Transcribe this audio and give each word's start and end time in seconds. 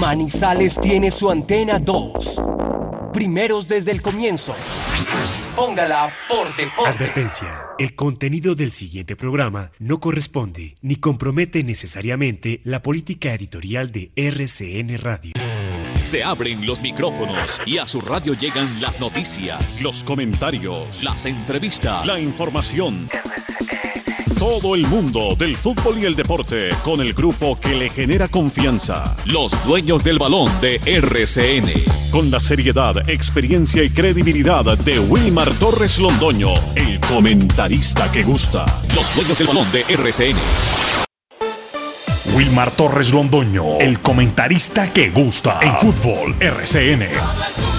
Manizales 0.00 0.80
tiene 0.80 1.10
su 1.10 1.30
antena 1.30 1.78
2. 1.78 2.40
Primeros 3.12 3.68
desde 3.68 3.90
el 3.90 4.00
comienzo. 4.00 4.54
Póngala 5.54 6.10
por 6.26 6.56
deporte. 6.56 6.90
Advertencia. 6.90 7.66
El 7.78 7.94
contenido 7.94 8.54
del 8.54 8.70
siguiente 8.70 9.14
programa 9.14 9.72
no 9.78 10.00
corresponde 10.00 10.76
ni 10.80 10.96
compromete 10.96 11.62
necesariamente 11.62 12.62
la 12.64 12.80
política 12.80 13.34
editorial 13.34 13.92
de 13.92 14.10
RCN 14.16 14.96
Radio. 14.96 15.34
Se 16.00 16.24
abren 16.24 16.66
los 16.66 16.80
micrófonos 16.80 17.60
y 17.66 17.76
a 17.76 17.86
su 17.86 18.00
radio 18.00 18.32
llegan 18.32 18.80
las 18.80 19.00
noticias, 19.00 19.82
los 19.82 20.02
comentarios, 20.02 21.04
las 21.04 21.26
entrevistas, 21.26 22.06
la 22.06 22.18
información. 22.18 23.06
Todo 24.38 24.74
el 24.74 24.86
mundo 24.86 25.34
del 25.36 25.56
fútbol 25.56 25.98
y 25.98 26.04
el 26.06 26.14
deporte 26.14 26.70
con 26.82 27.00
el 27.00 27.12
grupo 27.12 27.58
que 27.58 27.74
le 27.74 27.90
genera 27.90 28.28
confianza. 28.28 29.16
Los 29.26 29.52
dueños 29.64 30.02
del 30.02 30.18
balón 30.18 30.50
de 30.60 30.80
RCN. 30.84 32.10
Con 32.10 32.30
la 32.30 32.40
seriedad, 32.40 33.08
experiencia 33.08 33.82
y 33.82 33.90
credibilidad 33.90 34.64
de 34.78 34.98
Wilmar 34.98 35.52
Torres 35.54 35.98
Londoño, 35.98 36.54
el 36.74 37.00
comentarista 37.00 38.10
que 38.10 38.22
gusta. 38.22 38.64
Los 38.94 39.14
dueños 39.14 39.38
del 39.38 39.46
balón 39.46 39.70
de 39.72 39.82
RCN. 39.88 40.36
Wilmar 42.34 42.70
Torres 42.70 43.12
Londoño, 43.12 43.78
el 43.78 44.00
comentarista 44.00 44.92
que 44.92 45.10
gusta 45.10 45.58
en 45.62 45.76
fútbol 45.78 46.36
RCN. 46.40 47.69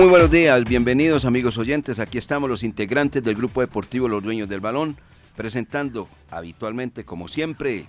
Muy 0.00 0.08
buenos 0.08 0.30
días, 0.30 0.64
bienvenidos 0.64 1.26
amigos 1.26 1.58
oyentes. 1.58 1.98
Aquí 1.98 2.16
estamos 2.16 2.48
los 2.48 2.62
integrantes 2.62 3.22
del 3.22 3.34
grupo 3.34 3.60
deportivo 3.60 4.08
Los 4.08 4.22
Dueños 4.22 4.48
del 4.48 4.60
Balón, 4.60 4.96
presentando 5.36 6.08
habitualmente, 6.30 7.04
como 7.04 7.28
siempre, 7.28 7.84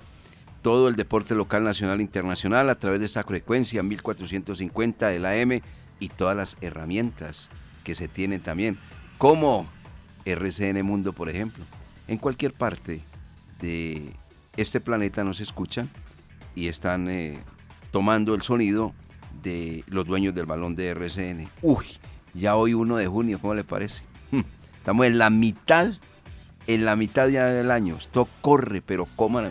todo 0.62 0.90
el 0.90 0.98
deporte 0.98 1.36
local, 1.36 1.64
nacional 1.64 2.00
e 2.00 2.04
internacional 2.04 2.70
a 2.70 2.76
través 2.76 3.00
de 3.00 3.06
esta 3.06 3.24
frecuencia 3.24 3.82
1450 3.82 5.08
de 5.08 5.20
la 5.20 5.38
M 5.38 5.62
y 6.02 6.10
todas 6.10 6.36
las 6.36 6.58
herramientas 6.60 7.48
que 7.86 7.96
se 7.96 8.10
tienen 8.10 8.42
también, 8.42 8.78
como 9.18 9.66
RCN 10.26 10.84
Mundo, 10.86 11.14
por 11.14 11.30
ejemplo. 11.30 11.64
En 12.10 12.18
cualquier 12.18 12.52
parte 12.52 13.00
de 13.62 14.12
este 14.58 14.82
planeta 14.82 15.24
nos 15.24 15.40
escuchan 15.40 15.90
y 16.56 16.68
están 16.68 17.10
eh, 17.10 17.40
tomando 17.90 18.36
el 18.36 18.42
sonido 18.42 18.94
de 19.44 19.84
los 19.88 20.06
dueños 20.06 20.34
del 20.34 20.46
balón 20.46 20.76
de 20.76 20.90
RCN. 20.90 21.50
Uy, 21.62 21.86
ya 22.34 22.56
hoy 22.56 22.74
1 22.74 22.98
de 22.98 23.08
junio, 23.08 23.40
¿cómo 23.40 23.54
le 23.54 23.64
parece? 23.64 24.04
Estamos 24.78 25.06
en 25.06 25.18
la 25.18 25.30
mitad, 25.30 25.94
en 26.68 26.86
la 26.86 26.96
mitad 26.96 27.28
ya 27.28 27.46
del 27.46 27.72
año. 27.72 27.98
Esto 27.98 28.28
corre, 28.42 28.82
pero 28.82 29.08
cómo. 29.16 29.42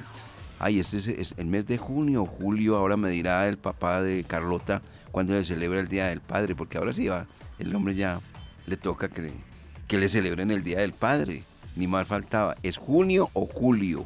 Ay, 0.59 0.81
este 0.81 0.99
es, 0.99 1.35
el 1.39 1.47
mes 1.47 1.67
de 1.67 1.79
junio, 1.79 2.27
julio, 2.27 2.77
ahora 2.77 2.97
me 2.97 3.11
dirá 3.11 3.49
el 3.49 3.57
papá 3.57 4.03
de 4.03 4.25
Carlota 4.25 4.83
cuando 5.11 5.35
se 5.35 5.45
celebra 5.45 5.81
el 5.81 5.89
Día 5.89 6.07
del 6.07 6.21
Padre, 6.21 6.55
porque 6.55 6.79
ahora 6.79 6.93
sí 6.93 7.09
va, 7.09 7.27
el 7.59 7.75
hombre 7.75 7.95
ya 7.95 8.21
le 8.67 8.77
toca 8.77 9.09
que 9.09 9.23
le, 9.23 9.33
que 9.89 9.99
le 9.99 10.09
celebren 10.09 10.51
el 10.51 10.63
Día 10.63 10.81
del 10.81 10.93
Padre. 10.93 11.45
Ni 11.77 11.87
más 11.87 12.07
faltaba. 12.07 12.57
¿Es 12.63 12.77
junio 12.77 13.31
o 13.33 13.47
julio? 13.47 14.05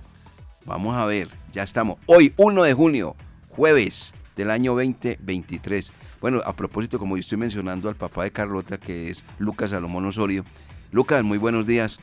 Vamos 0.67 0.97
a 0.97 1.07
ver, 1.07 1.29
ya 1.53 1.63
estamos. 1.63 1.97
Hoy, 2.07 2.33
1 2.37 2.63
de 2.63 2.75
junio, 2.75 3.17
jueves 3.48 4.13
del 4.37 4.51
año 4.51 4.73
2023. 4.73 5.93
Bueno, 6.21 6.41
a 6.45 6.55
propósito, 6.55 6.99
como 6.99 7.17
yo 7.17 7.21
estoy 7.21 7.39
mencionando 7.39 7.89
al 7.89 7.97
papá 7.97 8.25
de 8.25 8.31
Carlota, 8.31 8.79
que 8.79 9.11
es 9.11 9.25
Lucas 9.39 9.71
Salomón 9.71 10.05
Osorio. 10.07 10.45
Lucas, 10.91 11.23
muy 11.25 11.39
buenos 11.39 11.67
días. 11.67 11.99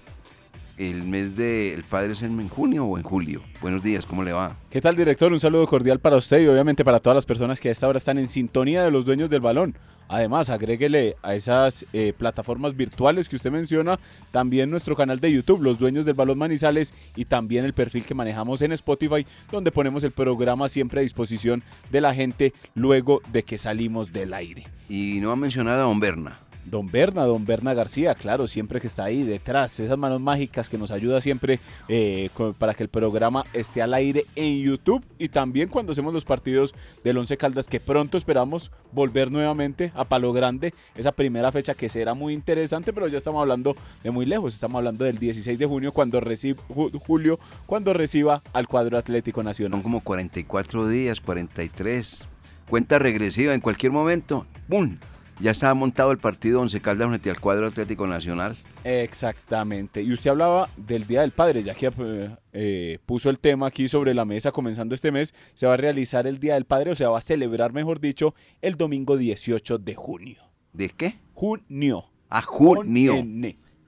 ¿El 0.82 1.04
mes 1.04 1.36
del 1.36 1.84
padre 1.84 2.14
es 2.14 2.24
en 2.24 2.50
junio 2.50 2.86
o 2.86 2.98
en 2.98 3.04
julio? 3.04 3.44
Buenos 3.62 3.84
días, 3.84 4.04
¿cómo 4.04 4.24
le 4.24 4.34
va? 4.34 4.56
¿Qué 4.72 4.82
tal, 4.82 4.96
director? 4.96 5.32
Un 5.32 5.40
saludo 5.40 5.68
cordial 5.68 6.00
para 6.00 6.18
usted 6.18 6.42
y 6.42 6.48
obviamente 6.48 6.84
para 6.84 7.00
todas 7.00 7.14
las 7.14 7.26
personas 7.28 7.60
que 7.60 7.70
a 7.70 7.72
esta 7.72 7.88
hora 7.88 8.00
están 8.00 8.18
en 8.18 8.28
sintonía 8.28 8.84
de 8.84 8.90
los 8.90 9.06
dueños 9.06 9.30
del 9.30 9.42
balón. 9.42 9.76
Además, 10.08 10.50
agréguele 10.50 11.18
a 11.22 11.36
esas 11.36 11.86
eh, 11.94 12.14
plataformas 12.18 12.76
virtuales 12.76 13.30
que 13.30 13.36
usted 13.36 13.52
menciona 13.52 14.00
también 14.32 14.72
nuestro 14.72 14.96
canal 14.96 15.20
de 15.20 15.32
YouTube, 15.32 15.62
Los 15.62 15.78
Dueños 15.78 16.08
del 16.08 16.16
Balón 16.16 16.40
Manizales, 16.40 16.96
y 17.16 17.26
también 17.26 17.64
el 17.64 17.74
perfil 17.74 18.04
que 18.04 18.16
manejamos 18.16 18.64
en 18.64 18.72
Spotify, 18.72 19.24
donde 19.52 19.72
ponemos 19.72 20.04
el 20.04 20.12
programa 20.12 20.68
siempre 20.68 21.02
a 21.02 21.04
disposición 21.04 21.62
de 21.92 22.02
la 22.02 22.16
gente 22.16 22.54
luego 22.74 23.22
de 23.32 23.44
que 23.44 23.60
salimos 23.60 24.12
del 24.12 24.34
aire. 24.34 24.66
Y 24.90 25.20
no 25.22 25.32
ha 25.32 25.36
mencionado 25.36 25.84
a 25.84 25.86
Don 25.86 26.00
Berna. 26.00 26.40
Don 26.66 26.90
Berna, 26.90 27.24
don 27.24 27.46
Berna 27.46 27.74
García, 27.74 28.14
claro, 28.16 28.48
siempre 28.48 28.80
que 28.80 28.88
está 28.88 29.06
ahí 29.06 29.24
detrás, 29.24 29.80
esas 29.80 29.98
manos 29.98 30.22
mágicas 30.22 30.70
que 30.70 30.78
nos 30.78 30.92
ayuda 30.92 31.22
siempre 31.22 31.60
eh, 31.88 32.30
para 32.58 32.74
que 32.74 32.84
el 32.84 32.90
programa 32.90 33.46
esté 33.54 33.82
al 33.82 33.94
aire 33.94 34.26
en 34.36 34.62
YouTube 34.62 35.04
y 35.18 35.30
también 35.30 35.70
cuando 35.70 35.92
hacemos 35.92 36.14
los 36.14 36.26
partidos 36.26 36.74
del 37.04 37.18
Once 37.18 37.36
Caldas 37.38 37.68
que 37.68 37.80
pronto 37.80 38.18
esperamos 38.18 38.72
volver 38.92 39.32
nuevamente 39.32 39.92
a 39.96 40.06
Palo 40.06 40.34
Grande, 40.34 40.74
esa 40.96 41.12
primera 41.12 41.52
fecha 41.52 41.74
que 41.74 41.90
será 41.90 42.14
muy 42.14 42.34
interesante, 42.34 42.94
pero 42.94 43.08
ya 43.08 43.18
estamos 43.18 43.42
hablando 43.42 43.76
de 44.04 44.12
muy 44.12 44.26
lejos, 44.26 44.54
estamos 44.54 44.78
hablando 44.78 45.06
del 45.06 45.18
16 45.18 45.58
de 45.58 45.66
junio 45.66 45.92
cuando 45.92 46.20
reciba, 46.20 46.62
julio, 46.68 47.40
cuando 47.66 47.94
reciba 47.94 48.42
al 48.54 48.68
cuadro 48.68 48.98
Atlético 48.98 49.44
Nacional. 49.44 49.72
Son 49.72 49.84
como 49.84 50.02
44 50.02 50.88
días, 50.88 51.22
43, 51.22 52.26
cuenta 52.70 53.00
regresiva 53.00 53.54
en 53.54 53.62
cualquier 53.62 53.92
momento, 53.92 54.46
¡pum! 54.70 54.98
Ya 55.42 55.52
estaba 55.52 55.74
montado 55.74 56.12
el 56.12 56.20
partido 56.20 56.62
Once 56.62 56.80
Caldas 56.80 57.10
frente 57.10 57.30
al 57.30 57.40
cuadro 57.40 57.68
Atlético 57.68 58.08
Nacional. 58.08 58.56
Exactamente. 58.84 60.02
Y 60.02 60.14
usted 60.14 60.30
hablaba 60.30 60.70
del 60.78 61.08
Día 61.08 61.22
del 61.22 61.32
Padre, 61.32 61.64
ya 61.64 61.74
que 61.74 61.88
eh, 61.88 62.36
eh, 62.54 63.00
puso 63.06 63.30
el 63.30 63.40
tema 63.40 63.68
aquí 63.68 63.88
sobre 63.88 64.14
la 64.14 64.26
mesa 64.26 64.52
comenzando 64.52 64.96
este 64.96 65.12
mes. 65.12 65.34
Se 65.54 65.68
va 65.68 65.74
a 65.74 65.78
realizar 65.78 66.28
el 66.28 66.40
Día 66.40 66.54
del 66.54 66.66
Padre, 66.66 66.92
o 66.92 66.96
sea, 66.96 67.10
va 67.10 67.18
a 67.18 67.22
celebrar, 67.22 67.74
mejor 67.74 68.00
dicho, 68.00 68.36
el 68.62 68.76
domingo 68.76 69.18
18 69.18 69.80
de 69.80 69.96
junio. 69.96 70.42
¿De 70.74 70.90
qué? 70.90 71.16
Junio. 71.34 72.06
A 72.30 72.40
ah, 72.40 72.42
junio. 72.44 73.16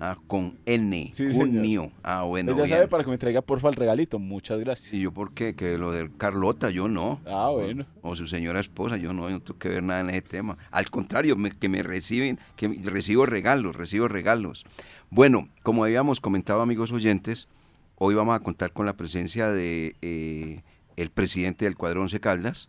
Ah, 0.05 0.17
con 0.27 0.59
N. 0.65 1.13
junio. 1.33 1.89
Ah, 2.03 2.23
bueno. 2.23 2.53
Pues 2.53 2.69
ya 2.69 2.75
sabe 2.75 2.89
para 2.89 3.05
que 3.05 3.09
me 3.09 3.17
traiga 3.17 3.41
porfa 3.41 3.69
el 3.69 3.75
regalito. 3.75 4.19
Muchas 4.19 4.59
gracias. 4.59 4.93
¿Y 4.93 4.99
yo 4.99 5.13
por 5.13 5.33
qué? 5.33 5.55
Que 5.55 5.77
lo 5.77 5.93
de 5.93 6.11
Carlota, 6.17 6.69
yo 6.69 6.89
no. 6.89 7.21
Ah, 7.25 7.51
bueno. 7.53 7.85
O, 8.01 8.13
su 8.13 8.27
señora 8.27 8.59
esposa, 8.59 8.97
yo 8.97 9.13
no, 9.13 9.29
no 9.29 9.39
tengo 9.39 9.57
que 9.57 9.69
ver 9.69 9.81
nada 9.81 10.01
en 10.01 10.09
ese 10.09 10.21
tema. 10.21 10.57
Al 10.71 10.89
contrario, 10.89 11.37
que 11.57 11.69
me 11.69 11.83
reciben, 11.83 12.37
que 12.57 12.67
recibo 12.83 13.25
regalos, 13.25 13.77
recibo 13.77 14.09
regalos. 14.09 14.65
Bueno, 15.09 15.47
como 15.61 15.85
habíamos 15.85 16.19
comentado, 16.19 16.59
amigos 16.59 16.91
oyentes, 16.91 17.47
hoy 17.95 18.13
vamos 18.13 18.35
a 18.35 18.41
contar 18.41 18.73
con 18.73 18.85
la 18.85 18.97
presencia 18.97 19.51
de 19.51 19.95
eh, 20.01 20.63
el 20.97 21.11
presidente 21.11 21.63
del 21.63 21.77
cuadro 21.77 22.01
Once 22.01 22.19
Caldas, 22.19 22.67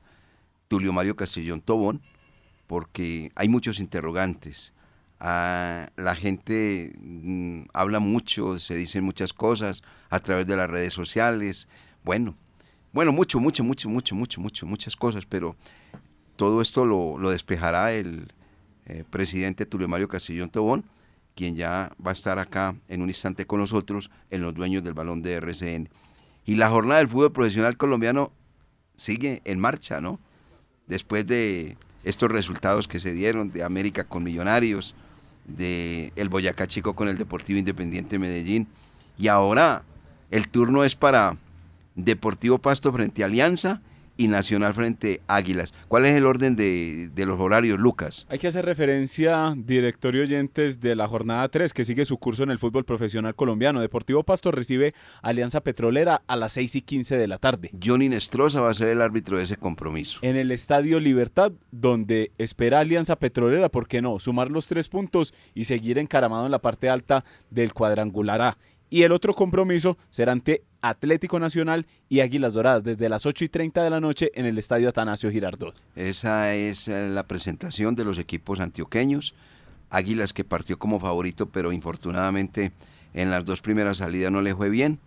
Tulio 0.68 0.92
Mario 0.92 1.16
Castellón 1.16 1.62
Tobón, 1.62 2.00
porque 2.68 3.32
hay 3.34 3.48
muchos 3.48 3.80
interrogantes 3.80 4.72
Ah, 5.26 5.88
la 5.96 6.14
gente 6.14 6.92
mm, 7.00 7.62
habla 7.72 7.98
mucho, 7.98 8.58
se 8.58 8.74
dicen 8.74 9.04
muchas 9.04 9.32
cosas 9.32 9.82
a 10.10 10.20
través 10.20 10.46
de 10.46 10.54
las 10.54 10.68
redes 10.68 10.92
sociales. 10.92 11.66
Bueno, 12.04 12.34
bueno, 12.92 13.10
mucho, 13.10 13.40
mucho, 13.40 13.64
mucho, 13.64 13.88
mucho, 13.88 14.14
mucho, 14.14 14.38
mucho, 14.42 14.66
muchas 14.66 14.94
cosas, 14.96 15.24
pero 15.24 15.56
todo 16.36 16.60
esto 16.60 16.84
lo, 16.84 17.30
despejará 17.30 17.94
el 17.94 18.34
eh, 18.84 19.04
presidente 19.08 19.64
Tulio 19.64 19.88
Mario 19.88 20.08
Castillón 20.08 20.50
Tobón, 20.50 20.84
quien 21.34 21.56
ya 21.56 21.90
va 22.06 22.10
a 22.10 22.12
estar 22.12 22.38
acá 22.38 22.76
en 22.88 23.00
un 23.00 23.08
instante 23.08 23.46
con 23.46 23.60
nosotros 23.60 24.10
en 24.28 24.42
los 24.42 24.52
dueños 24.52 24.84
del 24.84 24.92
balón 24.92 25.22
de 25.22 25.32
RCN. 25.40 25.88
Y 26.44 26.56
la 26.56 26.68
jornada 26.68 26.98
del 26.98 27.08
fútbol 27.08 27.32
profesional 27.32 27.78
colombiano 27.78 28.30
sigue 28.94 29.40
en 29.46 29.58
marcha, 29.58 30.02
¿no? 30.02 30.20
Después 30.86 31.26
de 31.26 31.78
estos 32.02 32.30
resultados 32.30 32.86
que 32.86 33.00
se 33.00 33.14
dieron 33.14 33.52
de 33.52 33.62
América 33.62 34.04
con 34.04 34.22
Millonarios, 34.22 34.94
de 35.44 36.12
el 36.16 36.28
Boyacá 36.28 36.66
Chico 36.66 36.94
con 36.94 37.08
el 37.08 37.18
Deportivo 37.18 37.58
Independiente 37.58 38.18
Medellín. 38.18 38.68
Y 39.18 39.28
ahora 39.28 39.82
el 40.30 40.48
turno 40.48 40.84
es 40.84 40.96
para 40.96 41.36
Deportivo 41.94 42.58
Pasto 42.58 42.92
frente 42.92 43.22
a 43.22 43.26
Alianza 43.26 43.80
y 44.16 44.28
Nacional 44.28 44.74
frente 44.74 45.20
a 45.26 45.36
Águilas. 45.36 45.74
¿Cuál 45.88 46.06
es 46.06 46.16
el 46.16 46.26
orden 46.26 46.56
de, 46.56 47.10
los 47.16 47.40
horarios, 47.40 47.78
Lucas? 47.78 48.26
Hay 48.28 48.38
que 48.38 48.46
hacer 48.46 48.64
referencia, 48.64 49.54
directorio 49.56 50.22
oyentes, 50.22 50.80
de 50.80 50.94
la 50.94 51.08
jornada 51.08 51.48
3 51.48 51.72
que 51.72 51.84
sigue 51.84 52.04
su 52.04 52.18
curso 52.18 52.42
en 52.42 52.50
el 52.50 52.58
fútbol 52.58 52.84
profesional 52.84 53.34
colombiano. 53.34 53.80
Deportivo 53.80 54.22
Pasto 54.22 54.50
recibe 54.50 54.94
Alianza 55.22 55.62
Petrolera 55.62 56.22
a 56.26 56.36
las 56.36 56.52
6 56.52 56.76
y 56.76 56.82
15 56.82 57.16
de 57.16 57.28
la 57.28 57.38
tarde. 57.38 57.70
Johnny 57.82 58.08
Nestroza 58.08 58.60
va 58.60 58.70
a 58.70 58.74
ser 58.74 58.88
el 58.88 59.02
árbitro 59.02 59.38
de 59.38 59.44
ese 59.44 59.56
compromiso. 59.56 60.18
En 60.22 60.36
el 60.36 60.52
Estadio 60.52 61.00
Libertad, 61.00 61.52
donde 61.70 62.32
espera 62.38 62.80
Alianza 62.80 63.16
Petrolera, 63.16 63.68
¿por 63.68 63.88
qué 63.88 64.02
no? 64.02 64.18
Sumar 64.18 64.50
los 64.50 64.66
tres 64.66 64.88
puntos 64.88 65.34
y 65.54 65.64
seguir 65.64 65.98
encaramado 65.98 66.46
en 66.46 66.52
la 66.52 66.60
parte 66.60 66.88
alta 66.88 67.24
del 67.50 67.72
cuadrangular 67.72 68.40
A. 68.40 68.56
Y 68.90 69.02
el 69.02 69.12
otro 69.12 69.34
compromiso 69.34 69.96
será 70.10 70.32
ante 70.32 70.62
Atlético 70.82 71.38
Nacional 71.38 71.86
y 72.08 72.20
Águilas 72.20 72.52
Doradas 72.52 72.84
desde 72.84 73.08
las 73.08 73.26
8 73.26 73.44
y 73.44 73.48
30 73.48 73.82
de 73.82 73.90
la 73.90 74.00
noche 74.00 74.30
en 74.34 74.46
el 74.46 74.58
Estadio 74.58 74.88
Atanasio 74.88 75.30
Girardot. 75.30 75.74
Esa 75.96 76.54
es 76.54 76.88
eh, 76.88 77.08
la 77.08 77.24
presentación 77.24 77.94
de 77.94 78.04
los 78.04 78.18
equipos 78.18 78.60
antioqueños. 78.60 79.34
Águilas 79.90 80.32
que 80.32 80.44
partió 80.44 80.78
como 80.78 81.00
favorito, 81.00 81.46
pero 81.46 81.72
infortunadamente 81.72 82.72
en 83.14 83.30
las 83.30 83.44
dos 83.44 83.62
primeras 83.62 83.98
salidas 83.98 84.30
no 84.30 84.42
le 84.42 84.54
fue 84.54 84.68
bien. 84.68 84.98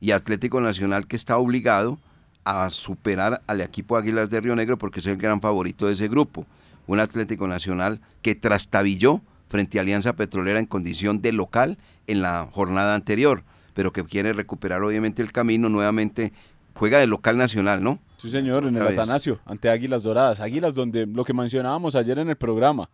Y 0.00 0.10
Atlético 0.10 0.60
Nacional 0.60 1.06
que 1.06 1.16
está 1.16 1.38
obligado 1.38 1.98
a 2.44 2.70
superar 2.70 3.42
al 3.46 3.60
equipo 3.60 3.96
Águilas 3.96 4.30
de 4.30 4.40
Río 4.40 4.56
Negro 4.56 4.78
porque 4.78 5.00
es 5.00 5.06
el 5.06 5.16
gran 5.16 5.40
favorito 5.40 5.86
de 5.86 5.94
ese 5.94 6.08
grupo. 6.08 6.44
Un 6.86 7.00
Atlético 7.00 7.46
Nacional 7.46 8.00
que 8.20 8.34
trastabilló 8.34 9.20
frente 9.48 9.78
a 9.78 9.82
Alianza 9.82 10.14
Petrolera 10.14 10.58
en 10.58 10.66
condición 10.66 11.22
de 11.22 11.32
local 11.32 11.78
en 12.06 12.22
la 12.22 12.48
jornada 12.52 12.94
anterior, 12.94 13.44
pero 13.74 13.92
que 13.92 14.04
quiere 14.04 14.32
recuperar 14.32 14.82
obviamente 14.82 15.22
el 15.22 15.32
camino 15.32 15.68
nuevamente. 15.68 16.32
Juega 16.74 16.98
de 16.98 17.06
local 17.06 17.36
nacional, 17.36 17.82
¿no? 17.82 17.98
Sí, 18.16 18.30
señor, 18.30 18.66
en 18.66 18.76
el 18.76 18.86
Atanasio, 18.86 19.40
ante 19.44 19.68
Águilas 19.68 20.02
Doradas. 20.02 20.40
Águilas 20.40 20.72
donde 20.72 21.06
lo 21.06 21.24
que 21.24 21.34
mencionábamos 21.34 21.94
ayer 21.96 22.18
en 22.18 22.30
el 22.30 22.36
programa, 22.36 22.88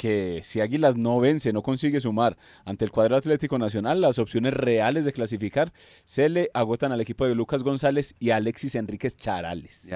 que 0.00 0.40
si 0.42 0.62
Águilas 0.62 0.96
no 0.96 1.20
vence, 1.20 1.52
no 1.52 1.62
consigue 1.62 2.00
sumar 2.00 2.38
ante 2.64 2.86
el 2.86 2.90
cuadro 2.90 3.16
Atlético 3.16 3.58
Nacional, 3.58 4.00
las 4.00 4.18
opciones 4.18 4.54
reales 4.54 5.04
de 5.04 5.12
clasificar 5.12 5.74
se 6.06 6.30
le 6.30 6.50
agotan 6.54 6.92
al 6.92 7.02
equipo 7.02 7.26
de 7.26 7.34
Lucas 7.34 7.62
González 7.62 8.14
y 8.18 8.30
Alexis 8.30 8.76
Enríquez 8.76 9.14
Charales. 9.18 9.92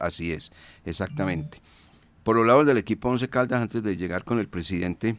así 0.00 0.32
es, 0.32 0.50
exactamente. 0.84 1.60
Por 2.24 2.34
los 2.34 2.44
lados 2.44 2.66
del 2.66 2.78
equipo 2.78 3.08
Once 3.08 3.28
Caldas, 3.28 3.62
antes 3.62 3.84
de 3.84 3.96
llegar 3.96 4.24
con 4.24 4.40
el 4.40 4.48
presidente 4.48 5.14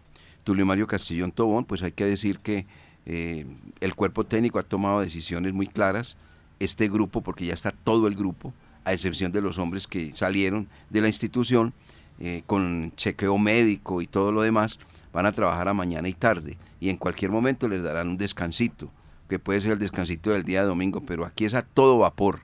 Tulio 0.47 0.65
Mario 0.65 0.87
Castillón 0.87 1.33
Tobón, 1.33 1.65
pues 1.65 1.83
hay 1.83 1.91
que 1.91 2.05
decir 2.05 2.39
que 2.39 2.65
eh, 3.05 3.45
el 3.81 3.95
cuerpo 3.95 4.23
técnico 4.23 4.59
ha 4.59 4.63
tomado 4.63 5.01
decisiones 5.01 5.51
muy 5.51 5.67
claras. 5.67 6.15
Este 6.61 6.87
grupo, 6.87 7.19
porque 7.19 7.45
ya 7.45 7.53
está 7.53 7.71
todo 7.71 8.07
el 8.07 8.15
grupo, 8.15 8.53
a 8.85 8.93
excepción 8.93 9.33
de 9.33 9.41
los 9.41 9.59
hombres 9.59 9.87
que 9.87 10.13
salieron 10.13 10.69
de 10.89 11.01
la 11.01 11.09
institución, 11.09 11.73
eh, 12.21 12.43
con 12.45 12.93
chequeo 12.95 13.37
médico 13.37 14.01
y 14.01 14.07
todo 14.07 14.31
lo 14.31 14.41
demás, 14.41 14.79
van 15.11 15.25
a 15.25 15.33
trabajar 15.33 15.67
a 15.67 15.73
mañana 15.73 16.07
y 16.07 16.13
tarde. 16.13 16.57
Y 16.79 16.87
en 16.87 16.95
cualquier 16.95 17.29
momento 17.29 17.67
les 17.67 17.83
darán 17.83 18.07
un 18.07 18.15
descansito, 18.15 18.89
que 19.27 19.39
puede 19.39 19.59
ser 19.59 19.73
el 19.73 19.79
descansito 19.79 20.29
del 20.29 20.45
día 20.45 20.61
de 20.61 20.67
domingo, 20.67 21.01
pero 21.01 21.25
aquí 21.25 21.43
es 21.43 21.55
a 21.55 21.63
todo 21.63 21.97
vapor. 21.97 22.39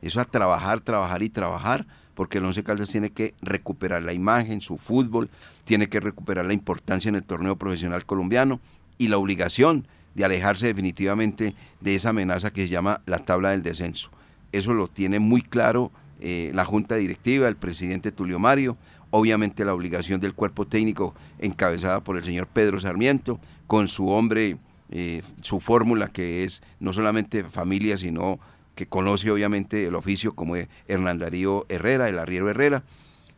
Eso 0.00 0.20
a 0.20 0.24
trabajar, 0.26 0.78
trabajar 0.78 1.24
y 1.24 1.28
trabajar 1.28 1.88
porque 2.18 2.38
el 2.38 2.44
Once 2.46 2.64
Caldas 2.64 2.90
tiene 2.90 3.10
que 3.10 3.34
recuperar 3.42 4.02
la 4.02 4.12
imagen, 4.12 4.60
su 4.60 4.76
fútbol, 4.76 5.30
tiene 5.62 5.88
que 5.88 6.00
recuperar 6.00 6.46
la 6.46 6.52
importancia 6.52 7.08
en 7.08 7.14
el 7.14 7.22
torneo 7.22 7.54
profesional 7.54 8.04
colombiano 8.06 8.58
y 8.98 9.06
la 9.06 9.18
obligación 9.18 9.86
de 10.16 10.24
alejarse 10.24 10.66
definitivamente 10.66 11.54
de 11.80 11.94
esa 11.94 12.08
amenaza 12.08 12.50
que 12.50 12.62
se 12.62 12.70
llama 12.70 13.02
la 13.06 13.20
tabla 13.20 13.50
del 13.50 13.62
descenso. 13.62 14.10
Eso 14.50 14.74
lo 14.74 14.88
tiene 14.88 15.20
muy 15.20 15.42
claro 15.42 15.92
eh, 16.18 16.50
la 16.54 16.64
Junta 16.64 16.96
Directiva, 16.96 17.46
el 17.46 17.54
presidente 17.54 18.10
Tulio 18.10 18.40
Mario, 18.40 18.76
obviamente 19.10 19.64
la 19.64 19.72
obligación 19.72 20.20
del 20.20 20.34
cuerpo 20.34 20.66
técnico 20.66 21.14
encabezada 21.38 22.02
por 22.02 22.16
el 22.16 22.24
señor 22.24 22.48
Pedro 22.48 22.80
Sarmiento, 22.80 23.38
con 23.68 23.86
su 23.86 24.08
hombre, 24.08 24.56
eh, 24.90 25.22
su 25.40 25.60
fórmula 25.60 26.08
que 26.08 26.42
es 26.42 26.64
no 26.80 26.92
solamente 26.92 27.44
familia, 27.44 27.96
sino 27.96 28.40
que 28.78 28.86
conoce 28.86 29.28
obviamente 29.28 29.84
el 29.86 29.96
oficio 29.96 30.36
como 30.36 30.54
Hernán 30.86 31.18
Darío 31.18 31.66
Herrera, 31.68 32.08
el 32.08 32.16
arriero 32.16 32.48
Herrera. 32.48 32.84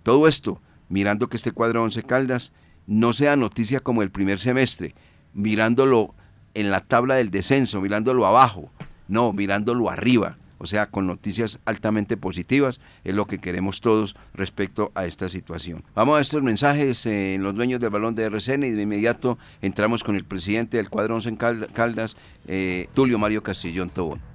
Todo 0.02 0.28
esto, 0.28 0.60
mirando 0.90 1.30
que 1.30 1.38
este 1.38 1.52
cuadro 1.52 1.82
Once 1.82 2.02
Caldas 2.02 2.52
no 2.86 3.14
sea 3.14 3.36
noticia 3.36 3.80
como 3.80 4.02
el 4.02 4.10
primer 4.10 4.38
semestre, 4.38 4.94
mirándolo 5.32 6.14
en 6.52 6.70
la 6.70 6.80
tabla 6.80 7.14
del 7.14 7.30
descenso, 7.30 7.80
mirándolo 7.80 8.26
abajo, 8.26 8.70
no, 9.08 9.32
mirándolo 9.32 9.88
arriba, 9.88 10.36
o 10.58 10.66
sea, 10.66 10.90
con 10.90 11.06
noticias 11.06 11.58
altamente 11.64 12.18
positivas, 12.18 12.78
es 13.02 13.14
lo 13.14 13.24
que 13.24 13.38
queremos 13.38 13.80
todos 13.80 14.16
respecto 14.34 14.92
a 14.94 15.06
esta 15.06 15.30
situación. 15.30 15.84
Vamos 15.94 16.18
a 16.18 16.20
estos 16.20 16.42
mensajes 16.42 17.06
en 17.06 17.42
los 17.42 17.54
dueños 17.54 17.80
del 17.80 17.88
balón 17.88 18.14
de 18.14 18.24
RCN 18.24 18.64
y 18.64 18.72
de 18.72 18.82
inmediato 18.82 19.38
entramos 19.62 20.04
con 20.04 20.16
el 20.16 20.26
presidente 20.26 20.76
del 20.76 20.90
cuadro 20.90 21.14
Once 21.14 21.34
Caldas, 21.34 22.18
eh, 22.46 22.88
Tulio 22.92 23.18
Mario 23.18 23.42
Castillón 23.42 23.88
Tobón. 23.88 24.29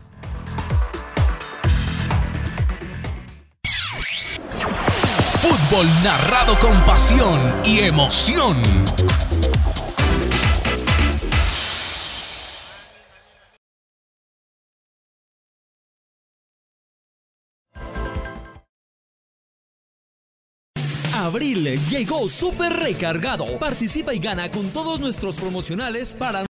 Fútbol 5.70 5.88
narrado 6.04 6.60
con 6.60 6.86
pasión 6.86 7.40
y 7.64 7.80
emoción. 7.80 8.56
Abril 21.14 21.80
llegó 21.86 22.30
súper 22.30 22.74
recargado. 22.74 23.58
Participa 23.58 24.14
y 24.14 24.20
gana 24.20 24.52
con 24.52 24.70
todos 24.70 25.00
nuestros 25.00 25.38
promocionales 25.38 26.14
para 26.14 26.46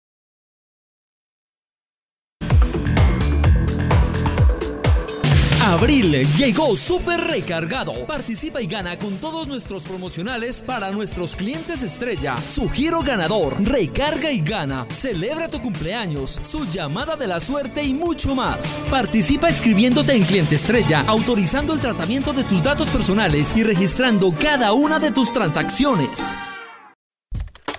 Abril 5.95 6.27
llegó 6.33 6.75
súper 6.75 7.21
recargado. 7.21 8.05
Participa 8.05 8.61
y 8.61 8.67
gana 8.67 8.99
con 8.99 9.17
todos 9.17 9.47
nuestros 9.47 9.83
promocionales 9.83 10.61
para 10.61 10.91
nuestros 10.91 11.37
clientes 11.37 11.83
estrella. 11.83 12.35
Su 12.47 12.69
giro 12.69 12.99
ganador, 13.01 13.55
recarga 13.63 14.29
y 14.29 14.41
gana. 14.41 14.85
Celebra 14.89 15.47
tu 15.47 15.61
cumpleaños, 15.61 16.37
su 16.43 16.65
llamada 16.65 17.15
de 17.15 17.27
la 17.27 17.39
suerte 17.39 17.81
y 17.81 17.93
mucho 17.93 18.35
más. 18.35 18.83
Participa 18.89 19.47
escribiéndote 19.47 20.13
en 20.13 20.23
cliente 20.23 20.55
estrella, 20.55 21.05
autorizando 21.07 21.71
el 21.71 21.79
tratamiento 21.79 22.33
de 22.33 22.43
tus 22.43 22.61
datos 22.61 22.89
personales 22.89 23.55
y 23.55 23.63
registrando 23.63 24.33
cada 24.37 24.73
una 24.73 24.99
de 24.99 25.11
tus 25.11 25.31
transacciones. 25.31 26.35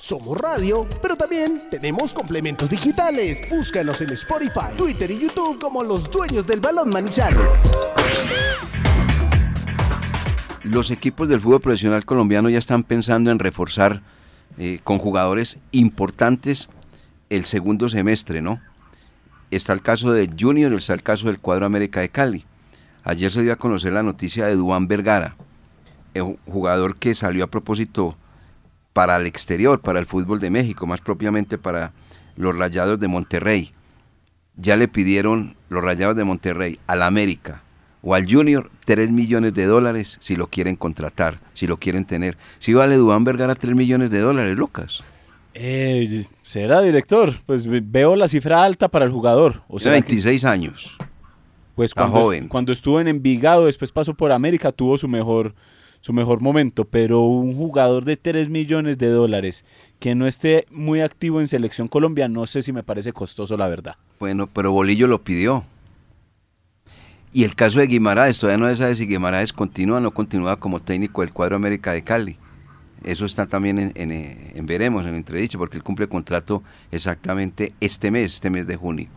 Somos 0.07 0.39
radio, 0.39 0.87
pero 1.03 1.17
también 1.17 1.63
tenemos 1.69 2.15
complementos 2.15 2.71
digitales. 2.71 3.51
Búscanos 3.51 4.01
en 4.03 4.11
Spotify, 4.11 4.73
Twitter 4.77 5.11
y 5.11 5.19
YouTube 5.19 5.59
como 5.59 5.83
los 5.83 6.09
dueños 6.09 6.47
del 6.47 6.61
balón 6.61 6.91
Manizales. 6.91 7.41
Los 10.63 10.93
equipos 10.93 11.29
del 11.29 11.41
fútbol 11.41 11.61
profesional 11.61 12.05
colombiano 12.05 12.49
ya 12.49 12.61
están 12.61 12.85
pensando 12.85 13.33
en 13.33 13.41
reforzar 13.41 14.01
eh, 14.59 14.79
con 14.85 14.99
jugadores 14.99 15.59
importantes 15.73 16.69
el 17.29 17.45
segundo 17.47 17.89
semestre, 17.89 18.41
¿no? 18.41 18.61
Está 19.51 19.73
el 19.73 19.83
caso 19.83 20.13
del 20.13 20.37
Junior, 20.39 20.73
está 20.75 20.95
el 20.95 21.03
caso 21.03 21.27
del 21.27 21.41
Cuadro 21.41 21.67
América 21.67 21.99
de 21.99 22.11
Cali. 22.11 22.45
Ayer 23.03 23.33
se 23.33 23.43
dio 23.43 23.53
a 23.53 23.57
conocer 23.57 23.93
la 23.93 24.05
noticia 24.05 24.47
de 24.47 24.55
Duan 24.55 24.87
Vergara, 24.87 25.35
el 26.15 26.39
jugador 26.47 26.95
que 26.95 27.13
salió 27.17 27.43
a 27.43 27.51
propósito 27.51 28.17
para 28.97 29.17
el 29.17 29.27
exterior, 29.27 29.83
para 29.83 29.99
el 29.99 30.07
fútbol 30.07 30.41
de 30.41 30.49
México, 30.49 30.87
más 30.87 31.03
propiamente 31.03 31.59
para 31.59 31.93
los 32.35 32.57
Rayados 32.57 32.99
de 32.99 33.09
Monterrey. 33.09 33.75
Ya 34.57 34.79
le 34.79 34.89
pidieron 34.89 35.55
los 35.69 35.85
Rayados 35.85 36.17
de 36.17 36.25
Monterrey 36.25 36.81
al 36.87 37.03
América 37.03 37.63
o 38.01 38.15
al 38.15 38.25
Junior 38.27 38.71
3 38.87 39.11
millones 39.11 39.53
de 39.53 39.67
dólares 39.67 40.17
si 40.21 40.35
lo 40.35 40.47
quieren 40.47 40.77
contratar, 40.77 41.41
si 41.53 41.67
lo 41.67 41.77
quieren 41.77 42.07
tener. 42.07 42.39
Si 42.59 42.73
vale 42.73 42.97
Dubán 42.97 43.25
Vergara 43.25 43.55
3 43.55 43.77
millones 43.77 44.11
de 44.11 44.21
dólares, 44.21 44.57
Lucas. 44.57 45.03
Eh, 45.53 46.25
¿Será 46.43 46.81
director? 46.81 47.35
Pues 47.45 47.67
veo 47.69 48.17
la 48.17 48.29
cifra 48.29 48.65
alta 48.65 48.89
para 48.89 49.05
el 49.05 49.11
jugador. 49.11 49.61
O 49.69 49.79
sea, 49.79 49.93
26 49.93 50.43
años. 50.47 50.97
Pues 51.75 51.93
cuando, 51.93 52.19
joven. 52.19 52.49
cuando 52.49 52.73
estuvo 52.73 52.99
en 52.99 53.09
Envigado, 53.09 53.67
después 53.67 53.93
pasó 53.93 54.15
por 54.15 54.33
América, 54.33 54.73
tuvo 54.73 54.97
su 54.97 55.07
mejor 55.07 55.55
su 56.01 56.13
mejor 56.13 56.41
momento, 56.41 56.85
pero 56.85 57.23
un 57.23 57.55
jugador 57.55 58.05
de 58.05 58.17
3 58.17 58.49
millones 58.49 58.99
de 58.99 59.09
dólares 59.09 59.65
que 59.99 60.15
no 60.15 60.27
esté 60.27 60.67
muy 60.71 61.01
activo 61.01 61.41
en 61.41 61.49
selección 61.49 61.89
Colombia, 61.89 62.29
no 62.29 62.47
sé 62.47 62.63
si 62.63 62.73
me 62.73 62.83
parece 62.83 63.13
costoso, 63.13 63.57
la 63.57 63.69
verdad. 63.69 63.97
Bueno, 64.19 64.47
pero 64.47 64.73
Bolillo 64.73 65.07
lo 65.07 65.23
pidió. 65.23 65.65
Y 67.33 67.45
el 67.45 67.55
caso 67.55 67.81
de 67.81 67.87
Guimaraes, 67.87 68.39
todavía 68.39 68.65
no 68.65 68.69
se 68.71 68.77
sabe 68.77 68.95
si 68.95 69.07
Guimaraes 69.07 69.53
continúa 69.53 69.99
o 69.99 70.01
no 70.01 70.13
continúa 70.13 70.57
como 70.57 70.81
técnico 70.81 71.21
del 71.21 71.33
cuadro 71.33 71.57
América 71.57 71.93
de 71.93 72.03
Cali. 72.03 72.39
Eso 73.05 73.27
está 73.27 73.47
también 73.47 73.79
en, 73.79 73.93
en 73.95 74.67
veremos, 74.67 75.05
en 75.05 75.15
entredicho, 75.15 75.59
porque 75.59 75.77
él 75.77 75.83
cumple 75.83 76.09
contrato 76.09 76.63
exactamente 76.91 77.75
este 77.81 78.11
mes, 78.11 78.35
este 78.35 78.49
mes 78.49 78.67
de 78.67 78.77
junio. 78.77 79.09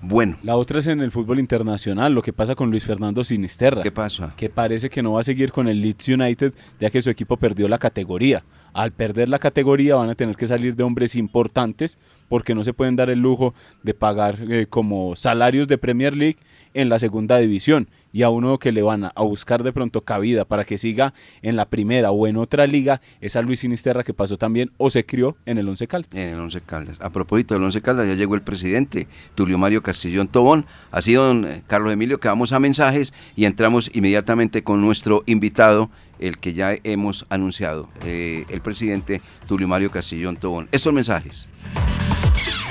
Bueno. 0.00 0.36
La 0.42 0.56
otra 0.56 0.78
es 0.78 0.86
en 0.86 1.00
el 1.00 1.10
fútbol 1.10 1.40
internacional, 1.40 2.12
lo 2.12 2.22
que 2.22 2.32
pasa 2.32 2.54
con 2.54 2.70
Luis 2.70 2.84
Fernando 2.84 3.24
Sinisterra. 3.24 3.82
¿Qué 3.82 3.90
pasa? 3.90 4.32
Que 4.36 4.48
parece 4.48 4.88
que 4.88 5.02
no 5.02 5.12
va 5.12 5.20
a 5.20 5.24
seguir 5.24 5.50
con 5.50 5.68
el 5.68 5.82
Leeds 5.82 6.08
United, 6.08 6.54
ya 6.78 6.90
que 6.90 7.02
su 7.02 7.10
equipo 7.10 7.36
perdió 7.36 7.68
la 7.68 7.78
categoría. 7.78 8.44
Al 8.78 8.92
perder 8.92 9.28
la 9.28 9.40
categoría 9.40 9.96
van 9.96 10.08
a 10.08 10.14
tener 10.14 10.36
que 10.36 10.46
salir 10.46 10.76
de 10.76 10.84
hombres 10.84 11.16
importantes 11.16 11.98
porque 12.28 12.54
no 12.54 12.62
se 12.62 12.72
pueden 12.72 12.94
dar 12.94 13.10
el 13.10 13.18
lujo 13.18 13.52
de 13.82 13.92
pagar 13.92 14.38
eh, 14.48 14.66
como 14.70 15.16
salarios 15.16 15.66
de 15.66 15.78
Premier 15.78 16.14
League 16.14 16.36
en 16.74 16.88
la 16.88 17.00
segunda 17.00 17.38
división 17.38 17.88
y 18.12 18.22
a 18.22 18.30
uno 18.30 18.60
que 18.60 18.70
le 18.70 18.82
van 18.82 19.02
a, 19.04 19.12
buscar 19.22 19.64
de 19.64 19.72
pronto 19.72 20.02
cabida 20.02 20.44
para 20.44 20.64
que 20.64 20.78
siga 20.78 21.12
en 21.42 21.56
la 21.56 21.68
primera 21.68 22.12
o 22.12 22.28
en 22.28 22.36
otra 22.36 22.68
liga 22.68 23.00
es 23.20 23.34
a 23.34 23.42
Luis 23.42 23.58
Sinisterra 23.58 24.04
que 24.04 24.14
pasó 24.14 24.36
también 24.36 24.70
o 24.76 24.90
se 24.90 25.04
crió 25.04 25.36
en 25.44 25.58
el 25.58 25.68
Once 25.68 25.88
Caldas. 25.88 26.14
En 26.14 26.34
el 26.34 26.38
Once 26.38 26.60
Caldas. 26.60 26.98
A 27.00 27.10
propósito 27.10 27.54
del 27.54 27.64
Once 27.64 27.82
Caldas 27.82 28.06
ya 28.06 28.14
llegó 28.14 28.36
el 28.36 28.42
presidente 28.42 29.08
Tulio 29.34 29.58
Mario 29.58 29.82
Castillón 29.82 30.28
Tobón. 30.28 30.66
Así 30.92 31.14
don 31.14 31.46
eh, 31.46 31.64
Carlos 31.66 31.92
Emilio 31.92 32.20
que 32.20 32.28
vamos 32.28 32.52
a 32.52 32.60
mensajes 32.60 33.12
y 33.34 33.44
entramos 33.44 33.90
inmediatamente 33.92 34.62
con 34.62 34.80
nuestro 34.80 35.24
invitado 35.26 35.90
el 36.18 36.38
que 36.38 36.54
ya 36.54 36.76
hemos 36.84 37.26
anunciado, 37.28 37.88
eh, 38.04 38.44
el 38.48 38.60
presidente 38.60 39.20
Tulio 39.46 39.68
Mario 39.68 39.90
Castillón 39.90 40.36
Tobón. 40.36 40.68
Estos 40.72 40.92
mensajes. 40.92 41.48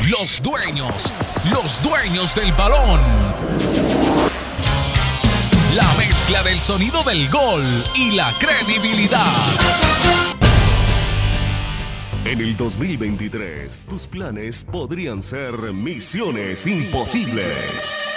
Los 0.10 0.42
dueños, 0.42 1.12
los 1.51 1.84
dueños 1.84 2.34
del 2.36 2.51
balón. 2.54 3.01
La 5.75 5.94
mezcla 5.98 6.44
del 6.44 6.60
sonido 6.62 7.04
del 7.04 7.30
gol 7.30 7.84
y 7.96 8.12
la 8.12 8.34
credibilidad. 8.39 9.25
En 12.24 12.42
el 12.42 12.58
2023, 12.58 13.86
tus 13.88 14.08
planes 14.08 14.66
podrían 14.70 15.22
ser 15.22 15.54
misiones 15.74 16.68
imposibles. 16.68 18.17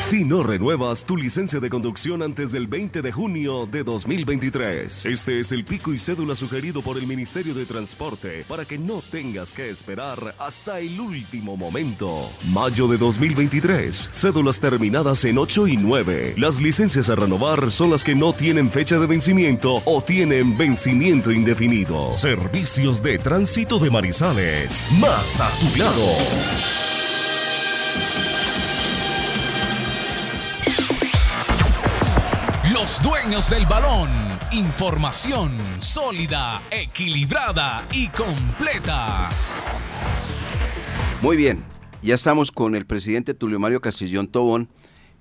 Si 0.00 0.22
no 0.24 0.42
renuevas 0.42 1.06
tu 1.06 1.16
licencia 1.16 1.60
de 1.60 1.70
conducción 1.70 2.22
antes 2.22 2.52
del 2.52 2.66
20 2.66 3.00
de 3.00 3.12
junio 3.12 3.66
de 3.66 3.82
2023, 3.84 5.06
este 5.06 5.40
es 5.40 5.52
el 5.52 5.64
pico 5.64 5.94
y 5.94 5.98
cédula 5.98 6.36
sugerido 6.36 6.82
por 6.82 6.98
el 6.98 7.06
Ministerio 7.06 7.54
de 7.54 7.64
Transporte 7.64 8.44
para 8.46 8.64
que 8.64 8.76
no 8.76 9.02
tengas 9.10 9.54
que 9.54 9.70
esperar 9.70 10.34
hasta 10.38 10.80
el 10.80 11.00
último 11.00 11.56
momento. 11.56 12.28
Mayo 12.48 12.86
de 12.86 12.98
2023, 12.98 14.10
cédulas 14.12 14.60
terminadas 14.60 15.24
en 15.24 15.38
8 15.38 15.68
y 15.68 15.76
9. 15.76 16.34
Las 16.36 16.60
licencias 16.60 17.08
a 17.08 17.14
renovar 17.14 17.70
son 17.70 17.90
las 17.90 18.04
que 18.04 18.14
no 18.14 18.32
tienen 18.32 18.70
fecha 18.70 18.98
de 18.98 19.06
vencimiento 19.06 19.82
o 19.86 20.02
tienen 20.02 20.56
vencimiento 20.56 21.32
indefinido. 21.32 22.10
Servicios 22.10 23.02
de 23.02 23.18
tránsito 23.18 23.78
de 23.78 23.90
Marizales, 23.90 24.86
más 25.00 25.40
a 25.40 25.50
tu 25.58 25.78
lado. 25.78 27.03
Los 32.74 33.00
dueños 33.00 33.50
del 33.50 33.66
balón. 33.66 34.10
Información 34.50 35.56
sólida, 35.78 36.60
equilibrada 36.72 37.86
y 37.92 38.08
completa. 38.08 39.30
Muy 41.22 41.36
bien, 41.36 41.62
ya 42.02 42.16
estamos 42.16 42.50
con 42.50 42.74
el 42.74 42.84
presidente 42.84 43.32
Tulio 43.32 43.60
Mario 43.60 43.80
Castillón 43.80 44.26
Tobón. 44.26 44.68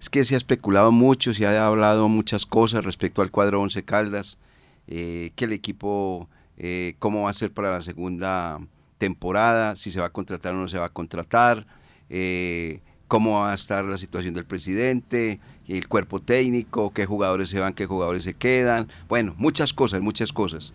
Es 0.02 0.10
que 0.10 0.26
se 0.26 0.34
ha 0.34 0.38
especulado 0.38 0.92
mucho, 0.92 1.36
se 1.36 1.46
ha 1.46 1.68
hablado 1.68 2.10
muchas 2.10 2.48
cosas 2.48 2.86
respecto 2.86 3.22
al 3.22 3.30
cuadro 3.30 3.62
Once 3.62 3.84
Caldas, 3.86 4.40
eh, 4.88 5.30
que 5.36 5.46
el 5.46 5.54
equipo, 5.54 6.28
eh, 6.58 6.96
cómo 6.98 7.24
va 7.24 7.30
a 7.30 7.34
ser 7.34 7.54
para 7.54 7.72
la 7.72 7.82
segunda 7.82 8.62
temporada, 8.98 9.76
si 9.76 9.92
se 9.92 10.00
va 10.00 10.08
a 10.08 10.12
contratar 10.12 10.56
o 10.56 10.58
no 10.58 10.68
se 10.68 10.80
va 10.80 10.86
a 10.86 10.90
contratar, 10.90 11.68
eh, 12.10 12.82
cómo 13.08 13.42
va 13.42 13.52
a 13.52 13.56
estar 13.56 13.86
la 13.86 13.98
situación 13.98 14.34
del 14.34 14.46
presidente, 14.46 15.40
el 15.68 15.88
cuerpo 15.88 16.20
técnico, 16.20 16.92
qué 16.94 17.06
jugadores 17.06 17.50
se 17.50 17.60
van, 17.60 17.74
qué 17.74 17.86
jugadores 17.86 18.24
se 18.24 18.34
quedan. 18.34 18.88
Bueno, 19.08 19.36
muchas 19.38 19.74
cosas, 19.74 20.02
muchas 20.02 20.34
cosas. 20.34 20.74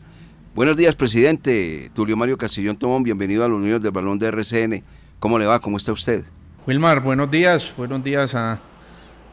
Buenos 0.54 0.76
días, 0.76 0.96
presidente. 0.96 1.90
Tulio 1.94 2.16
Mario 2.16 2.38
Castillón 2.38 2.76
Tomón, 2.76 3.02
bienvenido 3.02 3.44
a 3.44 3.48
los 3.48 3.58
Unidos 3.58 3.82
del 3.82 3.92
Balón 3.92 4.18
de 4.18 4.26
RCN. 4.28 4.82
¿Cómo 5.20 5.38
le 5.38 5.46
va? 5.46 5.60
¿Cómo 5.60 5.76
está 5.76 5.92
usted? 5.92 6.24
Wilmar, 6.66 7.02
buenos 7.02 7.30
días. 7.30 7.72
Buenos 7.76 8.02
días 8.02 8.34
a, 8.34 8.58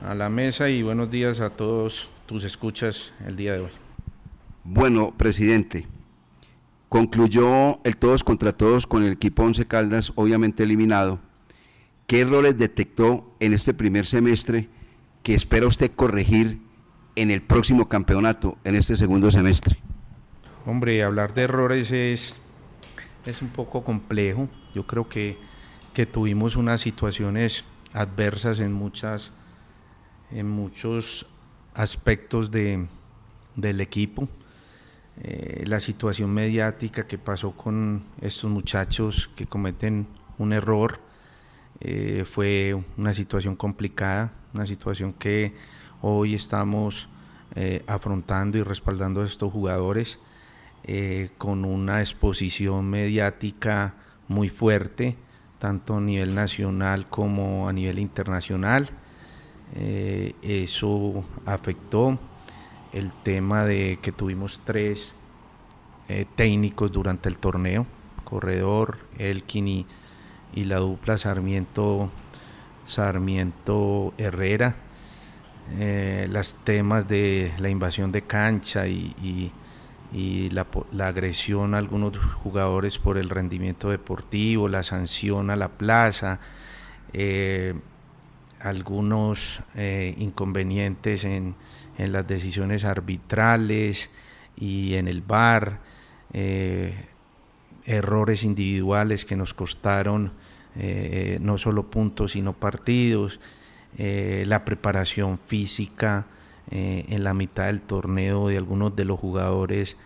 a 0.04 0.16
la 0.16 0.30
mesa 0.30 0.70
y 0.70 0.84
buenos 0.84 1.10
días 1.10 1.40
a 1.40 1.50
todos 1.50 2.10
tus 2.26 2.44
escuchas 2.44 3.12
el 3.26 3.36
día 3.36 3.54
de 3.54 3.60
hoy. 3.60 3.72
Bueno, 4.64 5.14
presidente, 5.16 5.88
concluyó 6.90 7.80
el 7.84 7.98
todos 7.98 8.24
contra 8.24 8.52
todos 8.52 8.88
con 8.88 9.04
el 9.04 9.14
equipo 9.14 9.44
Once 9.44 9.66
Caldas, 9.66 10.12
obviamente 10.16 10.64
eliminado. 10.64 11.20
¿Qué 12.08 12.22
errores 12.22 12.56
detectó 12.58 13.36
en 13.40 13.54
este 13.54 13.74
primer 13.74 14.06
semestre 14.06 14.70
que 15.24 15.34
espera 15.34 15.66
usted 15.66 15.92
corregir 15.96 16.62
en 17.16 17.32
el 17.32 17.42
próximo 17.42 17.88
campeonato, 17.88 18.60
en 18.64 18.76
este 18.76 18.96
segundo 18.96 19.32
semestre? 19.32 19.80
Hombre, 20.68 21.02
hablar 21.02 21.34
de 21.34 21.44
errores 21.44 21.92
es, 21.92 22.40
es 23.26 23.42
un 23.42 23.50
poco 23.50 23.84
complejo. 23.84 24.50
Yo 24.76 24.86
creo 24.86 25.10
que, 25.10 25.40
que 25.96 26.06
tuvimos 26.06 26.56
unas 26.56 26.82
situaciones 26.82 27.66
adversas 27.92 28.60
en 28.60 28.72
muchas 28.72 29.32
en 30.32 30.50
muchos 30.50 31.26
aspectos 31.74 32.52
de, 32.52 32.86
del 33.56 33.82
equipo. 33.82 34.28
Eh, 35.24 35.64
la 35.66 35.80
situación 35.80 36.34
mediática 36.34 37.08
que 37.08 37.18
pasó 37.18 37.52
con 37.52 38.04
estos 38.22 38.52
muchachos 38.52 39.30
que 39.36 39.48
cometen 39.48 40.08
un 40.38 40.52
error 40.52 41.00
eh, 41.82 42.24
fue 42.26 42.82
una 42.98 43.14
situación 43.14 43.56
complicada, 43.56 44.34
una 44.54 44.66
situación 44.66 45.14
que 45.14 45.54
hoy 46.02 46.34
estamos 46.34 47.10
eh, 47.56 47.84
afrontando 47.88 48.58
y 48.58 48.64
respaldando 48.64 49.22
a 49.22 49.26
estos 49.26 49.52
jugadores 49.52 50.20
eh, 50.84 51.30
con 51.38 51.66
una 51.66 52.00
exposición 52.00 52.90
mediática 52.90 53.96
muy 54.28 54.50
fuerte, 54.50 55.18
tanto 55.60 55.98
a 55.98 56.02
nivel 56.02 56.34
nacional 56.34 57.08
como 57.08 57.68
a 57.68 57.74
nivel 57.74 58.00
internacional. 58.00 58.90
eso 59.74 61.26
afectó 61.46 62.18
el 62.94 63.12
tema 63.24 63.66
de 63.66 64.00
que 64.02 64.12
tuvimos 64.12 64.62
tres 64.64 65.12
técnicos 66.36 66.92
durante 66.92 67.30
el 67.30 67.38
torneo, 67.38 67.86
Corredor, 68.24 69.00
Elkin 69.18 69.68
y 69.68 69.88
y 70.56 70.64
la 70.64 70.78
dupla 70.78 71.18
Sarmiento, 71.18 72.10
Sarmiento 72.88 74.14
Herrera, 74.18 74.78
eh, 75.80 76.28
los 76.30 76.56
temas 76.64 77.08
de 77.08 77.52
la 77.60 77.70
invasión 77.70 78.12
de 78.12 78.22
cancha 78.22 78.88
y, 78.88 79.52
la, 80.52 80.66
agresión 81.06 81.76
a 81.76 81.78
algunos 81.78 82.18
jugadores 82.18 83.00
por 83.00 83.18
el 83.18 83.30
rendimiento 83.30 83.90
deportivo, 83.90 84.70
la 84.70 84.84
sanción 84.84 85.50
a 85.50 85.58
la 85.58 85.70
plaza, 85.70 86.40
eh, 87.12 87.74
algunos 88.62 89.62
eh, 89.76 90.16
inconvenientes 90.18 91.26
en, 91.26 91.56
en, 91.98 92.14
las 92.14 92.26
decisiones 92.26 92.86
arbitrales 92.86 94.10
y 94.56 94.96
en 94.96 95.10
el 95.10 95.22
VAR, 95.22 95.82
errores 97.86 98.44
individuales 98.44 99.26
que 99.26 99.36
nos 99.36 99.54
costaron 99.54 100.32
eh, 100.78 101.38
no 101.42 101.58
solo 101.58 101.90
puntos 101.90 102.34
sino 102.34 102.52
partidos, 102.54 103.40
eh, 103.98 104.44
la 104.46 104.66
preparación 104.66 105.40
física 105.40 106.26
eh, 106.70 107.06
en 107.10 107.24
la 107.24 107.34
mitad 107.34 107.68
del 107.68 107.80
torneo 107.82 108.50
de 108.50 108.58
algunos 108.58 108.94
de 108.96 109.06
los 109.06 109.20
jugadores 109.20 109.98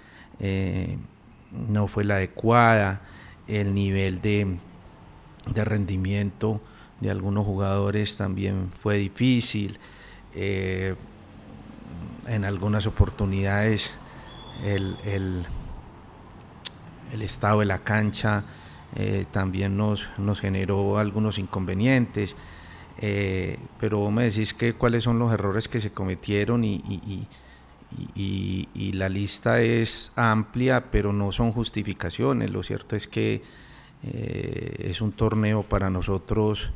no 1.52 1.88
fue 1.88 2.06
la 2.06 2.16
adecuada, 2.16 3.02
el 3.48 3.74
nivel 3.74 4.22
de, 4.22 4.58
de, 5.54 5.66
rendimiento 5.66 6.62
de 7.02 7.12
algunos 7.12 7.46
jugadores 7.46 8.16
también 8.16 8.70
fue 8.72 8.98
difícil, 8.98 9.80
en 10.34 10.96
algunas 12.46 12.86
oportunidades 12.86 13.94
el, 14.64 14.96
el, 15.04 15.46
el 17.12 17.22
estado 17.22 17.60
de 17.60 17.66
la 17.66 17.80
cancha 17.80 18.46
eh, 18.96 19.26
también 19.32 19.78
nos, 19.78 20.10
nos 20.18 20.40
generó 20.40 20.98
algunos 20.98 21.38
inconvenientes. 21.38 22.36
Eh, 23.02 23.58
pero 23.80 24.12
me 24.12 24.26
decís 24.26 24.54
que 24.54 24.74
cuáles 24.74 25.04
son 25.04 25.20
los 25.20 25.32
errores 25.32 25.68
que 25.70 25.80
se 25.80 25.92
cometieron 25.92 26.66
y, 26.66 26.82
y, 28.16 28.92
la 28.94 29.08
lista 29.08 29.62
es 29.62 30.12
amplia, 30.16 30.92
pero 30.92 31.14
no 31.14 31.32
son 31.32 31.54
justificaciones. 31.54 32.52
Lo 32.52 32.64
cierto 32.64 32.96
es 32.98 33.08
que 33.08 33.42
eh, 34.04 34.76
es 34.90 35.00
un 35.02 35.14
torneo 35.14 35.64
para 35.64 35.90
nosotros 35.90 36.72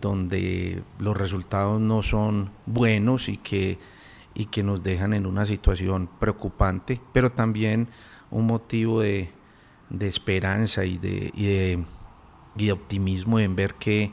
donde 0.00 0.82
los 0.98 1.14
resultados 1.14 1.78
no 1.78 2.02
son 2.02 2.50
buenos 2.64 3.28
y 3.28 3.36
que, 3.36 3.78
y 4.34 4.46
que 4.46 4.62
nos 4.62 4.82
dejan 4.82 5.12
en 5.12 5.26
una 5.26 5.44
situación 5.44 6.08
preocupante, 6.18 6.98
pero 7.12 7.30
también 7.30 7.88
un 8.30 8.46
motivo 8.46 9.02
de, 9.02 9.30
de 9.98 10.08
esperanza 10.08 10.84
y 10.84 10.98
de, 10.98 11.30
y 11.34 11.46
de, 11.46 11.84
y 12.56 12.66
de, 12.66 12.72
optimismo 12.72 13.38
en 13.38 13.56
ver 13.56 13.74
que 13.74 14.12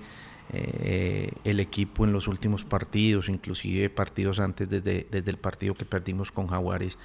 eh, 0.54 1.32
el 1.44 1.60
equipo 1.60 2.06
en 2.06 2.14
los 2.14 2.28
últimos 2.28 2.66
partidos, 2.66 3.30
inclusive 3.30 3.90
partidos 3.90 4.40
antes 4.40 4.70
desde, 4.70 5.08
desde 5.10 5.32
el 5.32 5.38
partido 5.38 5.74
que 5.74 5.86
perdimos 5.86 6.32
con 6.32 6.48
Jaguares, 6.48 6.98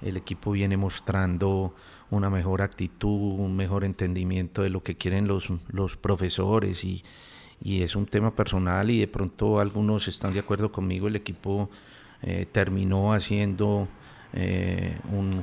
el 0.00 0.16
equipo 0.16 0.52
viene 0.52 0.76
mostrando 0.76 1.74
una 2.10 2.28
mejor 2.28 2.62
actitud, 2.62 3.38
un 3.38 3.56
mejor 3.56 3.84
entendimiento 3.84 4.62
de 4.62 4.70
lo 4.70 4.82
que 4.82 4.96
quieren 4.96 5.26
los, 5.26 5.48
los 5.68 5.96
profesores 5.96 6.84
y, 6.84 7.04
y 7.62 7.82
es 7.82 7.96
un 7.96 8.06
tema 8.06 8.34
personal 8.34 8.90
y 8.90 9.00
de 9.00 9.08
pronto 9.08 9.60
algunos 9.60 10.08
están 10.08 10.32
de 10.32 10.40
acuerdo 10.40 10.72
conmigo, 10.72 11.08
el 11.08 11.16
equipo 11.16 11.70
eh, 12.22 12.46
terminó 12.50 13.12
haciendo 13.12 13.88
eh, 14.32 14.98
un, 15.10 15.42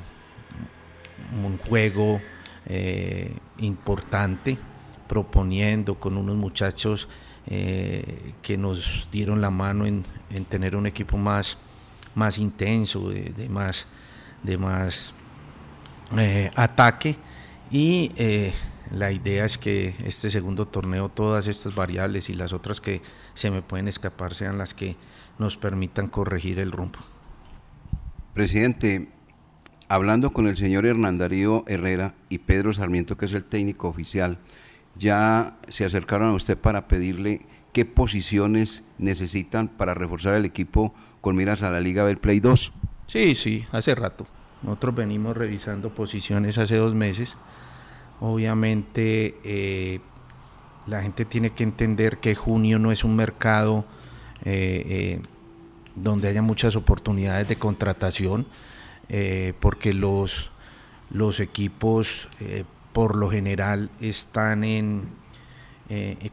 un 1.43 1.57
juego 1.57 2.21
eh, 2.69 3.35
importante, 3.57 4.57
proponiendo 5.07 5.95
con 5.95 6.17
unos 6.17 6.35
muchachos 6.35 7.07
eh, 7.47 8.33
que 8.43 8.57
nos 8.57 9.07
dieron 9.11 9.41
la 9.41 9.49
mano 9.49 9.87
en, 9.87 10.05
tener 10.49 10.75
un 10.75 10.85
equipo 10.85 11.17
más, 11.17 11.57
más 12.13 12.37
intenso, 12.37 13.09
de, 13.09 13.49
más, 13.49 13.87
de 14.43 14.57
más 14.59 15.15
eh, 16.15 16.51
ataque 16.55 17.15
y 17.71 18.11
la 18.91 19.11
idea 19.11 19.45
es 19.45 19.57
que 19.57 19.95
este 20.05 20.29
segundo 20.29 20.67
torneo 20.67 21.09
todas 21.09 21.47
estas 21.47 21.73
variables 21.73 22.29
y 22.29 22.33
las 22.35 22.53
otras 22.53 22.79
que 22.79 23.01
se 23.33 23.49
me 23.49 23.63
pueden 23.63 23.87
escapar 23.87 24.35
sean 24.35 24.59
las 24.59 24.75
que 24.75 24.95
nos 25.39 25.57
permitan 25.57 26.07
corregir 26.07 26.59
el 26.59 26.71
rumbo. 26.71 26.99
Presidente, 28.33 29.09
hablando 29.89 30.31
con 30.31 30.47
el 30.47 30.55
señor 30.55 30.85
Hernandarío 30.85 31.65
Herrera 31.67 32.13
y 32.29 32.37
Pedro 32.37 32.71
Sarmiento, 32.71 33.17
que 33.17 33.25
es 33.25 33.33
el 33.33 33.43
técnico 33.43 33.89
oficial, 33.89 34.37
ya 34.95 35.57
se 35.67 35.83
acercaron 35.83 36.29
a 36.29 36.33
usted 36.33 36.57
para 36.57 36.87
pedirle 36.87 37.41
qué 37.73 37.85
posiciones 37.85 38.83
necesitan 38.97 39.67
para 39.67 39.93
reforzar 39.93 40.35
el 40.35 40.45
equipo 40.45 40.93
con 41.21 41.35
miras 41.35 41.63
a 41.63 41.71
la 41.71 41.79
Liga 41.79 42.05
del 42.05 42.17
Play 42.17 42.39
2. 42.39 42.71
Sí, 43.07 43.35
sí, 43.35 43.65
hace 43.71 43.95
rato. 43.95 44.25
Nosotros 44.61 44.95
venimos 44.95 45.35
revisando 45.35 45.89
posiciones 45.89 46.57
hace 46.57 46.75
dos 46.75 46.93
meses. 46.93 47.35
Obviamente 48.19 49.37
eh, 49.43 49.99
la 50.85 51.01
gente 51.01 51.25
tiene 51.25 51.51
que 51.51 51.63
entender 51.63 52.17
que 52.17 52.35
junio 52.35 52.77
no 52.77 52.91
es 52.91 53.03
un 53.03 53.15
mercado 53.15 53.85
eh, 54.43 54.83
eh, 54.85 55.21
donde 55.95 56.27
haya 56.27 56.41
muchas 56.41 56.75
oportunidades 56.75 57.47
de 57.47 57.55
contratación, 57.55 58.45
porque 59.59 59.93
los, 59.93 60.51
los 61.09 61.39
equipos 61.39 62.27
por 62.93 63.15
lo 63.15 63.29
general 63.29 63.89
están 64.01 64.63
en, 64.63 65.09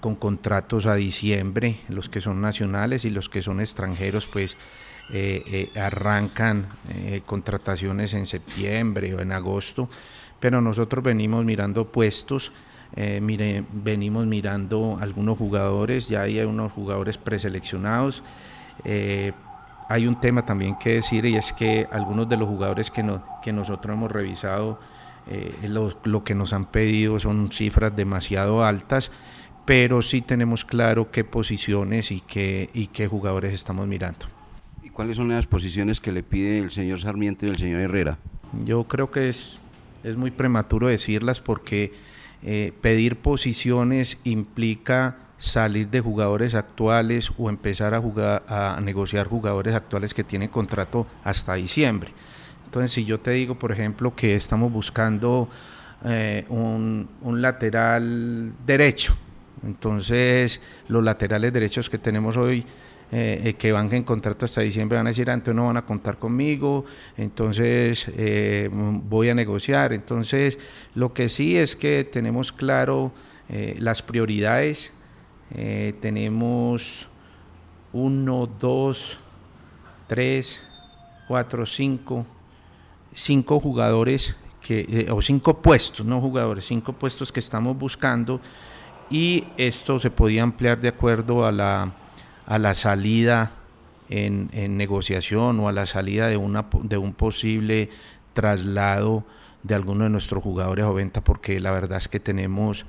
con 0.00 0.16
contratos 0.16 0.86
a 0.86 0.94
diciembre, 0.94 1.76
los 1.88 2.08
que 2.08 2.20
son 2.20 2.40
nacionales 2.40 3.04
y 3.04 3.10
los 3.10 3.28
que 3.28 3.40
son 3.40 3.60
extranjeros, 3.60 4.26
pues 4.26 4.56
eh, 5.12 5.70
eh, 5.74 5.78
arrancan 5.78 6.66
eh, 6.92 7.22
contrataciones 7.24 8.12
en 8.12 8.26
septiembre 8.26 9.14
o 9.14 9.20
en 9.20 9.30
agosto, 9.30 9.88
pero 10.40 10.60
nosotros 10.60 11.04
venimos 11.04 11.44
mirando 11.44 11.86
puestos, 11.86 12.50
venimos 12.94 14.26
mirando 14.26 14.98
algunos 15.00 15.38
jugadores, 15.38 16.08
ya 16.08 16.22
hay 16.22 16.40
unos 16.40 16.72
jugadores 16.72 17.18
preseleccionados. 17.18 18.22
Hay 19.88 20.06
un 20.06 20.20
tema 20.20 20.44
también 20.44 20.76
que 20.78 20.94
decir 20.94 21.24
y 21.26 21.36
es 21.36 21.52
que 21.52 21.86
algunos 21.90 22.28
de 22.28 22.36
los 22.36 22.48
jugadores 22.48 22.90
que, 22.90 23.02
no, 23.02 23.22
que 23.42 23.52
nosotros 23.52 23.94
hemos 23.94 24.10
revisado, 24.10 24.78
lo, 25.66 25.92
lo 26.04 26.22
que 26.22 26.34
nos 26.34 26.52
han 26.52 26.66
pedido 26.66 27.18
son 27.18 27.50
cifras 27.50 27.94
demasiado 27.96 28.64
altas 28.64 29.10
pero 29.66 30.00
sí 30.00 30.22
tenemos 30.22 30.64
claro 30.64 31.10
qué 31.10 31.24
posiciones 31.24 32.12
y 32.12 32.20
qué, 32.20 32.70
y 32.72 32.86
qué 32.86 33.08
jugadores 33.08 33.52
estamos 33.52 33.86
mirando. 33.86 34.26
¿Cuáles 34.92 35.16
son 35.16 35.28
las 35.28 35.46
posiciones 35.46 36.00
que 36.00 36.12
le 36.12 36.22
pide 36.22 36.60
el 36.60 36.70
señor 36.70 37.00
Sarmiento 37.00 37.44
y 37.44 37.50
el 37.50 37.58
señor 37.58 37.82
Herrera? 37.82 38.18
Yo 38.64 38.84
creo 38.84 39.10
que 39.10 39.28
es, 39.28 39.58
es 40.04 40.16
muy 40.16 40.30
prematuro 40.30 40.86
decirlas 40.86 41.40
porque 41.40 41.92
eh, 42.42 42.72
pedir 42.80 43.16
posiciones 43.16 44.18
implica 44.24 45.18
salir 45.38 45.88
de 45.88 46.00
jugadores 46.00 46.54
actuales 46.54 47.30
o 47.38 47.50
empezar 47.50 47.94
a, 47.94 48.00
jugar, 48.00 48.42
a 48.48 48.78
negociar 48.82 49.28
jugadores 49.28 49.74
actuales 49.74 50.14
que 50.14 50.24
tienen 50.24 50.48
contrato 50.48 51.06
hasta 51.24 51.54
diciembre. 51.54 52.12
Entonces, 52.64 52.92
si 52.92 53.04
yo 53.04 53.20
te 53.20 53.30
digo, 53.32 53.58
por 53.58 53.72
ejemplo, 53.72 54.14
que 54.14 54.34
estamos 54.34 54.72
buscando 54.72 55.48
eh, 56.04 56.44
un, 56.48 57.08
lateral 57.22 58.52
derecho, 58.66 59.16
entonces 59.64 60.60
los 60.88 61.02
laterales 61.02 61.52
derechos 61.52 61.88
que 61.88 61.98
tenemos 61.98 62.36
hoy 62.36 62.66
eh, 63.12 63.40
eh, 63.44 63.54
que 63.54 63.70
van 63.70 63.92
en 63.94 64.02
contrato 64.02 64.44
hasta 64.44 64.62
diciembre 64.62 64.96
van 64.96 65.06
a 65.06 65.10
decir, 65.10 65.30
antes 65.30 65.54
no 65.54 65.66
van 65.66 65.76
a 65.76 65.86
contar 65.86 66.18
conmigo, 66.18 66.84
entonces 67.16 68.10
eh, 68.16 68.68
voy 68.72 69.30
a 69.30 69.34
negociar. 69.34 69.92
Entonces, 69.92 70.58
lo 70.94 71.14
que 71.14 71.28
sí 71.28 71.56
es 71.56 71.76
que 71.76 72.04
tenemos 72.04 72.52
claro 72.52 73.12
las 73.78 74.02
prioridades, 74.02 74.90
tenemos 75.50 77.06
uno, 77.92 78.46
dos, 78.46 79.18
tres, 80.06 80.62
cuatro, 81.28 81.64
cinco, 81.66 82.26
cinco 83.14 83.60
jugadores 83.60 84.36
que, 84.60 85.06
o 85.10 85.22
cinco 85.22 85.62
puestos, 85.62 86.04
no 86.04 86.20
jugadores, 86.20 86.66
cinco 86.66 86.92
puestos 86.92 87.32
que 87.32 87.40
estamos 87.40 87.78
buscando 87.78 88.40
y 89.10 89.44
esto 89.56 90.00
se 90.00 90.10
podía 90.10 90.42
ampliar 90.42 90.80
de 90.80 90.88
acuerdo 90.88 91.46
a 91.46 91.52
la 91.52 91.92
a 92.46 92.58
la 92.58 92.74
salida 92.74 93.50
en, 94.08 94.76
negociación 94.76 95.58
o 95.60 95.68
a 95.68 95.72
la 95.72 95.84
salida 95.84 96.28
de, 96.28 96.36
una, 96.36 96.66
de 96.82 96.96
un 96.96 97.12
posible 97.12 97.90
traslado 98.32 99.24
de 99.64 99.74
alguno 99.74 100.04
de 100.04 100.10
nuestros 100.10 100.42
jugadores 100.42 100.84
o 100.84 100.94
venta, 100.94 101.22
porque 101.22 101.58
la 101.58 101.72
verdad 101.72 101.98
es 101.98 102.06
que 102.06 102.20
tenemos 102.20 102.86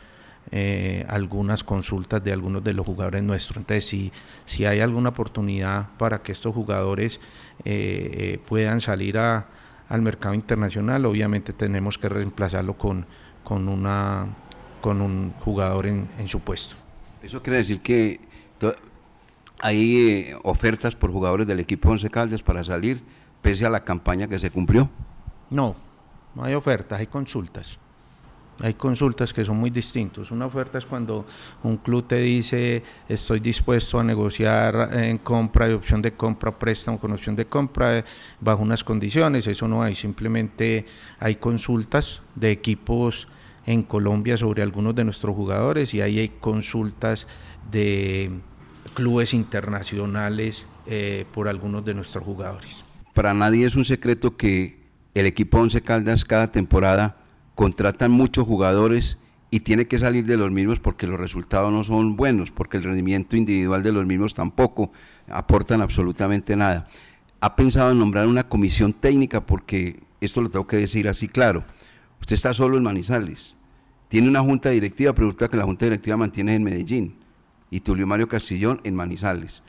eh, 0.52 1.06
algunas 1.10 1.64
consultas 1.64 2.24
de 2.24 2.34
algunos 2.34 2.64
de 2.64 2.74
los 2.74 2.86
jugadores 2.86 3.24
nuestros. 3.24 3.58
Entonces, 3.58 3.86
si, 3.86 4.12
si 4.46 4.66
hay 4.66 4.80
alguna 4.80 5.10
oportunidad 5.10 5.90
para 5.98 6.22
que 6.22 6.32
estos 6.32 6.54
jugadores 6.54 7.20
eh, 7.66 8.10
eh, 8.14 8.40
puedan 8.46 8.80
salir 8.80 9.18
a, 9.18 9.48
al 9.90 10.02
mercado 10.02 10.34
internacional, 10.34 11.06
obviamente 11.06 11.54
tenemos 11.54 11.98
que 11.98 12.10
reemplazarlo 12.10 12.78
con, 12.78 13.06
con, 13.44 13.68
una, 13.68 14.28
con 14.82 15.02
un 15.02 15.34
jugador 15.40 15.88
en, 15.88 16.08
en 16.18 16.28
su 16.28 16.40
puesto. 16.40 16.76
Eso 17.22 17.42
quiere 17.42 17.58
decir 17.58 17.82
que 17.82 18.28
¿Hay 19.60 19.98
eh, 19.98 20.38
ofertas 20.44 20.96
por 20.96 21.12
jugadores 21.12 21.48
del 21.48 21.60
equipo 21.60 21.90
Once 21.90 22.10
Caldas 22.10 22.44
para 22.44 22.64
salir 22.64 23.02
pese 23.42 23.66
a 23.66 23.70
la 23.70 23.84
campaña 23.84 24.28
que 24.28 24.38
se 24.38 24.52
cumplió? 24.52 24.90
No, 25.50 25.76
no 26.36 26.44
hay 26.44 26.54
ofertas, 26.54 27.00
hay 27.00 27.08
consultas. 27.08 27.80
Hay 28.60 28.74
consultas 28.74 29.34
que 29.34 29.46
son 29.46 29.58
muy 29.58 29.70
distintos. 29.70 30.32
Una 30.32 30.48
oferta 30.48 30.78
es 30.78 30.86
cuando 30.86 31.26
un 31.64 31.78
club 31.78 32.08
te 32.08 32.18
dice 32.18 32.82
estoy 33.08 33.40
dispuesto 33.40 34.00
a 34.00 34.04
negociar 34.04 34.90
en 34.94 35.20
compra 35.20 35.70
y 35.70 35.74
opción 35.74 36.02
de 36.02 36.14
compra, 36.14 36.58
préstamo 36.58 37.00
con 37.00 37.12
opción 37.12 37.36
de 37.36 37.46
compra 37.46 38.04
bajo 38.42 38.64
unas 38.64 38.84
condiciones. 38.84 39.46
Eso 39.48 39.68
no 39.68 39.84
hay. 39.84 39.94
Simplemente 39.94 40.86
hay 41.20 41.36
consultas 41.36 42.22
de 42.36 42.52
equipos 42.52 43.28
en 43.68 43.84
Colombia 43.84 44.38
sobre 44.38 44.64
algunos 44.64 44.96
de 44.96 45.04
nuestros 45.04 45.36
jugadores 45.36 45.94
y 45.94 46.02
ahí 46.02 46.20
hay 46.20 46.30
consultas 46.30 47.28
de 47.70 48.32
clubes 48.94 49.34
internacionales 49.34 50.66
eh, 50.88 51.26
por 51.34 51.48
algunos 51.48 51.86
de 51.86 51.94
nuestros 51.94 52.24
jugadores. 52.24 52.84
Para 53.14 53.34
nadie 53.34 53.68
es 53.68 53.76
un 53.76 53.86
secreto 53.86 54.38
que 54.38 54.80
el 55.14 55.26
equipo 55.26 55.60
Once 55.60 55.82
Caldas 55.82 56.24
cada 56.24 56.52
temporada 56.52 57.27
contratan 57.58 58.12
muchos 58.12 58.46
jugadores 58.46 59.18
y 59.50 59.62
tiene 59.62 59.88
que 59.88 59.98
salir 59.98 60.28
de 60.28 60.38
los 60.38 60.52
mismos 60.52 60.80
porque 60.80 61.08
los 61.08 61.20
resultados 61.20 61.74
no 61.74 61.84
son 61.84 62.16
buenos, 62.16 62.52
porque 62.52 62.78
el 62.78 62.84
rendimiento 62.84 63.36
individual 63.36 63.82
de 63.82 63.92
los 63.92 64.06
mismos 64.06 64.36
tampoco 64.36 64.92
aportan 65.28 65.82
absolutamente 65.82 66.56
nada. 66.56 66.88
¿Ha 67.42 67.56
pensado 67.56 67.92
en 67.92 67.98
nombrar 67.98 68.28
una 68.28 68.48
comisión 68.48 68.94
técnica? 68.94 69.44
Porque 69.44 70.02
esto 70.22 70.44
lo 70.44 70.52
tengo 70.52 70.68
que 70.68 70.78
decir 70.78 71.10
así 71.10 71.28
claro. 71.28 71.66
Usted 72.20 72.36
está 72.36 72.54
solo 72.54 72.78
en 72.78 72.84
Manizales. 72.84 73.56
Tiene 74.08 74.30
una 74.30 74.42
junta 74.42 74.70
directiva, 74.70 75.14
pero 75.14 75.36
que 75.36 75.58
la 75.58 75.64
junta 75.64 75.88
directiva 75.88 76.16
mantiene 76.16 76.54
en 76.54 76.64
Medellín 76.64 77.16
y 77.72 77.80
Tulio 77.80 78.06
Mario 78.06 78.28
Castillón 78.28 78.82
en 78.84 78.94
Manizales. 78.94 79.64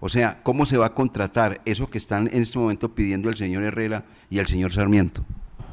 O 0.00 0.08
sea, 0.08 0.42
¿cómo 0.42 0.64
se 0.64 0.78
va 0.78 0.86
a 0.86 0.94
contratar 0.94 1.60
eso 1.66 1.90
que 1.90 1.98
están 1.98 2.26
en 2.28 2.40
este 2.40 2.58
momento 2.58 2.94
pidiendo 2.94 3.28
el 3.28 3.36
señor 3.36 3.64
Herrera 3.64 4.06
y 4.30 4.38
el 4.38 4.46
señor 4.46 4.72
Sarmiento? 4.72 5.26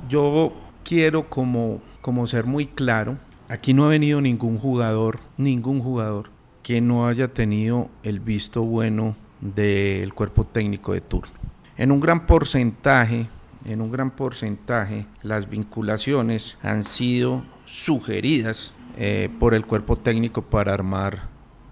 Yo 0.09 0.70
quiero 0.83 1.29
como, 1.29 1.81
como 2.01 2.27
ser 2.27 2.45
muy 2.45 2.65
claro, 2.65 3.17
aquí 3.49 3.73
no 3.73 3.85
ha 3.85 3.89
venido 3.89 4.21
ningún 4.21 4.57
jugador, 4.57 5.19
ningún 5.37 5.79
jugador 5.79 6.29
que 6.63 6.81
no 6.81 7.07
haya 7.07 7.27
tenido 7.29 7.89
el 8.03 8.19
visto 8.19 8.63
bueno 8.63 9.15
del 9.41 10.13
cuerpo 10.13 10.45
técnico 10.45 10.93
de 10.93 11.01
turno. 11.01 11.33
En 11.77 11.91
un 11.91 11.99
gran 11.99 12.27
porcentaje, 12.27 13.27
en 13.65 13.81
un 13.81 13.91
gran 13.91 14.11
porcentaje, 14.11 15.05
las 15.23 15.49
vinculaciones 15.49 16.57
han 16.61 16.83
sido 16.83 17.43
sugeridas 17.65 18.73
eh, 18.97 19.29
por 19.39 19.53
el 19.53 19.65
cuerpo 19.65 19.95
técnico 19.95 20.41
para 20.41 20.73
armar 20.73 21.29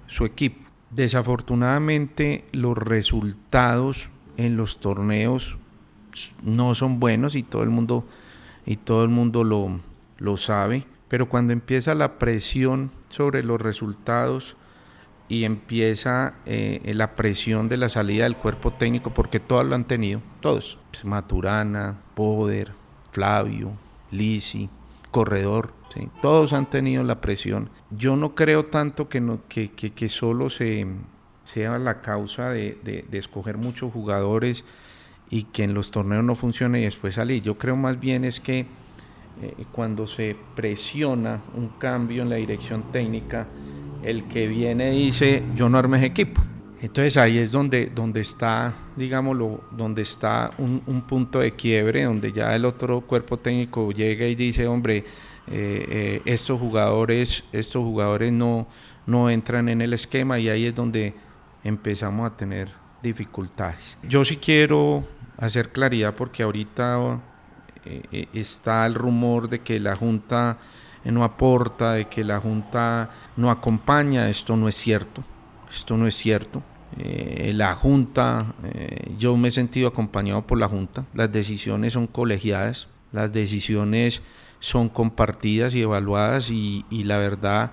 su 0.07 0.25
equipo. 0.25 0.67
Desafortunadamente 0.89 2.45
los 2.51 2.77
resultados 2.77 4.09
en 4.37 4.57
los 4.57 4.79
torneos 4.79 5.57
no 6.41 6.73
son 6.73 6.99
buenos 6.99 7.35
y 7.35 7.43
todo 7.43 7.63
el 7.63 7.69
mundo, 7.69 8.07
y 8.69 8.77
todo 8.77 9.03
el 9.03 9.09
mundo 9.09 9.43
lo, 9.43 9.79
lo 10.19 10.37
sabe, 10.37 10.85
pero 11.07 11.27
cuando 11.27 11.53
empieza 11.53 11.95
la 11.95 12.19
presión 12.19 12.91
sobre 13.09 13.41
los 13.41 13.59
resultados 13.59 14.55
y 15.27 15.43
empieza 15.43 16.35
eh, 16.45 16.79
la 16.93 17.15
presión 17.15 17.67
de 17.67 17.77
la 17.77 17.89
salida 17.89 18.25
del 18.25 18.35
cuerpo 18.35 18.71
técnico, 18.71 19.11
porque 19.11 19.39
todos 19.39 19.65
lo 19.65 19.73
han 19.73 19.85
tenido, 19.85 20.21
todos, 20.39 20.77
Maturana, 21.03 21.99
Poder, 22.13 22.71
Flavio, 23.11 23.71
Lisi, 24.11 24.69
Corredor, 25.09 25.73
todos 26.21 26.53
han 26.53 26.69
tenido 26.69 27.03
la 27.03 27.21
presión. 27.21 27.71
Yo 27.89 28.15
no 28.15 28.35
creo 28.35 28.67
tanto 28.67 29.09
que, 29.09 29.19
no, 29.19 29.39
que, 29.49 29.71
que, 29.71 30.09
solo 30.09 30.51
se, 30.51 30.85
sea 31.43 31.79
la 31.79 32.01
causa 32.01 32.51
de, 32.51 32.77
de, 32.83 33.17
escoger 33.17 33.57
muchos 33.57 33.91
jugadores 33.91 34.63
y 35.29 35.43
que 35.43 35.63
en 35.63 35.73
los 35.73 35.91
torneos 35.91 36.23
no 36.23 36.35
funcione 36.35 36.81
y 36.81 36.83
después 36.83 37.15
salir. 37.15 37.41
Yo 37.43 37.57
creo 37.57 37.75
más 37.75 37.99
bien 37.99 38.25
es 38.25 38.39
que 38.39 38.59
eh, 38.59 39.65
cuando 39.71 40.07
se 40.07 40.35
presiona 40.55 41.41
un 41.55 41.69
cambio 41.79 42.23
en 42.23 42.29
la 42.29 42.35
dirección 42.37 42.91
técnica, 42.91 43.47
el 44.03 44.27
que 44.27 44.47
viene 44.47 44.91
dice 44.91 45.43
yo 45.55 45.69
no 45.69 45.79
ese 45.95 46.05
equipo. 46.05 46.41
Entonces 46.81 47.17
ahí 47.17 47.37
es 47.37 47.51
donde, 47.51 47.87
donde 47.87 48.21
está, 48.21 48.73
digámoslo, 48.95 49.65
donde 49.71 50.01
está 50.01 50.51
un, 50.57 51.01
punto 51.01 51.39
de 51.39 51.51
quiebre, 51.51 52.05
donde 52.05 52.31
ya 52.31 52.55
el 52.55 52.63
otro 52.63 53.01
cuerpo 53.01 53.37
técnico 53.37 53.91
llega 53.91 54.25
y 54.25 54.35
dice, 54.35 54.65
hombre, 54.65 54.99
eh, 54.99 55.03
eh, 55.47 56.21
estos 56.23 56.57
jugadores, 56.57 57.43
estos 57.51 57.83
jugadores 57.83 58.31
no, 58.31 58.65
no 59.05 59.29
entran 59.29 59.67
en 59.67 59.81
el 59.81 59.93
esquema 59.93 60.39
y 60.39 60.47
ahí 60.47 60.67
es 60.67 60.75
donde 60.75 61.13
empezamos 61.65 62.31
a 62.31 62.37
tener 62.37 62.69
dificultades. 63.01 63.97
Yo 64.03 64.25
sí 64.25 64.37
quiero 64.37 65.05
hacer 65.37 65.71
claridad 65.71 66.15
porque 66.15 66.43
ahorita 66.43 67.19
eh, 67.85 68.27
está 68.33 68.85
el 68.85 68.93
rumor 68.93 69.49
de 69.49 69.59
que 69.59 69.79
la 69.79 69.95
Junta 69.95 70.57
no 71.05 71.23
aporta, 71.23 71.93
de 71.93 72.05
que 72.05 72.23
la 72.23 72.39
Junta 72.39 73.09
no 73.37 73.51
acompaña, 73.51 74.29
esto 74.29 74.55
no 74.55 74.67
es 74.67 74.75
cierto. 74.75 75.23
Esto 75.71 75.97
no 75.97 76.07
es 76.07 76.15
cierto. 76.15 76.63
Eh, 76.97 77.51
la 77.55 77.75
Junta, 77.75 78.53
eh, 78.63 79.13
yo 79.17 79.37
me 79.37 79.49
he 79.49 79.51
sentido 79.51 79.87
acompañado 79.87 80.45
por 80.45 80.57
la 80.57 80.67
Junta, 80.67 81.05
las 81.13 81.31
decisiones 81.31 81.93
son 81.93 82.07
colegiadas, 82.07 82.87
las 83.11 83.31
decisiones 83.31 84.23
son 84.59 84.89
compartidas 84.89 85.75
y 85.75 85.81
evaluadas 85.83 86.49
y, 86.51 86.83
la 86.91 87.17
verdad 87.17 87.71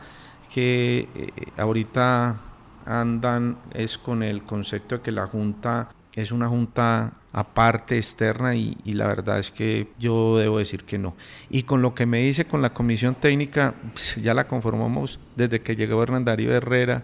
que 0.53 1.09
eh, 1.15 1.31
ahorita 1.57 2.41
andan 2.87 3.59
es 3.75 3.99
con 3.99 4.23
el 4.23 4.45
concepto 4.45 4.97
de 4.97 5.03
que 5.03 5.13
la 5.13 5.27
Junta 5.27 5.91
es 6.17 6.33
una 6.33 6.49
Junta 6.49 7.13
aparte, 7.33 7.99
externa, 7.99 8.55
y, 8.55 8.75
la 8.87 9.07
verdad 9.07 9.39
es 9.39 9.51
que 9.51 9.89
yo 9.99 10.39
debo 10.39 10.57
decir 10.57 10.85
que 10.85 10.97
no. 10.97 11.15
Y 11.51 11.65
con 11.65 11.83
lo 11.83 11.95
que 11.95 12.07
me 12.07 12.23
dice 12.23 12.47
con 12.47 12.63
la 12.63 12.73
comisión 12.73 13.15
técnica, 13.15 13.75
pues, 13.93 14.17
ya 14.17 14.33
la 14.33 14.49
conformamos 14.49 15.21
desde 15.37 15.61
que 15.61 15.77
llegó 15.77 16.03
Hernandario 16.03 16.55
Herrera 16.55 17.03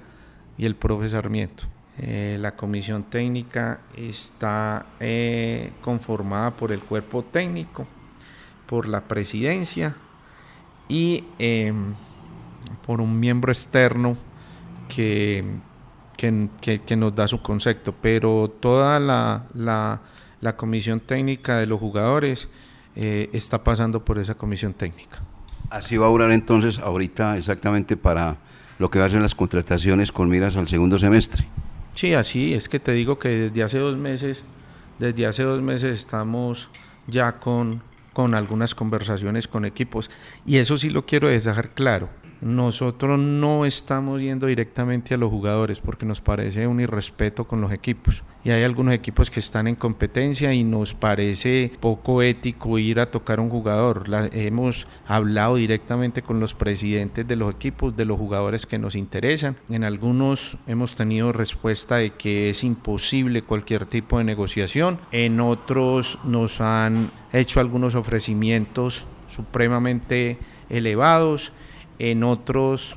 y 0.57 0.64
el 0.64 0.75
profe 0.75 1.11
Sarmiento. 1.11 1.64
Eh, 1.99 2.38
la 2.40 2.57
comisión 2.57 3.05
técnica 3.05 3.81
está 3.95 4.87
eh, 4.99 5.73
conformada 5.83 6.53
por 6.53 6.73
el 6.73 6.81
cuerpo 6.81 7.23
técnico, 7.23 7.87
por 8.66 8.88
la 8.88 9.03
presidencia 9.03 9.95
y 10.88 11.25
em, 11.38 11.92
por 12.87 13.03
un 13.03 13.21
miembro 13.21 13.53
externo 13.53 14.16
que, 14.88 15.45
que, 16.23 16.97
nos 16.97 17.15
da 17.15 17.27
su 17.27 17.43
concepto, 17.43 17.93
pero 18.01 18.53
toda 18.61 19.01
la, 19.01 19.45
la, 20.41 20.57
comisión 20.57 21.01
técnica 21.01 21.59
de 21.59 21.67
los 21.67 21.81
jugadores 21.81 22.49
eh, 22.95 23.29
está 23.33 23.65
pasando 23.65 24.05
por 24.05 24.19
esa 24.19 24.35
comisión 24.35 24.73
técnica. 24.73 25.21
Así 25.71 25.97
va 25.97 26.07
a 26.07 26.11
durar 26.11 26.31
entonces 26.31 26.79
ahorita 26.79 27.37
exactamente 27.37 27.97
para 27.97 28.37
lo 28.79 28.91
que 28.91 28.99
va 28.99 29.07
a 29.07 29.11
ser 29.11 29.21
las 29.21 29.35
contrataciones 29.35 30.13
con 30.13 30.29
miras 30.29 30.57
al 30.57 30.69
segundo 30.69 30.99
semestre. 30.99 31.47
Sí, 31.95 32.15
así 32.15 32.55
es 32.55 32.69
que 32.69 32.79
te 32.79 32.93
digo 32.93 33.19
que 33.19 33.29
desde 33.29 33.63
hace 33.63 33.79
dos 33.79 33.97
meses, 33.97 34.43
desde 34.99 35.27
hace 35.27 35.43
dos 35.43 35.61
meses 35.61 35.99
estamos 35.99 36.69
ya 37.07 37.39
con, 37.39 37.83
con 38.13 38.35
algunas 38.35 38.75
conversaciones 38.75 39.49
con 39.49 39.65
equipos 39.65 40.11
y 40.47 40.59
eso 40.59 40.77
sí 40.77 40.89
lo 40.89 41.05
quiero 41.05 41.29
dejar 41.29 41.71
claro 41.71 42.09
nosotros 42.43 43.19
no 43.19 43.65
estamos 43.65 44.21
yendo 44.21 44.47
directamente 44.47 45.15
a 45.15 45.17
los 45.17 45.31
jugadores 45.31 45.81
porque 45.81 46.05
nos 46.05 46.21
parece 46.21 46.67
un 46.67 46.81
irrespeto 46.81 47.45
con 47.45 47.61
los 47.61 47.73
equipos. 47.73 48.23
Y 48.45 48.51
hay 48.51 48.65
algunos 48.65 48.93
equipos 48.95 49.31
que 49.31 49.39
están 49.39 49.69
en 49.69 49.77
competencia 49.77 50.53
y 50.53 50.65
nos 50.65 50.95
parece 50.95 51.71
poco 51.79 52.23
ético 52.23 52.79
ir 52.79 52.99
a 52.99 53.11
tocar 53.11 53.39
a 53.39 53.43
un 53.43 53.51
jugador. 53.51 54.05
hemos 54.33 54.89
hablado 55.07 55.55
directamente 55.57 56.23
con 56.23 56.41
los 56.41 56.55
presidentes 56.55 57.27
de 57.27 57.37
los 57.37 57.55
equipos, 57.55 57.97
de 57.97 58.05
los 58.05 58.19
jugadores 58.19 58.67
que 58.67 58.79
nos 58.79 58.97
interesan. 58.97 59.57
En 59.71 59.85
algunos 59.85 60.57
hemos 60.67 60.97
tenido 60.97 61.33
respuesta 61.33 61.97
de 61.97 62.11
que 62.11 62.51
es 62.51 62.65
imposible 62.65 63.43
cualquier 63.43 63.87
tipo 63.87 64.19
de 64.19 64.25
negociación. 64.25 64.99
En 65.13 65.41
otros 65.41 66.19
nos 66.25 66.61
han 66.61 67.11
hecho 67.33 67.61
algunos 67.61 67.95
ofrecimientos 67.95 69.07
supremamente 69.29 70.39
elevados 70.69 71.53
en 72.03 72.25
otros 72.25 72.97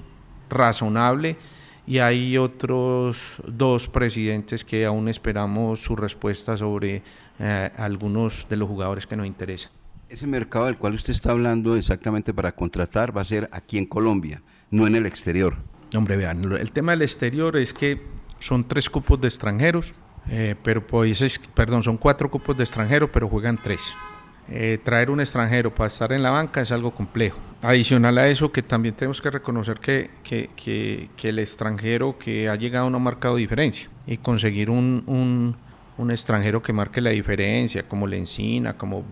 razonable 0.50 1.38
y 1.86 2.00
hay 2.00 2.40
otros 2.40 3.18
dos 3.48 3.88
presidentes 3.88 4.66
que 4.66 4.84
aún 4.84 5.08
esperamos 5.08 5.80
su 5.84 5.96
respuesta 5.96 6.58
sobre 6.58 7.04
eh, 7.38 7.72
algunos 7.78 8.48
de 8.50 8.56
los 8.56 8.68
jugadores 8.68 9.06
que 9.06 9.16
nos 9.16 9.28
interesan. 9.28 9.72
Ese 10.10 10.26
mercado 10.26 10.66
del 10.66 10.78
cual 10.78 10.96
usted 10.96 11.14
está 11.14 11.32
hablando 11.32 11.76
exactamente 11.76 12.34
para 12.34 12.54
contratar 12.54 13.16
va 13.16 13.22
a 13.22 13.26
ser 13.26 13.48
aquí 13.52 13.78
en 13.78 13.86
Colombia, 13.86 14.42
no 14.72 14.88
en 14.88 14.96
el 14.96 15.06
exterior. 15.06 15.58
Hombre, 15.96 16.18
vean, 16.18 16.44
el 16.54 16.72
tema 16.72 16.94
del 16.94 17.04
exterior 17.04 17.56
es 17.58 17.74
que 17.74 18.02
son 18.40 18.68
tres 18.68 18.90
cupos 18.90 19.22
de 19.22 19.28
extranjeros, 19.28 19.94
eh, 20.30 20.56
pero 20.64 20.86
pues, 20.86 21.40
perdón, 21.54 21.84
son 21.84 21.98
cuatro 21.98 22.32
cupos 22.32 22.58
de 22.58 22.64
extranjeros, 22.64 23.12
pero 23.14 23.30
juegan 23.30 23.62
tres. 23.62 23.96
Eh, 24.48 24.78
traer 24.84 25.10
un 25.10 25.20
extranjero 25.20 25.74
para 25.74 25.88
estar 25.88 26.12
en 26.12 26.22
la 26.22 26.30
banca 26.30 26.62
es 26.62 26.72
algo 26.72 26.92
complejo. 26.92 27.38
Adicional 27.64 28.18
a 28.20 28.28
eso, 28.28 28.52
que 28.52 28.62
también 28.62 28.94
tenemos 28.94 29.20
que 29.20 29.32
reconocer 29.32 29.80
que, 29.80 30.12
que, 30.24 30.50
que, 30.56 31.30
el 31.30 31.40
extranjero 31.40 32.20
que 32.20 32.48
ha 32.48 32.56
llegado 32.56 32.90
no 32.92 32.98
ha 32.98 33.00
marcado 33.00 33.38
diferencia 33.38 33.90
y 34.06 34.18
conseguir 34.18 34.70
un, 34.70 35.04
un, 35.08 35.56
un 35.98 36.12
extranjero 36.12 36.62
que 36.62 36.74
marque 36.74 37.02
la 37.02 37.10
diferencia, 37.10 37.88
como 37.88 38.06
Lencina, 38.06 38.78
como 38.78 39.04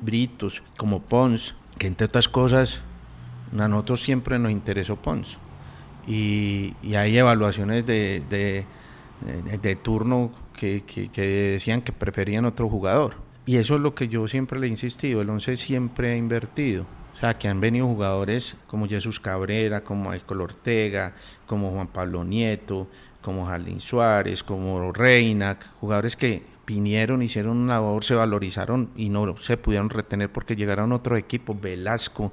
Britos, 0.00 0.60
como 0.76 1.00
Pons, 1.00 1.54
que 1.78 1.86
entre 1.86 2.06
otras 2.06 2.28
cosas 2.28 2.82
a 3.56 3.68
nosotros 3.68 4.02
siempre 4.02 4.40
nos 4.40 4.50
interesó 4.50 4.96
Pons. 4.96 5.38
Y, 6.08 6.74
hay 6.96 7.16
evaluaciones 7.16 7.86
de, 7.86 8.24
de, 8.28 8.66
de 9.56 9.76
turno 9.76 10.32
que, 10.52 10.82
que 10.82 11.22
decían 11.52 11.80
que 11.82 11.92
preferían 11.92 12.44
otro 12.44 12.68
jugador 12.68 13.29
y 13.50 13.56
eso 13.56 13.74
es 13.74 13.80
lo 13.80 13.96
que 13.96 14.06
yo 14.06 14.28
siempre 14.28 14.60
le 14.60 14.68
he 14.68 14.70
insistido, 14.70 15.22
el 15.22 15.28
11 15.28 15.56
siempre 15.56 16.12
ha 16.12 16.16
invertido. 16.16 16.86
O 17.14 17.16
sea, 17.16 17.34
que 17.34 17.48
han 17.48 17.60
venido 17.60 17.84
jugadores 17.84 18.54
como 18.68 18.86
Jesús 18.86 19.18
Cabrera, 19.18 19.82
como 19.82 20.08
Michael 20.08 20.40
Ortega, 20.42 21.14
como 21.48 21.72
Juan 21.72 21.88
Pablo 21.88 22.22
Nieto, 22.22 22.86
como 23.20 23.46
Jardín 23.46 23.80
Suárez, 23.80 24.44
como 24.44 24.92
Reina, 24.92 25.58
jugadores 25.80 26.14
que 26.14 26.44
vinieron, 26.64 27.22
hicieron 27.22 27.56
una 27.56 27.74
labor, 27.74 28.04
se 28.04 28.14
valorizaron 28.14 28.90
y 28.94 29.08
no 29.08 29.36
se 29.38 29.56
pudieron 29.56 29.90
retener 29.90 30.30
porque 30.30 30.54
llegaron 30.54 30.92
otros 30.92 31.18
equipos, 31.18 31.60
Velasco, 31.60 32.30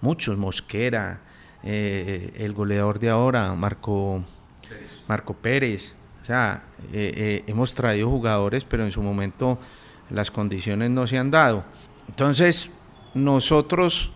muchos, 0.00 0.38
Mosquera, 0.38 1.22
eh, 1.64 2.34
el 2.36 2.52
goleador 2.52 3.00
de 3.00 3.10
ahora, 3.10 3.52
Marco, 3.56 4.22
Marco 5.08 5.34
Pérez. 5.34 5.96
O 6.22 6.24
sea, 6.24 6.62
eh, 6.92 7.12
eh, 7.16 7.44
hemos 7.48 7.74
traído 7.74 8.08
jugadores, 8.08 8.62
pero 8.64 8.84
en 8.84 8.92
su 8.92 9.02
momento 9.02 9.58
las 10.12 10.30
condiciones 10.30 10.90
no 10.90 11.06
se 11.06 11.18
han 11.18 11.30
dado. 11.30 11.64
Entonces, 12.08 12.70
nosotros 13.14 14.12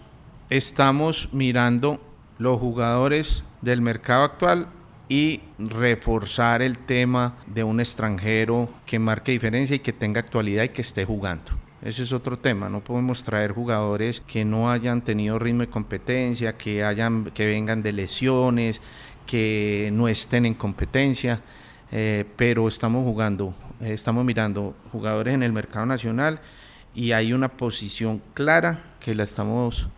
estamos 0.50 1.28
mirando 1.32 2.00
los 2.38 2.60
jugadores 2.60 3.42
del 3.62 3.80
mercado 3.80 4.24
actual 4.24 4.68
y 5.08 5.40
reforzar 5.58 6.62
el 6.62 6.78
tema 6.78 7.36
de 7.46 7.64
un 7.64 7.80
extranjero 7.80 8.68
que 8.84 8.98
marque 8.98 9.32
diferencia 9.32 9.76
y 9.76 9.80
que 9.80 9.92
tenga 9.92 10.20
actualidad 10.20 10.64
y 10.64 10.70
que 10.70 10.82
esté 10.82 11.04
jugando. 11.04 11.52
Ese 11.82 12.02
es 12.02 12.12
otro 12.12 12.38
tema, 12.38 12.68
no 12.68 12.80
podemos 12.80 13.22
traer 13.22 13.52
jugadores 13.52 14.20
que 14.20 14.44
no 14.44 14.70
hayan 14.70 15.02
tenido 15.02 15.38
ritmo 15.38 15.60
de 15.60 15.68
competencia, 15.68 16.56
que, 16.56 16.82
hayan, 16.82 17.26
que 17.26 17.46
vengan 17.46 17.82
de 17.82 17.92
lesiones, 17.92 18.80
que 19.26 19.90
no 19.92 20.08
estén 20.08 20.46
en 20.46 20.54
competencia, 20.54 21.40
eh, 21.92 22.24
pero 22.36 22.66
estamos 22.66 23.04
jugando 23.04 23.54
eh, 23.80 23.92
estamos 23.92 24.24
mirando 24.24 24.74
jugadores 24.92 25.34
en 25.34 25.42
el 25.42 25.52
mercado 25.52 25.86
nacional 25.86 26.40
y 26.94 27.12
hay 27.12 27.32
una 27.32 27.48
posición 27.48 28.22
clara 28.34 28.96
que 29.00 29.14
la 29.14 29.24
estamos 29.24 29.88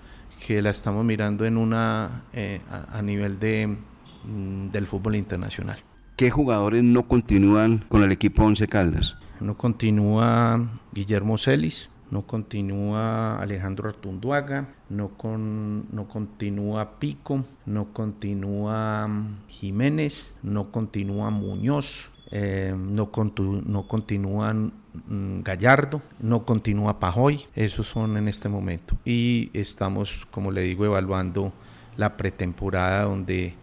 que 0.46 0.62
la 0.62 0.70
estamos 0.70 1.04
mirando 1.04 1.44
en 1.44 1.56
una 1.56 2.24
eh, 2.32 2.60
a, 2.92 3.02
nivel 3.02 3.38
de 3.40 3.76
mm, 4.24 4.70
del 4.70 4.86
fútbol 4.86 5.16
internacional. 5.16 5.78
¿Qué 6.16 6.30
jugadores 6.30 6.82
no 6.82 7.06
continúan 7.06 7.84
con 7.88 8.02
el 8.02 8.12
equipo 8.12 8.44
Once 8.44 8.66
Caldas? 8.66 9.16
No 9.40 9.56
continúa 9.56 10.68
Guillermo 10.92 11.38
Celis, 11.38 11.90
no 12.10 12.26
continúa 12.26 13.38
Alejandro 13.38 13.88
Artunduaga, 13.88 14.68
no, 14.88 15.10
con, 15.10 15.86
no 15.94 16.08
continúa 16.08 16.98
Pico, 16.98 17.44
no 17.66 17.92
continúa 17.92 19.06
mm, 19.06 19.46
Jiménez, 19.48 20.34
no 20.42 20.70
continúa 20.72 21.30
Muñoz, 21.30 22.08
eh, 22.30 22.74
no, 22.76 23.10
no 23.66 23.88
continúan 23.88 24.72
mm, 25.06 25.40
Gallardo, 25.40 26.02
no 26.20 26.44
continúa 26.44 27.00
Pajoy, 27.00 27.46
esos 27.54 27.86
son 27.86 28.16
en 28.16 28.28
este 28.28 28.48
momento. 28.48 28.96
Y 29.04 29.50
estamos, 29.54 30.26
como 30.30 30.50
le 30.50 30.62
digo, 30.62 30.84
evaluando 30.84 31.52
la 31.96 32.16
pretemporada 32.16 33.04
donde, 33.04 33.54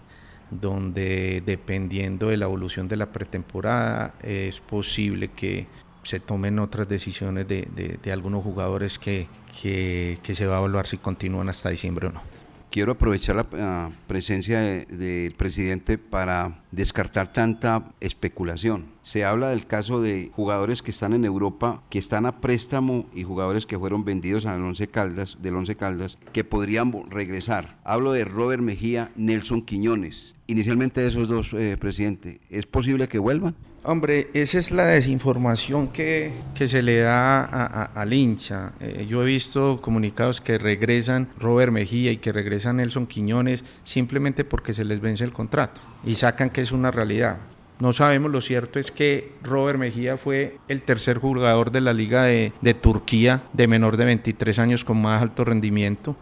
donde 0.49 1.43
dependiendo 1.45 2.29
de 2.29 2.37
la 2.37 2.45
evolución 2.45 2.87
de 2.87 2.97
la 2.97 3.11
pretemporada 3.11 4.15
es 4.21 4.59
posible 4.59 5.29
que 5.29 5.67
se 6.03 6.19
tomen 6.19 6.59
otras 6.59 6.87
decisiones 6.87 7.47
de, 7.47 7.67
de, 8.01 8.11
algunos 8.11 8.43
jugadores 8.43 8.99
que, 8.99 9.27
que, 9.59 10.19
que 10.21 10.35
se 10.35 10.45
va 10.45 10.55
a 10.55 10.59
evaluar 10.59 10.85
si 10.85 10.97
continúan 10.97 11.49
hasta 11.49 11.69
diciembre 11.69 12.07
o 12.07 12.11
no 12.11 12.44
quiero 12.75 12.91
aprovechar 12.91 13.37
la 13.53 13.89
presencia 14.05 14.59
del 14.59 15.31
presidente 15.31 15.97
para 15.97 16.59
descartar 16.71 17.31
tanta 17.31 17.93
especulación. 18.01 18.87
Se 19.01 19.23
habla 19.23 19.51
del 19.51 19.65
caso 19.65 20.01
de 20.01 20.29
jugadores 20.35 20.81
que 20.81 20.91
están 20.91 21.13
en 21.13 21.23
Europa, 21.23 21.83
que 21.89 21.99
están 21.99 22.25
a 22.25 22.41
préstamo 22.41 23.05
y 23.13 23.23
jugadores 23.23 23.65
que 23.65 23.79
fueron 23.79 24.03
vendidos 24.03 24.45
al 24.45 24.61
Once 24.61 24.87
Caldas, 24.89 25.37
del 25.41 25.55
Once 25.55 25.77
Caldas, 25.77 26.17
que 26.33 26.43
podrían 26.43 26.91
regresar. 27.09 27.77
Hablo 27.85 28.11
de 28.11 28.25
Robert 28.25 28.61
Mejía, 28.61 29.09
Nelson 29.15 29.61
Quiñones. 29.61 30.35
Inicialmente 30.47 31.07
esos 31.07 31.29
dos, 31.29 31.53
eh, 31.53 31.77
presidente, 31.79 32.41
¿es 32.49 32.65
posible 32.65 33.07
que 33.07 33.19
vuelvan? 33.19 33.55
Hombre, 33.87 34.29
esa 34.33 34.57
es 34.57 34.71
la 34.71 34.85
desinformación 34.87 35.89
que, 35.89 36.33
se 36.55 36.81
le 36.81 37.01
da 37.01 37.43
al 37.83 38.13
hincha. 38.13 38.73
Eh, 38.79 39.05
yo 39.07 39.21
he 39.21 39.27
visto 39.27 39.79
comunicados 39.79 40.41
que 40.41 40.57
regresan 40.57 41.29
Robert 41.37 41.71
Mejía 41.71 42.11
y 42.11 42.17
que 42.17 42.31
regresan 42.31 42.77
Nelson 42.77 43.05
Quiñones 43.05 43.63
simplemente 43.83 44.43
porque 44.43 44.73
se 44.73 44.85
les 44.85 45.01
vence 45.01 45.23
el 45.23 45.33
contrato 45.33 45.81
y 46.03 46.15
sacan 46.15 46.49
que 46.49 46.61
es 46.61 46.71
una 46.71 46.89
realidad. 46.89 47.37
No 47.79 47.93
sabemos, 47.93 48.31
lo 48.31 48.41
cierto 48.41 48.79
es 48.79 48.89
que 48.89 49.33
Robert 49.43 49.77
Mejía 49.77 50.17
fue 50.17 50.57
el 50.67 50.81
tercer 50.81 51.19
jugador 51.19 51.71
de 51.71 51.81
la 51.81 51.93
Liga 51.93 52.23
de, 52.23 52.53
de 52.61 52.73
Turquía 52.73 53.43
de 53.53 53.67
menor 53.67 53.97
de 53.97 54.05
23 54.05 54.57
años 54.57 54.83
con 54.83 54.99
más 54.99 55.21
alto 55.21 55.45
rendimiento. 55.45 56.15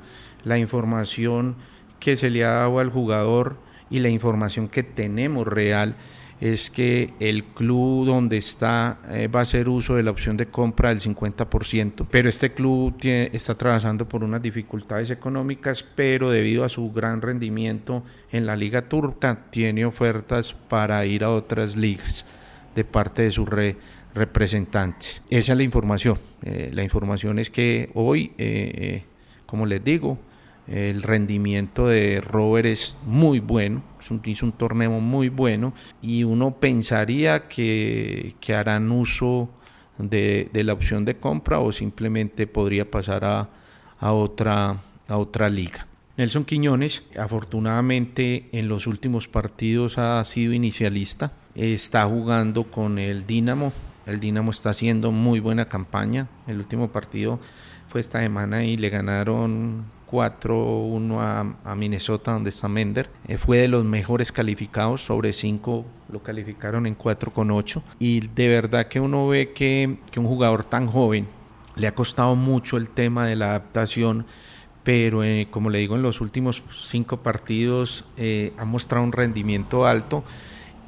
La 0.43 0.57
información 0.57 1.55
que 2.01 2.17
se 2.17 2.29
le 2.29 2.43
ha 2.43 2.55
dado 2.55 2.79
al 2.79 2.89
jugador 2.89 3.55
y 3.89 3.99
la 3.99 4.09
información 4.09 4.67
que 4.67 4.83
tenemos 4.83 5.47
real 5.47 5.95
es 6.43 6.69
que 6.69 7.13
el 7.21 7.45
club 7.45 8.05
donde 8.05 8.35
está 8.35 8.99
eh, 9.09 9.29
va 9.29 9.39
a 9.39 9.43
hacer 9.43 9.69
uso 9.69 9.95
de 9.95 10.03
la 10.03 10.11
opción 10.11 10.35
de 10.35 10.47
compra 10.47 10.89
del 10.89 10.99
50%, 10.99 12.05
pero 12.11 12.27
este 12.27 12.51
club 12.51 12.97
está 13.01 13.53
atravesando 13.53 14.09
por 14.09 14.25
unas 14.25 14.41
dificultades 14.41 15.09
económicas, 15.09 15.85
pero 15.95 16.29
debido 16.29 16.65
a 16.65 16.69
su 16.69 16.91
gran 16.91 17.21
rendimiento 17.21 18.03
en 18.29 18.45
la 18.45 18.57
liga 18.57 18.89
turca 18.89 19.45
tiene 19.51 19.85
ofertas 19.85 20.53
para 20.67 21.05
ir 21.05 21.23
a 21.23 21.29
otras 21.29 21.77
ligas 21.77 22.25
de 22.75 22.83
parte 22.83 23.21
de 23.21 23.31
sus 23.31 23.47
representantes. 24.13 25.21
Esa 25.29 25.53
es 25.53 25.57
la 25.57 25.63
información. 25.63 26.19
Eh, 26.41 26.71
la 26.73 26.83
información 26.83 27.39
es 27.39 27.51
que 27.51 27.89
hoy, 27.93 28.33
eh, 28.37 29.03
como 29.45 29.65
les 29.65 29.81
digo, 29.81 30.19
el 30.67 31.03
rendimiento 31.03 31.87
de 31.87 32.19
Robert 32.19 32.65
es 32.67 32.97
muy 33.05 33.39
bueno, 33.39 33.81
hizo 34.25 34.45
un 34.45 34.51
torneo 34.51 34.99
muy 34.99 35.29
bueno 35.29 35.73
y 36.01 36.23
uno 36.23 36.59
pensaría 36.59 37.47
que, 37.47 38.35
harán 38.55 38.91
uso 38.91 39.49
de, 39.97 40.49
la 40.53 40.73
opción 40.73 41.05
de 41.05 41.17
compra 41.17 41.59
o 41.59 41.71
simplemente 41.71 42.47
podría 42.47 42.89
pasar 42.89 43.23
a, 43.25 43.49
otra, 44.11 44.77
a 45.07 45.17
otra 45.17 45.49
liga. 45.49 45.87
Nelson 46.15 46.45
Quiñones, 46.45 47.03
afortunadamente 47.17 48.49
en 48.51 48.67
los 48.67 48.85
últimos 48.85 49.27
partidos 49.27 49.97
ha 49.97 50.23
sido 50.25 50.53
inicialista, 50.53 51.31
está 51.55 52.05
jugando 52.05 52.65
con 52.65 52.99
el 52.99 53.25
Dinamo, 53.25 53.73
el 54.05 54.19
Dinamo 54.19 54.51
está 54.51 54.69
haciendo 54.69 55.11
muy 55.11 55.39
buena 55.39 55.69
campaña, 55.69 56.27
el 56.45 56.59
último 56.59 56.89
partido 56.91 57.39
fue 57.87 58.01
esta 58.01 58.19
semana 58.19 58.63
y 58.63 58.77
le 58.77 58.89
ganaron 58.89 59.85
4-1 60.13 61.55
a, 61.65 61.75
Minnesota, 61.75 62.33
donde 62.33 62.51
está 62.51 62.67
Mender. 62.67 63.09
Eh, 63.27 63.39
fue 63.39 63.57
de 63.57 63.67
los 63.67 63.83
mejores 63.83 64.31
calificados, 64.31 65.03
sobre 65.03 65.33
5 65.33 65.85
lo 66.09 66.21
calificaron 66.21 66.85
en 66.85 66.95
4,8. 66.95 67.81
Y 67.97 68.27
de 68.27 68.47
verdad 68.47 68.87
que 68.87 68.99
uno 68.99 69.27
ve 69.27 69.53
que, 69.53 69.97
un 70.15 70.27
jugador 70.27 70.63
tan 70.63 70.85
joven 70.85 71.27
le 71.75 71.87
ha 71.87 71.95
costado 71.95 72.35
mucho 72.35 72.77
el 72.77 72.89
tema 72.89 73.25
de 73.25 73.35
la 73.35 73.49
adaptación 73.49 74.25
pero 74.83 75.23
eh, 75.23 75.47
como 75.49 75.69
le 75.69 75.79
digo, 75.79 75.95
en 75.95 76.01
los 76.01 76.19
últimos 76.19 76.61
cinco 76.77 77.15
partidos 77.15 78.03
eh, 78.17 78.51
ha 78.57 78.65
mostrado 78.65 79.05
un 79.05 79.13
rendimiento 79.13 79.85
alto 79.85 80.25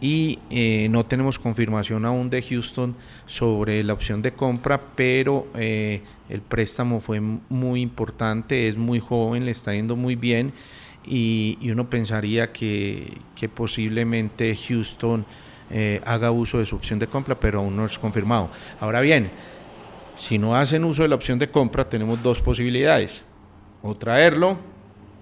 y 0.05 0.37
eh, 0.51 0.87
no 0.91 1.03
tenemos 1.07 1.39
confirmación 1.39 2.05
aún 2.05 2.29
de 2.29 2.39
Houston 2.43 2.95
sobre 3.25 3.83
la 3.83 3.93
opción 3.93 4.21
de 4.21 4.33
compra, 4.33 4.79
pero 4.95 5.47
eh, 5.55 6.03
el 6.29 6.41
préstamo 6.41 6.99
fue 6.99 7.19
muy 7.19 7.81
importante, 7.81 8.67
es 8.67 8.77
muy 8.77 8.99
joven, 8.99 9.45
le 9.45 9.51
está 9.51 9.73
yendo 9.73 9.95
muy 9.95 10.15
bien 10.15 10.53
y, 11.07 11.57
uno 11.71 11.89
pensaría 11.89 12.51
que, 12.51 13.17
posiblemente 13.55 14.55
Houston 14.55 15.25
eh, 15.71 15.99
haga 16.05 16.29
uso 16.29 16.59
de 16.59 16.67
su 16.67 16.75
opción 16.75 16.99
de 16.99 17.07
compra, 17.07 17.39
pero 17.39 17.61
aún 17.61 17.75
no 17.75 17.87
es 17.87 17.97
confirmado. 17.97 18.51
Ahora 18.79 19.01
bien, 19.01 19.31
si 20.17 20.37
no 20.37 20.55
hacen 20.55 20.83
uso 20.83 21.01
de 21.01 21.09
la 21.09 21.15
opción 21.15 21.39
de 21.39 21.49
compra, 21.49 21.89
tenemos 21.89 22.21
dos 22.21 22.41
posibilidades, 22.41 23.23
o 23.81 23.95
traerlo, 23.95 24.57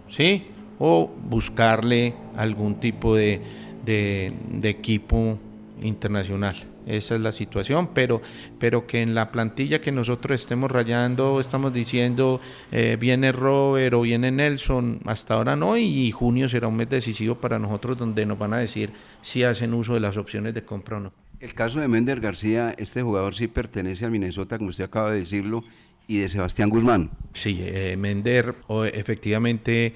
¿sí? 0.10 0.48
o 0.78 1.10
buscarle 1.30 2.14
algún 2.36 2.76
tipo 2.76 3.16
de 3.16 3.63
de, 3.84 4.32
equipo 4.64 5.38
internacional. 5.82 6.56
Esa 6.86 7.16
es 7.16 7.22
la 7.22 7.32
situación, 7.32 7.90
pero, 7.94 8.22
pero 8.60 8.86
que 8.86 9.02
en 9.02 9.16
la 9.16 9.32
plantilla 9.32 9.80
que 9.80 9.92
nosotros 9.92 10.42
estemos 10.42 10.70
rayando, 10.70 11.40
estamos 11.40 11.74
diciendo 11.74 12.42
eh, 12.74 12.98
viene 13.00 13.32
Robert 13.32 13.94
o 13.94 14.02
viene 14.02 14.32
Nelson, 14.32 15.00
hasta 15.06 15.36
ahora 15.36 15.56
no, 15.56 15.78
y, 15.78 16.12
junio 16.12 16.50
será 16.50 16.68
un 16.68 16.76
mes 16.76 16.90
decisivo 16.90 17.36
para 17.36 17.58
nosotros 17.58 17.98
donde 17.98 18.26
nos 18.26 18.38
van 18.38 18.54
a 18.54 18.58
decir 18.58 18.92
si 19.22 19.44
hacen 19.44 19.74
uso 19.74 19.94
de 19.94 20.02
las 20.02 20.18
opciones 20.18 20.54
de 20.54 20.64
compra 20.64 20.98
o 20.98 21.00
no. 21.00 21.14
El 21.40 21.54
caso 21.54 21.80
de 21.80 21.88
Mender 21.88 22.20
García, 22.20 22.74
este 22.78 23.02
jugador 23.02 23.34
sí 23.34 23.48
pertenece 23.48 24.04
al 24.04 24.12
Minnesota, 24.12 24.58
como 24.58 24.70
usted 24.70 24.84
acaba 24.84 25.12
de 25.12 25.20
decirlo, 25.20 25.64
y 26.08 26.18
de 26.18 26.30
Sebastián 26.30 26.70
Guzmán. 26.70 27.12
Sí, 27.34 27.60
eh, 27.62 27.96
Mender 27.98 28.56
efectivamente 28.94 29.94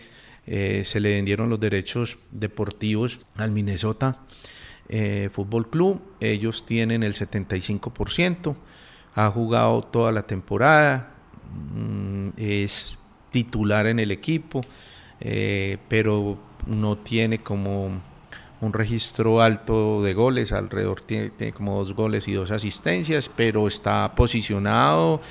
eh, 0.48 0.84
se 0.86 1.02
le 1.02 1.12
vendieron 1.12 1.50
los 1.50 1.60
derechos 1.60 2.18
deportivos 2.32 3.20
al 3.36 3.52
Minnesota 3.52 4.22
eh, 4.90 5.30
Fútbol 5.32 5.70
Club. 5.70 6.02
Ellos 6.22 6.66
tienen 6.66 7.04
el 7.04 7.14
75%, 7.14 8.56
ha 9.16 9.30
jugado 9.30 9.82
toda 9.82 10.14
la 10.14 10.24
temporada, 10.24 11.12
mm, 11.76 12.30
es 12.38 12.98
titular 13.30 13.88
en 13.88 14.00
el 14.00 14.12
equipo, 14.12 14.62
eh, 15.20 15.78
pero 15.90 16.38
no 16.66 16.98
tiene 16.98 17.40
como 17.40 18.02
un 18.60 18.74
registro 18.74 19.42
alto 19.42 20.02
de 20.02 20.14
goles, 20.14 20.52
alrededor 20.52 21.02
tiene, 21.02 21.52
como 21.52 21.78
dos 21.80 21.94
goles 21.94 22.28
y 22.28 22.34
dos 22.34 22.52
asistencias, 22.52 23.30
pero 23.36 23.68
está 23.68 24.14
posicionado 24.16 25.22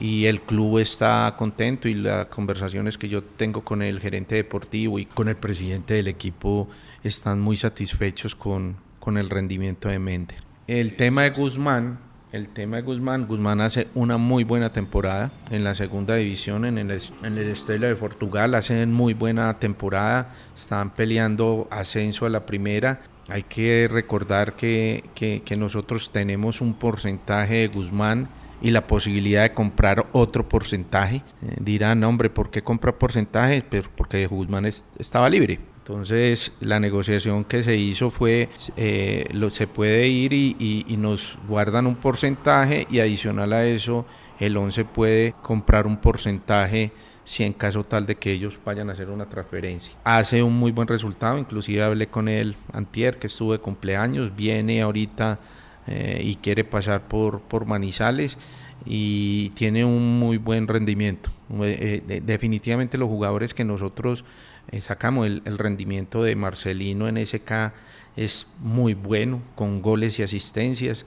y 0.00 0.26
el 0.26 0.42
club 0.42 0.78
está 0.78 1.34
contento 1.38 1.88
y 1.88 1.94
las 1.94 2.26
conversaciones 2.26 2.98
que 2.98 3.08
yo 3.08 3.22
tengo 3.22 3.64
con 3.64 3.82
el 3.82 4.00
gerente 4.00 4.34
deportivo 4.34 4.98
y 4.98 5.06
con 5.06 5.28
el 5.28 5.36
presidente 5.36 5.94
del 5.94 6.08
equipo 6.08 6.68
están 7.02 7.40
muy 7.40 7.56
satisfechos 7.56 8.34
con, 8.34 8.76
con 8.98 9.18
el 9.18 9.30
rendimiento 9.30 9.88
de 9.88 9.98
Mender. 9.98 10.38
El 10.66 10.96
tema 10.96 11.22
de 11.22 11.30
Guzmán, 11.30 11.98
el 12.32 12.48
tema 12.48 12.76
de 12.76 12.82
Guzmán, 12.82 13.26
Guzmán 13.26 13.60
hace 13.60 13.88
una 13.94 14.16
muy 14.16 14.42
buena 14.42 14.72
temporada 14.72 15.30
en 15.50 15.62
la 15.62 15.74
segunda 15.74 16.16
división, 16.16 16.64
en 16.64 16.78
el, 16.78 16.90
en 17.22 17.38
el 17.38 17.48
Estela 17.48 17.86
de 17.86 17.94
Portugal, 17.94 18.54
hacen 18.54 18.92
muy 18.92 19.14
buena 19.14 19.58
temporada, 19.60 20.32
están 20.56 20.90
peleando 20.90 21.68
ascenso 21.70 22.26
a 22.26 22.30
la 22.30 22.46
primera. 22.46 23.02
Hay 23.28 23.44
que 23.44 23.88
recordar 23.90 24.56
que, 24.56 25.04
que, 25.14 25.42
que 25.44 25.56
nosotros 25.56 26.10
tenemos 26.10 26.60
un 26.60 26.74
porcentaje 26.74 27.54
de 27.54 27.68
Guzmán 27.68 28.28
y 28.64 28.70
la 28.70 28.86
posibilidad 28.86 29.42
de 29.42 29.52
comprar 29.52 30.06
otro 30.12 30.48
porcentaje. 30.48 31.16
Eh, 31.42 31.56
dirán, 31.60 32.02
hombre, 32.02 32.30
¿por 32.30 32.50
qué 32.50 32.62
compra 32.62 32.98
porcentaje? 32.98 33.62
Pero 33.68 33.90
porque 33.94 34.26
Guzmán 34.26 34.64
estaba 34.64 35.28
libre. 35.28 35.60
Entonces 35.78 36.50
la 36.60 36.80
negociación 36.80 37.44
que 37.44 37.62
se 37.62 37.76
hizo 37.76 38.08
fue, 38.08 38.48
eh, 38.78 39.26
se 39.50 39.66
puede 39.66 40.08
ir 40.08 40.32
y, 40.32 40.96
nos 40.96 41.38
guardan 41.46 41.86
un 41.86 41.96
porcentaje 41.96 42.86
y 42.90 43.00
adicional 43.00 43.52
a 43.52 43.66
eso 43.66 44.06
el 44.40 44.56
11 44.56 44.86
puede 44.86 45.34
comprar 45.42 45.86
un 45.86 45.98
porcentaje 45.98 46.90
si 47.26 47.44
en 47.44 47.52
caso 47.52 47.84
tal 47.84 48.06
de 48.06 48.16
que 48.16 48.32
ellos 48.32 48.58
vayan 48.64 48.88
a 48.88 48.92
hacer 48.92 49.10
una 49.10 49.28
transferencia. 49.28 49.94
Hace 50.04 50.42
un 50.42 50.54
muy 50.54 50.72
buen 50.72 50.88
resultado, 50.88 51.36
inclusive 51.36 51.82
hablé 51.82 52.06
con 52.06 52.28
él 52.28 52.56
antier 52.72 53.18
que 53.18 53.26
estuvo 53.26 53.52
de 53.52 53.58
cumpleaños, 53.58 54.34
viene 54.34 54.80
ahorita 54.80 55.38
eh, 55.86 56.22
y 56.24 56.36
quiere 56.36 56.64
pasar 56.64 57.08
por, 57.08 57.40
por 57.40 57.66
Manizales 57.66 58.38
y 58.86 59.50
tiene 59.50 59.84
un 59.84 60.18
muy 60.18 60.36
buen 60.38 60.68
rendimiento. 60.68 61.30
Eh, 61.62 62.22
definitivamente 62.24 62.98
los 62.98 63.08
jugadores 63.08 63.54
que 63.54 63.64
nosotros 63.64 64.24
eh, 64.70 64.80
sacamos, 64.80 65.26
el, 65.26 65.58
rendimiento 65.58 66.22
de 66.22 66.36
Marcelino 66.36 67.08
en 67.08 67.24
SK 67.24 67.72
es 68.16 68.46
muy 68.60 68.94
bueno, 68.94 69.42
con 69.54 69.82
goles 69.82 70.18
y 70.18 70.22
asistencias 70.22 71.06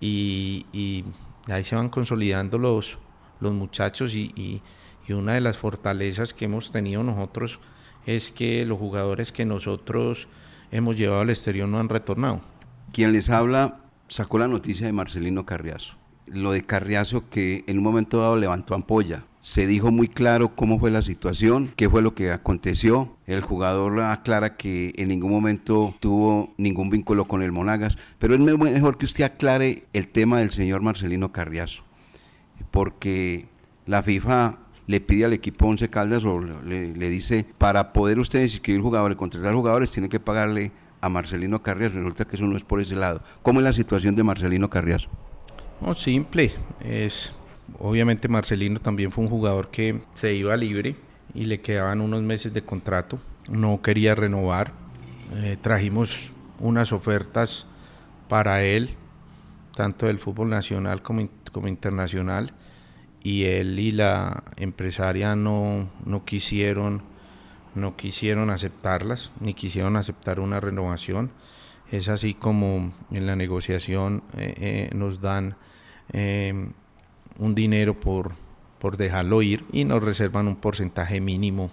y, 0.00 1.04
ahí 1.48 1.64
se 1.64 1.76
van 1.76 1.88
consolidando 1.88 2.58
los, 2.58 2.98
los 3.40 3.52
muchachos 3.52 4.14
y, 4.14 4.32
y, 4.36 4.62
una 5.12 5.34
de 5.34 5.40
las 5.40 5.56
fortalezas 5.56 6.34
que 6.34 6.46
hemos 6.46 6.72
tenido 6.72 7.04
nosotros 7.04 7.60
es 8.06 8.32
que 8.32 8.66
los 8.66 8.76
jugadores 8.76 9.30
que 9.30 9.44
nosotros 9.44 10.26
hemos 10.72 10.96
llevado 10.96 11.20
al 11.20 11.30
exterior 11.30 11.68
no 11.68 11.78
han 11.78 11.88
retornado. 11.88 12.40
Quien 12.92 13.12
les 13.12 13.30
habla 13.30 13.85
sacó 14.08 14.38
la 14.38 14.48
noticia 14.48 14.86
de 14.86 14.92
Marcelino 14.92 15.46
Carriazo. 15.46 15.96
lo 16.26 16.50
de 16.50 16.64
Carriazo 16.64 17.28
que 17.30 17.62
en 17.68 17.78
un 17.78 17.84
momento 17.84 18.18
dado 18.18 18.36
levantó 18.36 18.74
ampolla. 18.74 19.24
Se 19.40 19.68
dijo 19.68 19.92
muy 19.92 20.08
claro 20.08 20.56
cómo 20.56 20.80
fue 20.80 20.90
la 20.90 21.02
situación, 21.02 21.72
qué 21.76 21.88
fue 21.88 22.02
lo 22.02 22.16
que 22.16 22.32
aconteció. 22.32 23.16
El 23.26 23.42
jugador 23.42 24.00
aclara 24.00 24.56
que 24.56 24.92
en 24.96 25.06
ningún 25.08 25.30
momento 25.30 25.94
tuvo 26.00 26.52
ningún 26.56 26.90
vínculo 26.90 27.26
con 27.28 27.42
el 27.42 27.52
Monagas, 27.52 27.96
pero 28.18 28.34
es 28.34 28.40
mejor 28.40 28.98
que 28.98 29.04
usted 29.04 29.22
aclare 29.22 29.84
el 29.92 30.08
tema 30.08 30.40
del 30.40 30.50
señor 30.50 30.82
Marcelino 30.82 31.30
Carriazo, 31.30 31.84
porque 32.72 33.46
la 33.86 34.02
FIFA 34.02 34.58
le 34.86 35.00
pide 35.00 35.24
al 35.24 35.32
equipo 35.32 35.66
Once 35.66 35.88
Caldas 35.88 36.24
o 36.24 36.40
le, 36.40 37.08
dice, 37.08 37.46
para 37.58 37.92
poder 37.92 38.18
ustedes 38.18 38.52
inscribir 38.52 38.82
jugadores, 38.82 39.16
contratar 39.16 39.54
jugadores, 39.54 39.90
tienen 39.90 40.10
que 40.10 40.20
pagarle 40.20 40.72
Marcelino 41.08 41.62
Carriazo. 41.62 41.96
Resulta 41.96 42.24
que 42.24 42.36
eso 42.36 42.46
no 42.46 42.56
es 42.56 42.64
por 42.64 42.80
ese 42.80 42.96
lado. 42.96 43.22
¿Cómo 43.42 43.60
es 43.60 43.64
la 43.64 43.72
situación 43.72 44.14
de 44.14 44.22
Marcelino 44.22 44.70
Carriazo? 44.70 45.08
No, 45.80 45.94
simple. 45.94 46.50
Es, 46.80 47.32
obviamente 47.78 48.28
Marcelino 48.28 48.80
también 48.80 49.12
fue 49.12 49.24
un 49.24 49.30
jugador 49.30 49.70
que 49.70 50.00
se 50.14 50.34
iba 50.34 50.56
libre 50.56 50.96
y 51.34 51.44
le 51.44 51.60
quedaban 51.60 52.00
unos 52.00 52.22
meses 52.22 52.52
de 52.52 52.62
contrato. 52.62 53.18
No 53.48 53.80
quería 53.82 54.14
renovar. 54.14 54.72
Eh, 55.34 55.56
trajimos 55.60 56.30
unas 56.60 56.92
ofertas 56.92 57.66
para 58.28 58.62
él, 58.62 58.90
tanto 59.74 60.06
del 60.06 60.18
fútbol 60.18 60.48
nacional 60.48 61.02
como, 61.02 61.28
como 61.52 61.68
internacional 61.68 62.52
y 63.22 63.44
él 63.44 63.78
y 63.80 63.90
la 63.90 64.44
empresaria 64.56 65.34
no, 65.34 65.90
no 66.04 66.24
quisieron 66.24 67.02
no 67.76 67.96
quisieron 67.96 68.50
aceptarlas 68.50 69.30
ni 69.40 69.54
quisieron 69.54 69.96
aceptar 69.96 70.40
una 70.40 70.60
renovación 70.60 71.30
es 71.90 72.08
así 72.08 72.34
como 72.34 72.92
en 73.10 73.26
la 73.26 73.36
negociación 73.36 74.22
eh, 74.36 74.54
eh, 74.56 74.90
nos 74.94 75.20
dan 75.20 75.56
eh, 76.12 76.70
un 77.38 77.54
dinero 77.54 77.98
por, 78.00 78.32
por 78.80 78.96
dejarlo 78.96 79.42
ir 79.42 79.64
y 79.72 79.84
nos 79.84 80.02
reservan 80.02 80.48
un 80.48 80.56
porcentaje 80.56 81.20
mínimo 81.20 81.70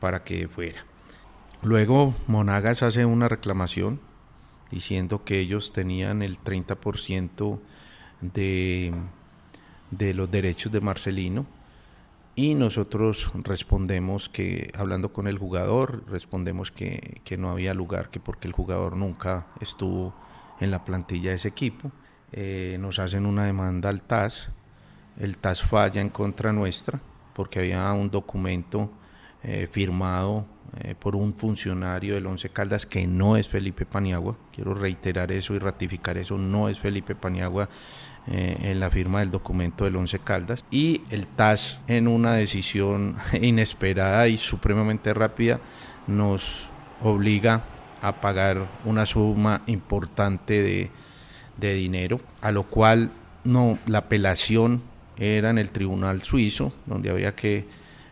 para 0.00 0.24
que 0.24 0.48
fuera. 0.48 0.84
Luego 1.62 2.14
Monagas 2.26 2.82
hace 2.82 3.04
una 3.04 3.28
reclamación 3.28 4.00
diciendo 4.70 5.24
que 5.24 5.40
ellos 5.40 5.72
tenían 5.72 6.22
el 6.22 6.38
30% 6.38 7.58
de 8.20 8.92
de 9.90 10.14
los 10.14 10.30
derechos 10.30 10.72
de 10.72 10.80
Marcelino 10.80 11.46
y 12.36 12.54
nosotros 12.54 13.30
respondemos 13.44 14.28
que, 14.28 14.72
hablando 14.76 15.12
con 15.12 15.28
el 15.28 15.38
jugador, 15.38 16.04
respondemos 16.08 16.72
que, 16.72 17.20
no 17.38 17.50
había 17.50 17.74
lugar, 17.74 18.10
que 18.10 18.20
porque 18.20 18.48
el 18.48 18.52
jugador 18.52 18.96
nunca 18.96 19.46
estuvo 19.60 20.14
en 20.60 20.70
la 20.70 20.84
plantilla 20.84 21.30
de 21.30 21.36
ese 21.36 21.48
equipo. 21.48 21.92
Eh, 22.32 22.76
nos 22.80 22.98
hacen 22.98 23.26
una 23.26 23.44
demanda 23.44 23.88
al 23.88 24.02
TAS, 24.02 24.48
el 25.18 25.36
TAS 25.36 25.62
falla 25.62 26.00
en 26.00 26.08
contra 26.08 26.52
nuestra 26.52 27.00
porque 27.34 27.58
había 27.58 27.92
un 27.92 28.10
documento 28.10 28.90
eh, 29.42 29.68
firmado 29.70 30.46
eh, 30.80 30.94
por 30.94 31.14
un 31.14 31.34
funcionario 31.34 32.14
del 32.14 32.26
Once 32.26 32.48
Caldas 32.48 32.86
que 32.86 33.06
no 33.06 33.36
es 33.36 33.46
Felipe 33.46 33.84
Paniagua, 33.84 34.36
quiero 34.52 34.74
reiterar 34.74 35.30
eso 35.32 35.54
y 35.54 35.58
ratificar 35.58 36.16
eso, 36.16 36.38
no 36.38 36.68
es 36.68 36.80
Felipe 36.80 37.14
Paniagua 37.14 37.68
eh, 38.26 38.56
en 38.62 38.80
la 38.80 38.90
firma 38.90 39.20
del 39.20 39.30
documento 39.30 39.84
del 39.84 39.96
Once 39.96 40.18
Caldas 40.18 40.64
y 40.70 41.02
el 41.10 41.26
TAS 41.26 41.80
en 41.88 42.08
una 42.08 42.34
decisión 42.34 43.16
inesperada 43.40 44.28
y 44.28 44.38
supremamente 44.38 45.12
rápida 45.12 45.60
nos 46.06 46.70
obliga 47.02 47.62
a 48.00 48.20
pagar 48.20 48.66
una 48.84 49.06
suma 49.06 49.62
importante 49.66 50.62
de, 50.62 50.90
de 51.56 51.74
dinero, 51.74 52.20
a 52.40 52.50
lo 52.50 52.64
cual 52.64 53.10
no, 53.44 53.78
la 53.86 53.98
apelación 53.98 54.82
era 55.16 55.50
en 55.50 55.58
el 55.58 55.70
tribunal 55.70 56.22
suizo, 56.22 56.72
donde 56.86 57.10
había 57.10 57.34
que 57.34 57.66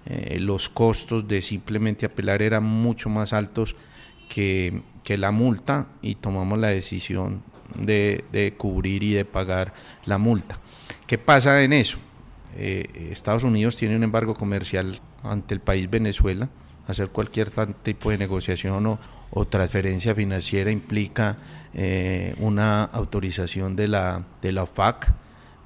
eh, 0.06 0.38
los 0.40 0.68
costos 0.68 1.26
de 1.28 1.42
simplemente 1.42 2.06
apelar 2.06 2.42
eran 2.42 2.64
mucho 2.64 3.08
más 3.08 3.32
altos 3.32 3.76
que, 4.28 4.82
que 5.04 5.16
la 5.16 5.30
multa 5.30 5.88
y 6.00 6.16
tomamos 6.16 6.58
la 6.58 6.68
decisión 6.68 7.42
de, 7.76 8.54
cubrir 8.56 9.02
y 9.02 9.12
de 9.12 9.24
pagar 9.24 9.72
la 10.04 10.18
multa. 10.18 10.58
¿Qué 11.06 11.18
pasa 11.18 11.62
en 11.62 11.72
eso? 11.72 11.98
Eh, 12.56 13.10
Estados 13.12 13.44
Unidos 13.44 13.76
tiene 13.76 13.96
un 13.96 14.02
embargo 14.02 14.34
comercial 14.34 14.98
ante 15.22 15.54
el 15.54 15.60
país 15.60 15.88
Venezuela. 15.90 16.48
Hacer 16.86 17.10
cualquier 17.10 17.50
tipo 17.82 18.10
de 18.10 18.18
negociación 18.18 18.98
o, 19.30 19.44
transferencia 19.46 20.14
financiera 20.14 20.70
implica 20.70 21.38
eh, 21.72 22.34
una 22.38 22.84
autorización 22.84 23.76
de 23.76 23.88
la, 23.88 24.24
de 24.42 24.52
la 24.52 24.64
OFAC. 24.64 25.14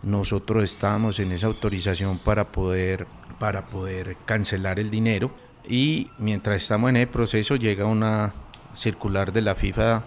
Nosotros 0.03 0.63
estamos 0.63 1.19
en 1.19 1.33
esa 1.33 1.49
autorización 1.49 2.19
para 2.19 2.45
poder, 2.45 3.07
para 3.41 3.67
poder 3.67 4.17
cancelar 4.25 4.79
el 4.79 4.91
dinero 4.91 5.35
y 5.69 6.11
mientras 6.19 6.63
estamos 6.63 6.91
en 6.91 6.97
el 6.97 7.09
proceso 7.09 7.57
llega 7.57 7.87
una 7.87 8.33
circular 8.75 9.33
de 9.33 9.43
la 9.43 9.55
FIFA 9.55 10.05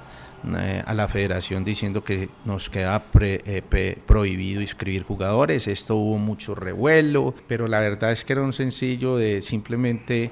eh, 0.58 0.84
a 0.86 0.94
la 0.94 1.08
federación 1.08 1.66
diciendo 1.66 2.04
que 2.04 2.30
nos 2.46 2.70
queda 2.70 3.04
eh, 3.20 3.98
prohibido 4.06 4.62
inscribir 4.62 5.04
jugadores. 5.04 5.68
Esto 5.68 5.96
hubo 5.96 6.18
mucho 6.18 6.56
revuelo, 6.56 7.34
pero 7.48 7.68
la 7.68 7.80
verdad 7.80 8.12
es 8.12 8.24
que 8.24 8.34
era 8.34 8.42
un 8.42 8.54
sencillo 8.54 9.18
de 9.18 9.42
simplemente 9.42 10.32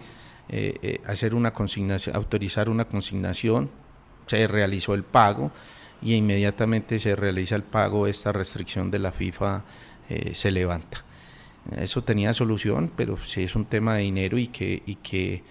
eh, 0.50 1.02
hacer 1.06 1.36
una 1.36 1.52
consignación, 1.52 2.16
autorizar 2.16 2.70
una 2.70 2.86
consignación, 2.86 3.70
se 4.28 4.48
realizó 4.48 4.94
el 4.94 5.04
pago 5.04 5.52
y 6.02 6.16
inmediatamente 6.16 7.00
se 7.00 7.16
realiza 7.16 7.56
el 7.56 7.64
pago, 7.64 8.08
esta 8.08 8.32
restricción 8.32 8.90
de 8.92 9.00
la 9.00 9.12
FIFA 9.12 9.64
se 10.32 10.52
levanta. 10.52 11.04
Eso 11.76 12.02
tenía 12.02 12.32
solución, 12.34 12.92
pero 12.96 13.18
sí 13.18 13.44
es 13.44 13.56
un 13.56 13.66
tema 13.66 13.96
de 13.96 14.04
dinero 14.04 14.38
y 14.38 14.48
que, 14.48 14.84
y 14.86 14.96
que 14.96 15.44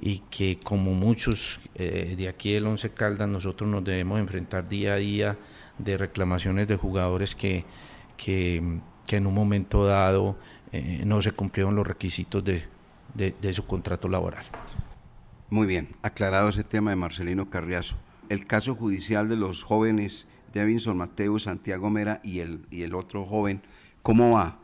y 0.00 0.20
que 0.30 0.58
como 0.62 0.94
muchos 0.94 1.60
eh, 1.74 2.14
de 2.16 2.28
aquí 2.28 2.52
del 2.52 2.66
Once 2.66 2.90
Caldas 2.90 3.28
nosotros 3.28 3.68
nos 3.68 3.84
debemos 3.84 4.18
enfrentar 4.18 4.68
día 4.68 4.94
a 4.94 4.96
día 4.96 5.38
de 5.78 5.98
reclamaciones 5.98 6.66
de 6.68 6.76
jugadores 6.76 7.34
que, 7.34 7.64
que, 8.16 8.56
en 8.56 9.26
un 9.26 9.34
momento 9.34 9.84
dado 9.84 10.38
eh, 10.72 11.02
no 11.04 11.20
se 11.20 11.32
cumplieron 11.32 11.74
los 11.74 11.86
requisitos 11.86 12.44
de, 12.44 12.64
de, 13.14 13.52
su 13.52 13.66
contrato 13.66 14.08
laboral. 14.08 14.44
Muy 15.50 15.66
bien, 15.66 15.88
aclarado 16.02 16.48
ese 16.48 16.62
tema 16.62 16.90
de 16.90 16.96
Marcelino 16.96 17.50
Carriazo. 17.50 17.96
El 18.28 18.46
caso 18.46 18.76
judicial 18.76 19.28
de 19.28 19.36
los 19.36 19.64
jóvenes 19.64 20.28
Devinson 20.52 20.96
Mateo, 20.96 21.38
Santiago 21.38 21.90
Mera 21.90 22.20
y 22.22 22.38
el, 22.38 22.66
y 22.70 22.82
el 22.82 22.94
otro 22.94 23.26
joven, 23.26 23.62
¿cómo 24.02 24.32
va? 24.32 24.58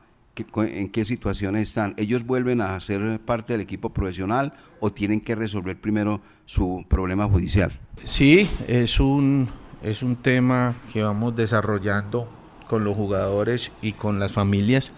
En 0.57 0.89
qué 0.89 1.05
situaciones 1.05 1.63
están. 1.63 1.95
¿Ellos 1.97 2.27
vuelven 2.27 2.61
a 2.61 2.79
ser 2.81 3.21
parte 3.21 3.55
del 3.55 3.63
equipo 3.63 3.91
profesional 3.91 4.53
o 4.81 4.93
tienen 4.93 5.21
que 5.21 5.35
resolver 5.35 5.81
primero 5.81 6.21
su 6.45 6.85
problema 6.89 7.27
judicial? 7.27 7.79
Sí, 8.05 8.49
es 8.67 9.01
un, 9.01 9.49
es 9.83 10.03
un 10.03 10.17
tema 10.17 10.75
que 10.93 11.03
vamos 11.03 11.35
desarrollando 11.37 12.29
con 12.69 12.85
los 12.85 12.97
jugadores 12.97 13.71
y 13.81 13.93
con 13.93 14.19
las 14.19 14.33
familias. 14.33 14.93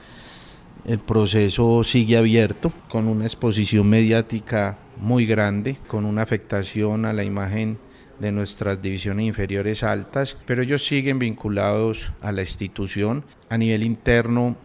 El 0.85 0.98
proceso 1.01 1.85
sigue 1.85 2.16
abierto 2.16 2.72
con 2.88 3.09
una 3.09 3.24
exposición 3.24 3.88
mediática 3.88 4.79
muy 4.96 5.27
grande, 5.27 5.77
con 5.87 6.05
una 6.05 6.22
afectación 6.22 7.05
a 7.05 7.12
la 7.12 7.24
imagen 7.24 7.79
de 8.18 8.33
nuestras 8.33 8.81
divisiones 8.83 9.27
inferiores 9.27 9.83
altas, 9.83 10.37
pero 10.46 10.62
ellos 10.62 10.85
siguen 10.85 11.18
vinculados 11.18 12.12
a 12.20 12.33
la 12.33 12.40
institución. 12.40 13.24
A 13.48 13.59
nivel 13.59 13.83
interno 13.83 14.57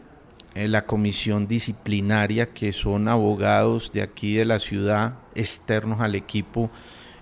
eh, 0.55 0.67
la 0.67 0.85
comisión 0.85 1.47
disciplinaria, 1.47 2.53
que 2.53 2.73
son 2.73 3.07
abogados 3.07 3.91
de 3.91 4.01
aquí 4.01 4.35
de 4.35 4.45
la 4.45 4.59
ciudad, 4.59 5.15
externos 5.35 6.01
al 6.01 6.15
equipo, 6.15 6.69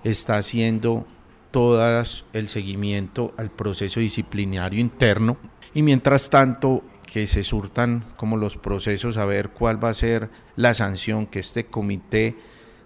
está 0.03 0.37
haciendo 0.37 1.05
todo 1.51 2.03
el 2.33 2.49
seguimiento 2.49 3.33
al 3.37 3.51
proceso 3.51 3.99
disciplinario 3.99 4.79
interno. 4.79 5.37
Y 5.73 5.81
mientras 5.81 6.29
tanto, 6.29 6.83
que 7.11 7.27
se 7.27 7.43
surtan 7.43 8.05
como 8.15 8.37
los 8.37 8.55
procesos 8.55 9.17
a 9.17 9.25
ver 9.25 9.49
cuál 9.49 9.83
va 9.83 9.89
a 9.89 9.93
ser 9.93 10.29
la 10.55 10.73
sanción 10.73 11.27
que 11.27 11.39
este 11.39 11.65
comité 11.65 12.37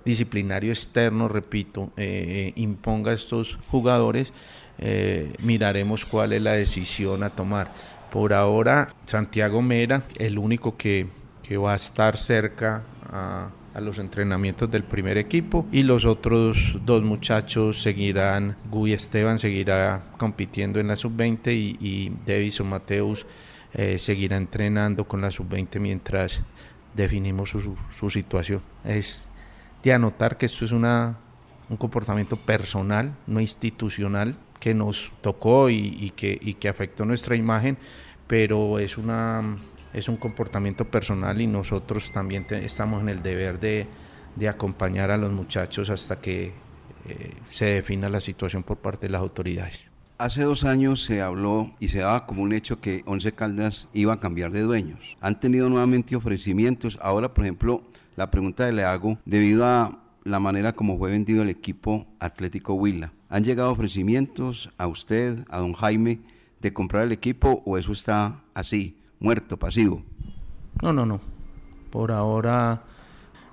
disciplinario 0.03 0.71
externo, 0.71 1.27
repito, 1.27 1.91
eh, 1.95 2.51
imponga 2.55 3.11
a 3.11 3.13
estos 3.13 3.59
jugadores, 3.69 4.33
eh, 4.79 5.31
miraremos 5.39 6.05
cuál 6.05 6.33
es 6.33 6.41
la 6.41 6.53
decisión 6.53 7.21
a 7.21 7.29
tomar. 7.29 7.71
Por 8.11 8.33
ahora, 8.33 8.93
Santiago 9.05 9.61
Mera, 9.61 10.03
el 10.17 10.37
único 10.37 10.77
que, 10.77 11.07
va 11.51 11.73
a 11.73 11.75
estar 11.75 12.17
cerca 12.17 12.83
a, 13.11 13.49
los 13.79 13.99
entrenamientos 13.99 14.71
del 14.71 14.85
primer 14.85 15.17
equipo 15.17 15.65
y 15.69 15.83
los 15.83 16.05
otros 16.05 16.77
dos 16.85 17.03
muchachos 17.03 17.81
seguirán, 17.81 18.55
Guy 18.71 18.93
Esteban 18.93 19.37
seguirá 19.37 20.01
compitiendo 20.17 20.79
en 20.79 20.87
la 20.87 20.95
sub-20 20.95 21.51
y, 21.51 21.77
y 21.81 22.13
Davison 22.25 22.69
Mateus 22.69 23.25
eh, 23.77 23.97
seguirá 23.97 24.37
entrenando 24.37 25.05
con 25.05 25.19
la 25.19 25.29
sub-20 25.29 25.81
mientras 25.81 26.41
definimos 26.93 27.49
su, 27.49 28.09
situación. 28.09 28.61
Es 28.85 29.27
de 29.83 29.91
anotar 29.91 30.37
que 30.37 30.45
esto 30.45 30.63
es 30.63 30.71
una, 30.71 31.17
un 31.67 31.75
comportamiento 31.75 32.37
personal, 32.37 33.13
no 33.27 33.41
institucional, 33.41 34.37
que 34.59 34.73
nos 34.73 35.11
tocó 35.21 35.69
y, 35.69 36.11
que, 36.15 36.37
y 36.41 36.55
que 36.55 36.69
afectó 36.69 37.05
nuestra 37.05 37.35
imagen, 37.35 37.77
pero 38.27 38.79
es, 38.79 38.97
una, 38.97 39.55
es 39.93 40.09
un 40.09 40.17
comportamiento 40.17 40.85
personal 40.85 41.39
y 41.39 41.47
nosotros 41.47 42.11
también 42.11 42.45
estamos 42.49 43.01
en 43.01 43.09
el 43.09 43.21
deber 43.21 43.59
de, 43.59 43.87
de, 44.35 44.49
acompañar 44.49 45.11
a 45.11 45.17
los 45.17 45.31
muchachos 45.31 45.89
hasta 45.89 46.19
que 46.19 46.53
eh, 47.07 47.33
se 47.47 47.65
defina 47.65 48.09
la 48.09 48.19
situación 48.19 48.63
por 48.63 48.77
parte 48.77 49.07
de 49.07 49.11
las 49.11 49.21
autoridades. 49.21 49.81
Hace 50.17 50.43
dos 50.43 50.63
años 50.63 51.03
se 51.03 51.21
habló 51.21 51.71
y 51.79 51.89
se 51.89 51.99
daba 51.99 52.25
como 52.25 52.41
un 52.41 52.53
hecho 52.53 52.79
que 52.79 53.03
Once 53.05 53.33
Caldas 53.33 53.89
iba 53.93 54.13
a 54.13 54.19
cambiar 54.21 54.51
de 54.51 54.61
dueños. 54.61 55.17
Han 55.19 55.41
tenido 55.41 55.67
nuevamente 55.67 56.15
ofrecimientos. 56.15 56.97
Ahora, 57.01 57.33
por 57.33 57.43
ejemplo, 57.43 57.83
la 58.15 58.31
pregunta 58.31 58.65
que 58.65 58.71
le 58.71 58.85
hago, 58.85 59.19
debido 59.25 59.65
a 59.65 59.99
la 60.23 60.39
manera 60.39 60.73
como 60.73 60.97
fue 60.97 61.11
vendido 61.11 61.43
el 61.43 61.49
equipo 61.49 62.07
Atlético 62.19 62.73
Huila, 62.73 63.11
¿han 63.35 63.43
llegado 63.43 63.69
ofrecimientos 63.69 64.69
a 64.77 64.87
usted, 64.87 65.45
a 65.49 65.57
don 65.57 65.73
Jaime, 65.73 66.21
de 66.61 66.71
comprar 66.71 67.03
el 67.03 67.11
equipo 67.11 67.61
o 67.65 67.77
eso 67.77 67.91
está 67.91 68.39
así, 68.53 68.97
muerto, 69.19 69.57
pasivo? 69.57 70.01
No, 70.81 70.93
no, 70.93 71.05
no. 71.05 71.19
Por 71.91 72.13
ahora 72.13 72.83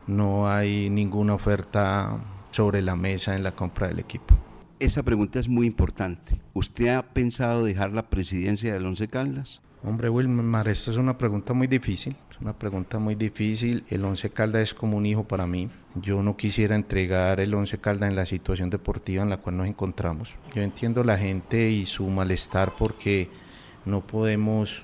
no 0.06 0.48
hay 0.48 0.88
ninguna 0.88 1.34
oferta 1.34 2.16
sobre 2.52 2.80
la 2.80 2.94
mesa 2.94 3.34
en 3.34 3.42
la 3.42 3.56
compra 3.56 3.88
del 3.88 3.98
equipo. 3.98 4.36
Esa 4.78 5.02
pregunta 5.02 5.40
es 5.40 5.48
muy 5.48 5.66
importante. 5.66 6.40
¿Usted 6.54 6.94
ha 6.94 7.02
pensado 7.02 7.64
dejar 7.64 7.90
la 7.90 8.08
presidencia 8.08 8.72
del 8.72 8.86
Once 8.86 9.08
Caldas? 9.08 9.62
Hombre, 9.82 10.10
Wilmar, 10.10 10.68
esta 10.68 10.92
es 10.92 10.96
una 10.96 11.18
pregunta 11.18 11.54
muy 11.54 11.66
difícil. 11.66 12.14
Una 12.42 12.58
pregunta 12.58 12.98
muy 12.98 13.14
difícil. 13.14 13.84
El 13.88 14.04
Once 14.04 14.28
Caldas 14.30 14.62
es 14.62 14.74
como 14.74 14.96
un 14.96 15.06
hijo 15.06 15.22
para 15.22 15.46
mí. 15.46 15.68
Yo 15.94 16.24
no 16.24 16.36
quisiera 16.36 16.74
entregar 16.74 17.38
el 17.38 17.54
Once 17.54 17.78
Caldas 17.78 18.10
en 18.10 18.16
la 18.16 18.26
situación 18.26 18.68
deportiva 18.68 19.22
en 19.22 19.30
la 19.30 19.36
cual 19.36 19.58
nos 19.58 19.68
encontramos. 19.68 20.34
Yo 20.52 20.60
entiendo 20.60 21.04
la 21.04 21.16
gente 21.16 21.70
y 21.70 21.86
su 21.86 22.04
malestar 22.08 22.74
porque 22.74 23.30
no 23.84 24.04
podemos 24.04 24.82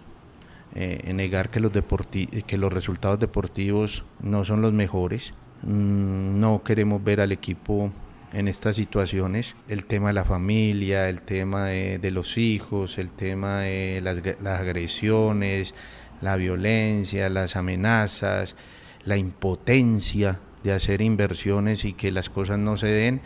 eh, 0.77 1.13
negar 1.13 1.51
que 1.51 1.59
los, 1.59 1.73
que 1.73 2.59
los 2.59 2.73
resultados 2.73 3.19
deportivos 3.19 4.05
no 4.21 4.45
son 4.45 4.63
los 4.63 4.73
mejores. 4.73 5.35
Mm, 5.63 6.39
no 6.39 6.63
queremos 6.63 7.03
ver 7.03 7.21
al 7.21 7.33
equipo 7.33 7.91
en 8.33 8.49
estas 8.49 8.77
situaciones, 8.77 9.57
el 9.69 9.85
tema 9.85 10.09
de 10.09 10.15
la 10.15 10.25
familia, 10.25 11.09
el 11.09 11.23
tema 11.23 11.67
de, 11.67 12.11
los 12.11 12.37
hijos, 12.39 12.99
el 12.99 13.11
tema 13.11 13.61
de 13.61 14.01
las, 14.03 14.19
agresiones, 14.61 15.75
la 16.21 16.37
violencia, 16.37 17.29
las 17.29 17.57
amenazas, 17.57 18.57
la 19.05 19.17
impotencia 19.17 20.41
de 20.63 20.73
hacer 20.73 21.01
inversiones 21.01 21.85
y 21.85 21.93
que 21.93 22.11
las 22.13 22.31
cosas 22.31 22.59
no 22.59 22.77
se 22.77 22.89
den, 22.89 23.21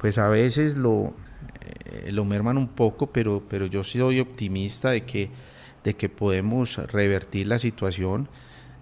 pues 0.00 0.18
a 0.18 0.28
veces 0.28 0.76
lo, 0.76 1.12
eh, 1.60 2.12
lo 2.12 2.24
merman 2.24 2.56
un 2.56 2.68
poco, 2.68 3.08
pero, 3.08 3.42
pero 3.48 3.66
yo 3.66 3.84
soy 3.84 4.20
optimista 4.20 4.90
de 4.90 5.02
que, 5.02 5.30
de 5.84 5.94
que 5.94 6.08
podemos 6.08 6.76
revertir 6.90 7.46
la 7.48 7.58
situación. 7.58 8.28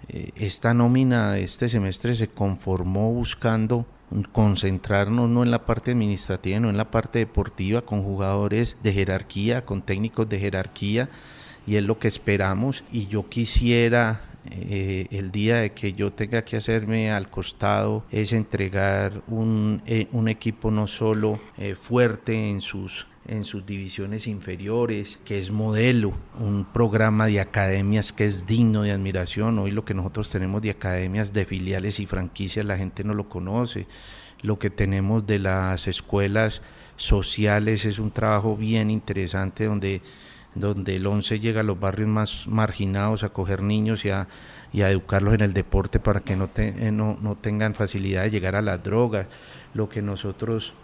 Eh, 0.08 0.30
esta 0.36 0.74
nómina 0.74 1.38
este 1.38 1.68
semestre 1.68 2.14
se 2.14 2.28
conformó 2.28 3.12
buscando 3.12 3.86
concentrarnos 4.32 5.28
no 5.28 5.42
en 5.42 5.50
la 5.50 5.64
parte 5.64 5.90
administrativa, 5.90 6.60
no 6.60 6.70
en 6.70 6.76
la 6.76 6.90
parte 6.90 7.18
deportiva, 7.18 7.82
con 7.82 8.02
jugadores 8.02 8.76
de 8.82 8.92
jerarquía, 8.92 9.64
con 9.64 9.82
técnicos 9.82 10.28
de 10.28 10.38
jerarquía, 10.38 11.08
y 11.66 11.76
es 11.76 11.84
lo 11.84 11.98
que 11.98 12.08
esperamos. 12.08 12.84
Y 12.92 13.06
yo 13.06 13.28
quisiera 13.28 14.22
eh, 14.50 15.06
el 15.10 15.30
día 15.30 15.56
de 15.56 15.72
que 15.72 15.92
yo 15.92 16.12
tenga 16.12 16.42
que 16.44 16.56
hacerme 16.56 17.10
al 17.10 17.28
costado 17.28 18.04
es 18.10 18.32
entregar 18.32 19.22
un, 19.28 19.82
eh, 19.86 20.08
un 20.12 20.28
equipo 20.28 20.70
no 20.70 20.86
solo 20.86 21.40
eh, 21.58 21.74
fuerte 21.74 22.50
en 22.50 22.60
sus 22.60 23.06
en 23.28 23.44
sus 23.44 23.66
divisiones 23.66 24.26
inferiores, 24.26 25.18
que 25.24 25.38
es 25.38 25.50
modelo, 25.50 26.12
un 26.38 26.64
programa 26.64 27.26
de 27.26 27.40
academias 27.40 28.12
que 28.12 28.24
es 28.24 28.46
digno 28.46 28.82
de 28.82 28.92
admiración. 28.92 29.58
Hoy 29.58 29.72
lo 29.72 29.84
que 29.84 29.94
nosotros 29.94 30.30
tenemos 30.30 30.62
de 30.62 30.70
academias 30.70 31.32
de 31.32 31.44
filiales 31.44 31.98
y 32.00 32.06
franquicias, 32.06 32.64
la 32.64 32.78
gente 32.78 33.02
no 33.04 33.14
lo 33.14 33.28
conoce. 33.28 33.86
Lo 34.42 34.58
que 34.58 34.70
tenemos 34.70 35.26
de 35.26 35.40
las 35.40 35.88
escuelas 35.88 36.62
sociales 36.96 37.84
es 37.84 37.98
un 37.98 38.10
trabajo 38.10 38.56
bien 38.56 38.90
interesante 38.90 39.64
donde, 39.64 40.02
donde 40.56 40.96
el 40.96 41.06
ONCE 41.06 41.38
llega 41.38 41.60
a 41.60 41.64
los 41.64 41.78
barrios 41.78 42.08
más 42.08 42.46
marginados 42.48 43.22
a 43.22 43.28
coger 43.28 43.62
niños 43.62 44.04
y 44.04 44.10
a, 44.10 44.26
y 44.72 44.82
a 44.82 44.90
educarlos 44.90 45.34
en 45.34 45.42
el 45.42 45.52
deporte 45.52 46.00
para 46.00 46.20
que 46.20 46.34
no, 46.34 46.48
te, 46.48 46.90
no, 46.90 47.18
no 47.20 47.36
tengan 47.36 47.74
facilidad 47.74 48.24
de 48.24 48.30
llegar 48.30 48.56
a 48.56 48.62
las 48.62 48.82
drogas. 48.82 49.26
Lo 49.74 49.88
que 49.88 50.02
nosotros 50.02 50.74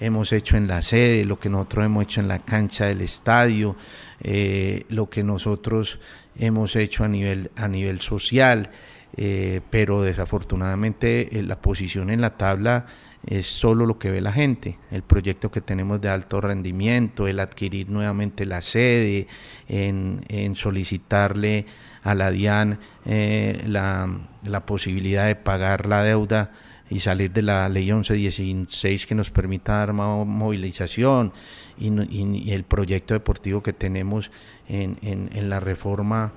hemos 0.00 0.32
hecho 0.32 0.56
en 0.56 0.68
la 0.68 0.82
sede, 0.82 1.24
lo 1.24 1.38
que 1.38 1.48
nosotros 1.48 1.84
hemos 1.84 2.04
hecho 2.04 2.20
en 2.20 2.28
la 2.28 2.40
cancha 2.40 2.86
del 2.86 3.00
estadio, 3.00 3.76
eh, 4.20 4.84
lo 4.88 5.08
que 5.08 5.22
nosotros 5.22 5.98
hemos 6.36 6.76
hecho 6.76 7.04
a 7.04 7.08
nivel, 7.08 7.50
a 7.56 7.68
nivel 7.68 8.00
social, 8.00 8.70
eh, 9.16 9.60
pero 9.70 10.02
desafortunadamente 10.02 11.38
eh, 11.38 11.42
la 11.42 11.60
posición 11.60 12.10
en 12.10 12.20
la 12.20 12.36
tabla 12.36 12.86
es 13.26 13.46
solo 13.46 13.86
lo 13.86 13.98
que 13.98 14.10
ve 14.10 14.20
la 14.20 14.32
gente, 14.32 14.78
el 14.90 15.02
proyecto 15.02 15.50
que 15.50 15.60
tenemos 15.60 16.00
de 16.00 16.08
alto 16.08 16.40
rendimiento, 16.40 17.28
el 17.28 17.40
adquirir 17.40 17.88
nuevamente 17.88 18.46
la 18.46 18.62
sede, 18.62 19.26
en, 19.68 20.54
solicitarle 20.56 21.66
a 22.02 22.14
la 22.14 22.30
DIAN 22.30 22.78
la, 23.04 24.08
la 24.44 24.66
posibilidad 24.66 25.26
de 25.26 25.36
pagar 25.36 25.86
la 25.86 26.02
deuda 26.02 26.50
y 26.92 27.00
salir 27.00 27.32
de 27.32 27.40
la 27.40 27.68
ley 27.70 27.90
1116 27.90 29.06
que 29.06 29.14
nos 29.14 29.30
permita 29.30 29.78
dar 29.78 29.94
movilización 29.94 31.32
y, 31.78 32.50
el 32.52 32.64
proyecto 32.64 33.14
deportivo 33.14 33.62
que 33.62 33.72
tenemos 33.72 34.30
en, 34.68 34.98
en, 35.00 35.48
la 35.48 35.58
reforma 35.58 36.32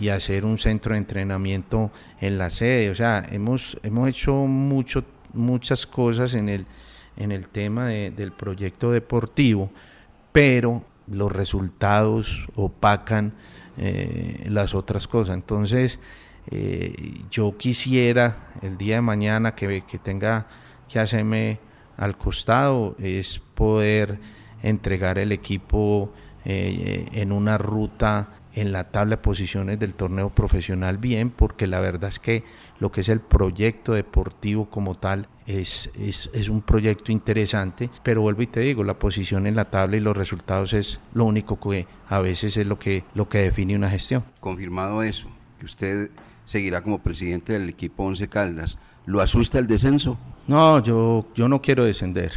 y 0.00 0.08
hacer 0.08 0.46
un 0.46 0.56
centro 0.56 0.92
de 0.92 0.98
entrenamiento 0.98 1.90
en 2.22 2.38
la 2.38 2.48
sede. 2.48 2.90
O 2.90 2.94
sea, 2.94 3.26
hemos, 3.30 3.78
hemos 3.82 4.08
hecho 4.08 4.32
mucho, 4.32 5.04
muchas 5.32 5.86
cosas 5.86 6.34
en 6.34 6.48
el, 6.48 6.66
en 7.16 7.32
el 7.32 7.48
tema 7.48 7.86
del 7.86 8.32
proyecto 8.32 8.90
deportivo, 8.90 9.70
pero 10.32 10.84
los 11.06 11.32
resultados 11.32 12.46
opacan 12.54 13.32
eh, 13.76 14.44
las 14.48 14.74
otras 14.74 15.06
cosas. 15.06 15.34
Entonces, 15.34 15.98
eh, 16.50 17.22
yo 17.30 17.56
quisiera 17.56 18.48
el 18.62 18.78
día 18.78 18.96
de 18.96 19.02
mañana 19.02 19.54
que, 19.54 19.84
que 19.86 19.98
tenga 19.98 20.46
que 20.88 20.98
hacerme 20.98 21.60
al 21.96 22.16
costado 22.16 22.96
es 22.98 23.38
poder 23.38 24.18
entregar 24.62 25.18
el 25.18 25.32
equipo 25.32 26.12
eh, 26.44 27.08
en 27.12 27.32
una 27.32 27.58
ruta 27.58 28.28
en 28.60 28.72
la 28.72 28.90
tabla 28.90 29.16
de 29.16 29.22
posiciones 29.22 29.78
del 29.78 29.94
torneo 29.94 30.30
profesional 30.30 30.98
bien, 30.98 31.30
porque 31.30 31.66
la 31.66 31.80
verdad 31.80 32.08
es 32.08 32.18
que 32.18 32.44
lo 32.80 32.92
que 32.92 33.00
es 33.00 33.08
el 33.08 33.20
proyecto 33.20 33.92
deportivo 33.92 34.70
como 34.70 34.94
tal 34.94 35.28
es, 35.46 35.90
es, 35.98 36.30
es, 36.32 36.48
un 36.48 36.60
proyecto 36.62 37.10
interesante, 37.10 37.90
pero 38.02 38.20
vuelvo 38.20 38.42
y 38.42 38.46
te 38.46 38.60
digo, 38.60 38.84
la 38.84 38.98
posición 38.98 39.46
en 39.46 39.56
la 39.56 39.64
tabla 39.64 39.96
y 39.96 40.00
los 40.00 40.16
resultados 40.16 40.74
es 40.74 41.00
lo 41.14 41.24
único 41.24 41.58
que 41.58 41.86
a 42.08 42.20
veces 42.20 42.56
es 42.56 42.66
lo 42.66 42.78
que, 42.78 43.04
lo 43.14 43.28
que 43.28 43.38
define 43.38 43.74
una 43.74 43.90
gestión. 43.90 44.24
Confirmado 44.40 45.02
eso, 45.02 45.28
que 45.58 45.64
usted 45.64 46.10
seguirá 46.44 46.82
como 46.82 47.02
presidente 47.02 47.52
del 47.52 47.68
equipo 47.68 48.04
Once 48.04 48.28
Caldas. 48.28 48.78
¿Lo 49.06 49.20
asusta 49.20 49.58
el 49.58 49.66
descenso? 49.66 50.18
No, 50.46 50.82
yo, 50.82 51.26
yo 51.34 51.48
no 51.48 51.62
quiero 51.62 51.84
descender. 51.84 52.32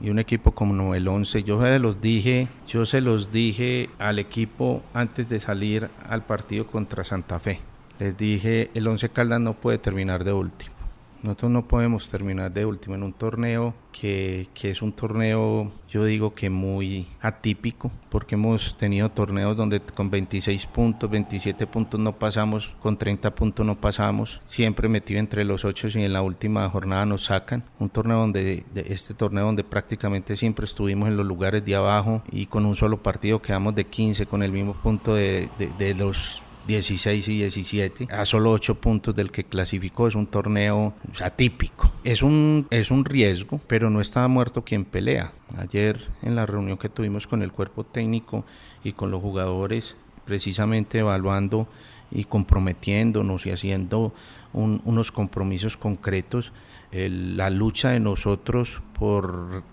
Y 0.00 0.08
un 0.08 0.18
equipo 0.18 0.52
como 0.52 0.94
el 0.94 1.06
11, 1.06 1.42
yo 1.42 1.60
se 1.60 1.78
los 1.78 2.00
dije, 2.00 2.48
yo 2.66 2.86
se 2.86 3.00
los 3.00 3.30
dije 3.30 3.90
al 3.98 4.18
equipo 4.18 4.82
antes 4.94 5.28
de 5.28 5.40
salir 5.40 5.90
al 6.08 6.24
partido 6.24 6.66
contra 6.66 7.04
Santa 7.04 7.38
Fe. 7.38 7.60
Les 7.98 8.16
dije, 8.16 8.70
el 8.72 8.88
Once 8.88 9.10
Caldas 9.10 9.40
no 9.40 9.52
puede 9.52 9.76
terminar 9.76 10.24
de 10.24 10.32
último. 10.32 10.79
Nosotros 11.22 11.50
no 11.50 11.68
podemos 11.68 12.08
terminar 12.08 12.50
de 12.50 12.64
último 12.64 12.94
en 12.94 13.02
un 13.02 13.12
torneo 13.12 13.74
que, 13.92 14.48
que, 14.54 14.70
es 14.70 14.80
un 14.80 14.92
torneo, 14.92 15.70
yo 15.90 16.04
digo 16.04 16.32
que 16.32 16.48
muy 16.48 17.06
atípico, 17.20 17.90
porque 18.08 18.36
hemos 18.36 18.76
tenido 18.78 19.10
torneos 19.10 19.54
donde 19.54 19.80
con 19.80 20.08
26 20.08 20.66
puntos, 20.66 21.10
27 21.10 21.66
puntos 21.66 22.00
no 22.00 22.18
pasamos, 22.18 22.74
con 22.80 22.96
30 22.96 23.34
puntos 23.34 23.66
no 23.66 23.78
pasamos, 23.78 24.40
siempre 24.46 24.88
metido 24.88 25.20
entre 25.20 25.44
los 25.44 25.66
8 25.66 25.88
y 25.94 26.04
en 26.04 26.12
la 26.12 26.22
última 26.22 26.68
jornada 26.70 27.04
nos 27.04 27.24
sacan. 27.24 27.64
Un 27.78 27.90
torneo 27.90 28.18
donde, 28.18 28.64
este 28.74 29.12
torneo 29.12 29.44
donde 29.44 29.64
prácticamente 29.64 30.36
siempre 30.36 30.64
estuvimos 30.64 31.08
en 31.08 31.18
los 31.18 31.26
lugares 31.26 31.62
de 31.64 31.76
abajo 31.76 32.22
y 32.32 32.46
con 32.46 32.64
un 32.64 32.74
solo 32.74 33.02
partido 33.02 33.42
quedamos 33.42 33.74
de 33.74 33.84
15 33.84 34.24
con 34.24 34.42
el 34.42 34.52
mismo 34.52 34.72
punto 34.72 35.14
de, 35.14 35.50
de, 35.58 35.68
de 35.78 35.94
los 35.94 36.42
16 36.70 37.28
y 37.28 37.38
17, 37.38 38.08
a 38.10 38.24
solo 38.24 38.52
8 38.52 38.76
puntos 38.76 39.14
del 39.14 39.32
que 39.32 39.44
clasificó. 39.44 40.06
Es 40.06 40.14
un 40.14 40.28
torneo 40.28 40.94
atípico. 41.20 41.90
Es 42.04 42.22
un, 42.22 42.68
es 42.70 42.92
un 42.92 43.04
riesgo, 43.04 43.60
pero 43.66 43.90
no 43.90 44.00
está 44.00 44.26
muerto 44.28 44.62
quien 44.62 44.84
pelea. 44.84 45.32
Ayer 45.58 46.08
en 46.22 46.36
la 46.36 46.46
reunión 46.46 46.78
que 46.78 46.88
tuvimos 46.88 47.26
con 47.26 47.42
el 47.42 47.50
cuerpo 47.50 47.84
técnico 47.84 48.44
y 48.84 48.92
con 48.92 49.10
los 49.10 49.20
jugadores, 49.20 49.96
precisamente 50.24 51.00
evaluando 51.00 51.66
y 52.12 52.24
comprometiéndonos 52.24 53.46
y 53.46 53.50
haciendo 53.50 54.12
unos 54.52 55.10
compromisos 55.10 55.76
concretos, 55.76 56.52
la 56.92 57.50
lucha 57.50 57.90
de 57.90 58.00
nosotros 58.00 58.80
por 58.98 59.64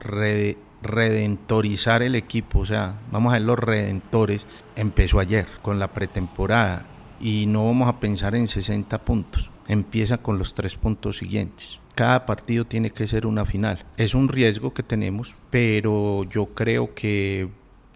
redentorizar 0.00 2.02
el 2.02 2.14
equipo, 2.14 2.60
o 2.60 2.66
sea, 2.66 3.00
vamos 3.10 3.32
a 3.32 3.36
ver 3.36 3.42
los 3.42 3.58
redentores, 3.58 4.46
empezó 4.76 5.18
ayer 5.18 5.46
con 5.62 5.78
la 5.78 5.92
pretemporada 5.92 6.86
y 7.20 7.46
no 7.46 7.64
vamos 7.64 7.88
a 7.88 8.00
pensar 8.00 8.34
en 8.34 8.46
60 8.46 9.04
puntos, 9.04 9.50
empieza 9.66 10.18
con 10.18 10.38
los 10.38 10.54
tres 10.54 10.76
puntos 10.76 11.18
siguientes. 11.18 11.80
Cada 11.94 12.26
partido 12.26 12.64
tiene 12.64 12.90
que 12.90 13.06
ser 13.06 13.24
una 13.24 13.44
final. 13.44 13.84
Es 13.96 14.16
un 14.16 14.28
riesgo 14.28 14.74
que 14.74 14.82
tenemos, 14.82 15.36
pero 15.50 16.24
yo 16.24 16.46
creo 16.46 16.92
que 16.92 17.48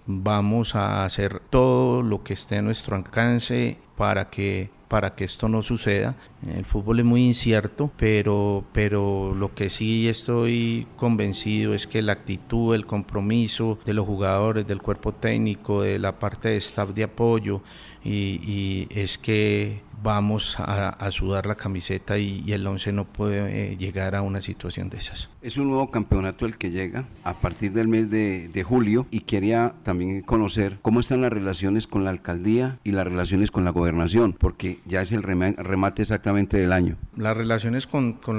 vamos 0.09 0.75
a 0.75 1.05
hacer 1.05 1.41
todo 1.51 2.03
lo 2.03 2.25
que 2.25 2.33
esté 2.33 2.57
a 2.57 2.63
nuestro 2.63 2.97
alcance 2.97 3.77
para 3.95 4.31
que 4.31 4.71
para 4.89 5.15
que 5.15 5.25
esto 5.25 5.49
no 5.49 5.63
suceda. 5.63 6.17
El 6.47 6.65
fútbol 6.65 7.01
es 7.01 7.05
muy 7.05 7.27
incierto, 7.27 7.93
pero, 7.97 8.65
pero 8.73 9.35
lo 9.35 9.55
que 9.55 9.69
sí 9.71 10.09
estoy 10.09 10.87
convencido 10.97 11.75
es 11.75 11.87
que 11.87 12.01
la 12.01 12.13
actitud, 12.13 12.75
el 12.75 12.87
compromiso 12.87 13.79
de 13.85 13.93
los 13.93 14.07
jugadores, 14.07 14.67
del 14.67 14.81
cuerpo 14.81 15.13
técnico, 15.13 15.83
de 15.83 15.99
la 15.99 16.19
parte 16.19 16.49
de 16.49 16.57
staff 16.57 16.91
de 16.95 17.05
apoyo, 17.05 17.61
y, 18.03 18.87
es 18.91 19.19
que 19.19 19.83
vamos 20.03 20.57
a, 20.59 21.11
sudar 21.11 21.47
la 21.47 21.55
camiseta 21.55 22.19
y, 22.19 22.53
el 22.53 22.67
11 22.67 22.93
no 22.93 23.05
puede 23.05 23.73
eh, 23.73 23.77
llegar 23.77 24.15
a 24.15 24.23
una 24.23 24.41
situación 24.41 24.89
de 24.91 24.99
esas. 24.99 25.31
Es 25.43 25.57
un 25.57 25.69
nuevo 25.69 25.91
campeonato 25.91 26.47
el 26.47 26.57
que 26.57 26.71
llega 26.71 27.07
a 27.25 27.41
partir 27.41 27.73
del 27.73 27.89
mes 27.89 28.11
de, 28.11 28.65
julio 28.69 29.07
y 29.11 29.21
quería 29.21 29.75
también 29.85 30.23
conocer 30.23 30.79
cómo 30.83 31.01
están 31.01 31.23
las 31.23 31.33
relaciones 31.33 31.87
con 31.87 32.05
la 32.05 32.11
alcaldía 32.11 32.79
y 32.85 32.91
las 32.93 33.05
relaciones 33.05 33.51
con 33.51 33.65
la 33.65 33.71
gobernación, 33.71 34.33
porque 34.33 34.81
ya 34.85 35.01
es 35.01 35.13
el 35.13 35.23
remate 35.23 36.03
exactamente 36.03 36.57
del 36.57 36.73
año. 36.73 36.97
Las 37.17 37.37
relaciones 37.37 37.87
con, 37.87 38.15
con, 38.15 38.39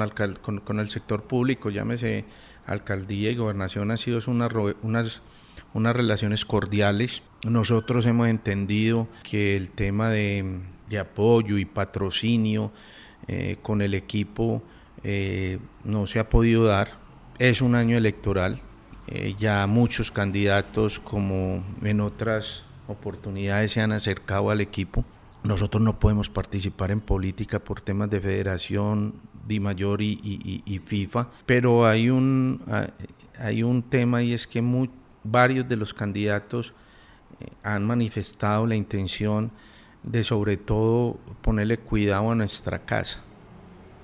con, 0.64 0.80
el 0.80 0.90
sector 0.90 1.24
público, 1.24 1.70
llámese 1.70 2.26
alcaldía 2.68 3.32
y 3.32 3.36
gobernación, 3.36 3.90
han 3.92 3.98
sido 3.98 4.20
unas, 4.28 4.52
unas 4.84 5.22
unas 5.74 5.96
relaciones 5.96 6.46
cordiales. 6.46 7.24
Nosotros 7.44 8.06
hemos 8.06 8.28
entendido 8.28 9.08
que 9.24 9.56
el 9.56 9.70
tema 9.70 10.10
de, 10.10 10.60
apoyo 10.98 11.58
y 11.58 11.66
patrocinio 11.66 12.72
eh, 13.28 13.58
con 13.62 13.82
el 13.82 13.94
equipo 13.94 14.64
eh, 15.04 15.60
no 15.84 16.08
se 16.08 16.20
ha 16.20 16.30
podido 16.30 16.66
dar. 16.66 16.98
Es 17.38 17.62
un 17.62 17.76
año 17.76 17.98
electoral. 17.98 18.62
Eh, 19.08 19.36
ya 19.38 19.66
muchos 19.68 20.12
candidatos, 20.12 21.00
como 21.00 21.64
en 21.84 22.02
otras 22.02 22.64
oportunidades, 22.88 23.74
se 23.74 23.82
han 23.82 23.92
acercado 23.92 24.50
al 24.50 24.62
equipo. 24.62 25.06
Nosotros 25.44 25.82
no 25.82 26.00
podemos 26.00 26.30
participar 26.30 26.92
en 26.92 27.02
política 27.02 27.60
por 27.60 27.82
temas 27.82 28.10
de 28.10 28.20
federación, 28.20 29.14
Di 29.48 29.60
Mayor 29.60 30.02
y, 30.02 30.82
FIFA, 30.86 31.30
pero 31.46 31.86
hay 31.86 32.10
un, 32.10 32.62
hay 33.40 33.64
un 33.64 33.84
tema 33.84 34.22
y 34.22 34.34
es 34.34 34.48
que 34.48 34.62
varios 35.24 35.68
de 35.68 35.76
los 35.76 35.94
candidatos 35.94 36.74
han 37.64 37.88
manifestado 37.88 38.68
la 38.68 38.76
intención 38.76 39.52
de 40.04 40.24
sobre 40.24 40.58
todo 40.58 41.18
ponerle 41.42 41.78
cuidado 41.78 42.32
a 42.32 42.36
nuestra 42.36 42.80
casa, 42.80 43.22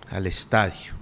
al 0.09 0.27
estadio, 0.27 0.93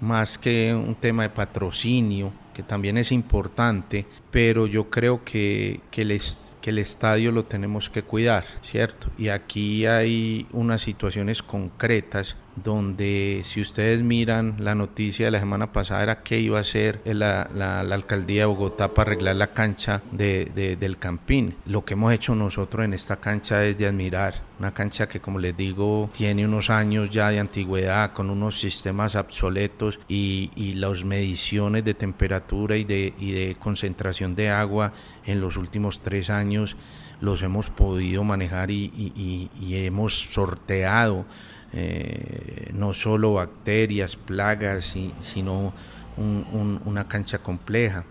más 0.00 0.38
que 0.38 0.74
un 0.74 0.94
tema 0.94 1.24
de 1.24 1.30
patrocinio, 1.30 2.32
que 2.54 2.62
también 2.62 2.98
es 2.98 3.12
importante, 3.12 4.06
pero 4.30 4.66
yo 4.66 4.90
creo 4.90 5.24
que, 5.24 5.80
que 5.90 6.04
les 6.04 6.50
que 6.60 6.70
el 6.70 6.78
estadio 6.78 7.32
lo 7.32 7.44
tenemos 7.44 7.88
que 7.88 8.02
cuidar, 8.02 8.44
¿cierto? 8.62 9.08
Y 9.16 9.28
aquí 9.28 9.86
hay 9.86 10.46
unas 10.52 10.82
situaciones 10.82 11.42
concretas 11.42 12.36
donde 12.62 13.42
si 13.44 13.60
ustedes 13.60 14.02
miran 14.02 14.56
la 14.58 14.74
noticia 14.74 15.26
de 15.26 15.30
la 15.32 15.40
semana 15.40 15.72
pasada 15.72 16.02
era 16.02 16.22
que 16.22 16.38
iba 16.38 16.58
a 16.58 16.62
hacer 16.62 17.00
la, 17.04 17.48
la, 17.54 17.80
alcaldía 17.80 18.42
de 18.42 18.46
Bogotá 18.46 18.94
para 18.94 19.12
arreglar 19.12 19.36
la 19.36 19.48
cancha 19.48 20.02
de, 20.12 20.76
del 20.78 20.98
Campín. 20.98 21.54
Lo 21.66 21.84
que 21.84 21.94
hemos 21.94 22.12
hecho 22.12 22.34
nosotros 22.34 22.84
en 22.84 22.94
esta 22.94 23.16
cancha 23.16 23.64
es 23.64 23.78
de 23.78 23.86
admirar, 23.86 24.42
una 24.58 24.72
cancha 24.72 25.08
que 25.08 25.20
como 25.20 25.38
les 25.38 25.56
digo 25.56 26.10
tiene 26.12 26.44
unos 26.44 26.70
años 26.70 27.10
ya 27.10 27.30
de 27.30 27.40
antigüedad 27.40 28.12
con 28.12 28.30
unos 28.30 28.58
sistemas 28.60 29.14
obsoletos 29.14 29.98
y, 30.08 30.50
y 30.54 30.74
las 30.74 31.04
mediciones 31.04 31.84
de 31.84 31.94
temperatura 31.94 32.76
y 32.76 32.84
de, 32.84 33.14
y 33.18 33.32
de 33.32 33.56
concentración 33.58 34.34
de 34.34 34.50
agua 34.50 34.92
en 35.24 35.40
los 35.40 35.56
últimos 35.56 36.00
tres 36.00 36.30
años 36.30 36.76
los 37.20 37.42
hemos 37.42 37.70
podido 37.70 38.24
manejar 38.24 38.70
y, 38.70 39.50
hemos 39.70 40.18
sorteado 40.32 41.24
eh, 41.72 42.70
no 42.74 42.92
solo 42.92 43.34
bacterias, 43.34 44.16
plagas, 44.16 44.96
sino 45.20 45.72
una 46.16 47.08
cancha 47.08 47.38
compleja. 47.38 48.04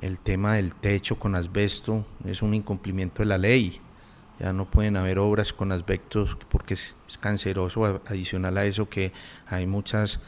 El 0.00 0.18
tema 0.18 0.54
del 0.54 0.74
techo 0.74 1.18
con 1.18 1.34
asbesto 1.34 2.06
es 2.24 2.42
un 2.42 2.54
incumplimiento 2.54 3.22
de 3.22 3.26
la 3.26 3.38
ley. 3.38 3.80
Ya 4.38 4.52
no 4.52 4.70
pueden 4.70 4.96
haber 4.96 5.18
obras 5.18 5.52
con 5.52 5.72
asbesto 5.72 6.26
porque 6.48 6.74
es, 6.74 6.94
es 7.06 7.18
canceroso. 7.18 8.00
Adicional 8.06 8.56
a 8.56 8.64
eso 8.64 8.88
que 8.88 9.12
hay 9.46 9.66
muchos 9.66 10.20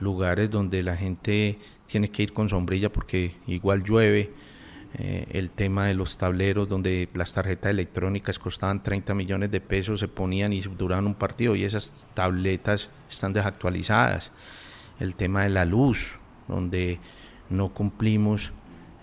lugares 0.00 0.50
donde 0.50 0.82
la 0.82 0.96
gente 0.96 1.58
tiene 1.86 2.10
que 2.10 2.22
ir 2.22 2.32
con 2.32 2.48
sombrilla 2.48 2.90
porque 2.92 3.34
igual 3.46 3.82
llueve 3.82 4.32
eh, 4.94 5.26
el 5.30 5.50
tema 5.50 5.86
de 5.86 5.94
los 5.94 6.16
tableros 6.16 6.68
donde 6.68 7.08
las 7.12 7.32
tarjetas 7.34 7.70
electrónicas 7.70 8.38
costaban 8.38 8.82
30 8.82 9.14
millones 9.14 9.50
de 9.50 9.60
pesos, 9.60 10.00
se 10.00 10.08
ponían 10.08 10.52
y 10.52 10.60
duraban 10.62 11.06
un 11.06 11.14
partido 11.14 11.54
y 11.54 11.64
esas 11.64 12.06
tabletas 12.14 12.88
están 13.10 13.32
desactualizadas. 13.32 14.32
El 14.98 15.14
tema 15.14 15.42
de 15.42 15.50
la 15.50 15.64
luz, 15.64 16.14
donde 16.48 16.98
no 17.50 17.68
cumplimos 17.68 18.50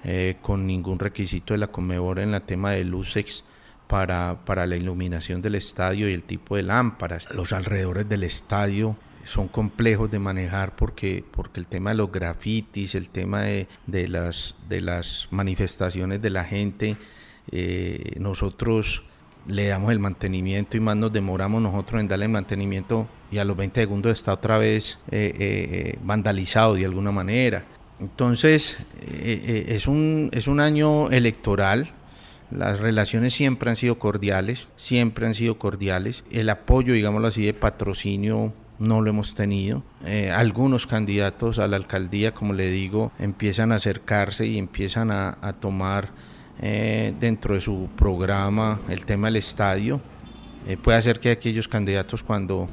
eh, 0.03 0.37
con 0.41 0.65
ningún 0.65 0.99
requisito 0.99 1.53
de 1.53 1.59
la 1.59 1.67
Conmebol 1.67 2.19
en 2.19 2.33
el 2.33 2.41
tema 2.41 2.71
de 2.71 2.83
luces 2.83 3.43
para, 3.87 4.43
para 4.43 4.65
la 4.65 4.75
iluminación 4.75 5.41
del 5.41 5.55
estadio 5.55 6.09
y 6.09 6.13
el 6.13 6.23
tipo 6.23 6.55
de 6.55 6.63
lámparas. 6.63 7.31
Los 7.33 7.53
alrededores 7.53 8.09
del 8.09 8.23
estadio 8.23 8.97
son 9.25 9.47
complejos 9.47 10.09
de 10.11 10.19
manejar 10.19 10.75
porque, 10.75 11.23
porque 11.29 11.59
el 11.59 11.67
tema 11.67 11.89
de 11.89 11.97
los 11.97 12.11
grafitis, 12.11 12.95
el 12.95 13.09
tema 13.09 13.41
de, 13.41 13.67
de 13.87 14.07
las, 14.07 14.55
de 14.69 14.81
las 14.81 15.27
manifestaciones 15.31 16.21
de 16.21 16.29
la 16.29 16.43
gente, 16.43 16.95
eh, 17.51 18.13
nosotros 18.19 19.03
le 19.47 19.67
damos 19.67 19.91
el 19.91 19.99
mantenimiento 19.99 20.77
y 20.77 20.79
más 20.79 20.95
nos 20.95 21.11
demoramos 21.11 21.61
nosotros 21.61 22.01
en 22.01 22.07
darle 22.07 22.25
el 22.25 22.31
mantenimiento 22.31 23.07
y 23.31 23.39
a 23.39 23.43
los 23.43 23.57
20 23.57 23.81
segundos 23.81 24.11
está 24.11 24.33
otra 24.33 24.57
vez 24.57 24.99
eh, 25.11 25.33
eh, 25.37 25.99
vandalizado 26.03 26.75
de 26.75 26.85
alguna 26.85 27.11
manera. 27.11 27.65
Entonces, 27.99 28.77
es, 29.23 29.87
un, 29.87 30.29
es 30.33 30.47
un 30.47 30.59
año 30.59 31.09
electoral, 31.11 31.93
las 32.51 32.79
relaciones 32.79 33.33
siempre 33.33 33.69
han 33.69 33.77
sido 33.77 33.97
cordiales, 33.97 34.67
siempre 34.75 35.25
han 35.25 35.33
sido 35.33 35.57
cordiales. 35.57 36.25
El 36.29 36.49
apoyo, 36.49 36.93
digámoslo 36.93 37.29
así, 37.29 37.45
de 37.45 37.53
patrocinio 37.53 38.53
no 38.79 39.01
lo 39.01 39.09
hemos 39.09 39.35
tenido. 39.35 39.83
Eh, 40.05 40.31
algunos 40.31 40.87
candidatos 40.87 41.59
a 41.59 41.67
la 41.67 41.77
alcaldía, 41.77 42.33
como 42.33 42.53
le 42.53 42.69
digo, 42.69 43.11
empiezan 43.19 43.71
a 43.71 43.75
acercarse 43.75 44.45
y 44.45 44.57
empiezan 44.57 45.11
a, 45.11 45.55
tomar 45.59 46.09
eh, 46.59 47.13
dentro 47.19 47.55
de 47.55 47.61
su 47.61 47.89
programa 47.95 48.79
el 48.89 49.05
tema 49.05 49.27
del 49.27 49.37
estadio. 49.37 50.01
Eh, 50.67 50.77
puede 50.77 51.01
ser 51.01 51.19
que 51.19 51.31
aquellos 51.31 51.67
candidatos 51.67 52.23
cuando 52.23 52.67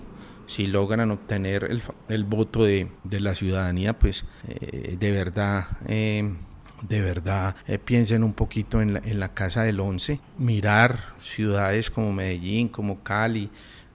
si 0.46 0.66
logran 0.66 1.11
obtener 1.11 1.64
el, 1.64 1.82
el 2.09 2.24
voto 2.24 2.64
de, 2.64 2.88
de, 3.05 3.20
la 3.20 3.34
ciudadanía, 3.34 3.98
pues 3.98 4.24
de 4.44 5.11
verdad 5.12 5.66
de 5.86 7.00
verdad 7.00 7.55
piensen 7.84 8.24
un 8.24 8.32
poquito 8.32 8.82
en 8.82 8.94
la, 8.94 8.98
en 9.05 9.20
la 9.20 9.32
Casa 9.32 9.62
del 9.62 9.80
Once, 9.80 10.18
mirar 10.36 11.14
ciudades 11.20 11.90
como 11.90 12.12
Medellín, 12.12 12.68
como 12.68 13.03
Cali, 13.03 13.50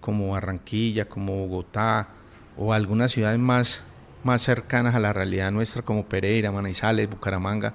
como 0.07 0.29
Barranquilla, 0.29 1.09
como 1.09 1.35
Bogotá 1.35 2.07
o 2.55 2.71
algunas 2.71 3.11
ciudades 3.11 3.39
más, 3.39 3.83
más 4.23 4.41
cercanas 4.41 4.95
a 4.95 5.01
la 5.01 5.11
realidad 5.11 5.51
nuestra 5.51 5.81
como 5.81 6.05
Pereira, 6.05 6.49
Manizales, 6.49 7.09
Bucaramanga, 7.09 7.73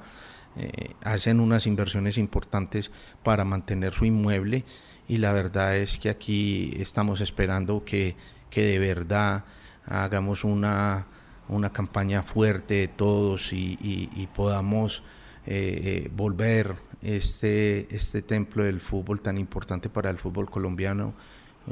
eh, 0.57 0.95
hacen 1.05 1.41
unas 1.41 1.67
inversiones 1.67 2.17
importantes 2.17 2.91
para 3.23 3.45
mantener 3.45 3.93
su 3.93 4.07
inmueble. 4.07 4.65
Y 5.09 5.19
la 5.19 5.35
verdad 5.35 5.77
es 5.77 5.99
que 5.99 6.09
aquí 6.09 6.75
estamos 6.79 7.21
esperando 7.21 7.85
que, 7.85 8.17
que 8.49 8.65
de 8.65 8.79
verdad 8.79 9.45
hagamos 9.85 10.43
una, 10.43 11.07
una 11.51 11.71
campaña 11.71 12.23
fuerte 12.23 12.75
de 12.77 12.89
todos 12.89 13.53
y, 13.53 14.27
podamos 14.35 15.03
eh, 15.45 16.07
eh, 16.07 16.11
volver 16.17 16.77
este, 17.03 17.95
este 17.95 18.23
templo 18.23 18.65
del 18.65 18.81
fútbol 18.81 19.21
tan 19.21 19.37
importante 19.37 19.91
para 19.91 20.09
el 20.09 20.17
fútbol 20.17 20.49
colombiano 20.49 21.13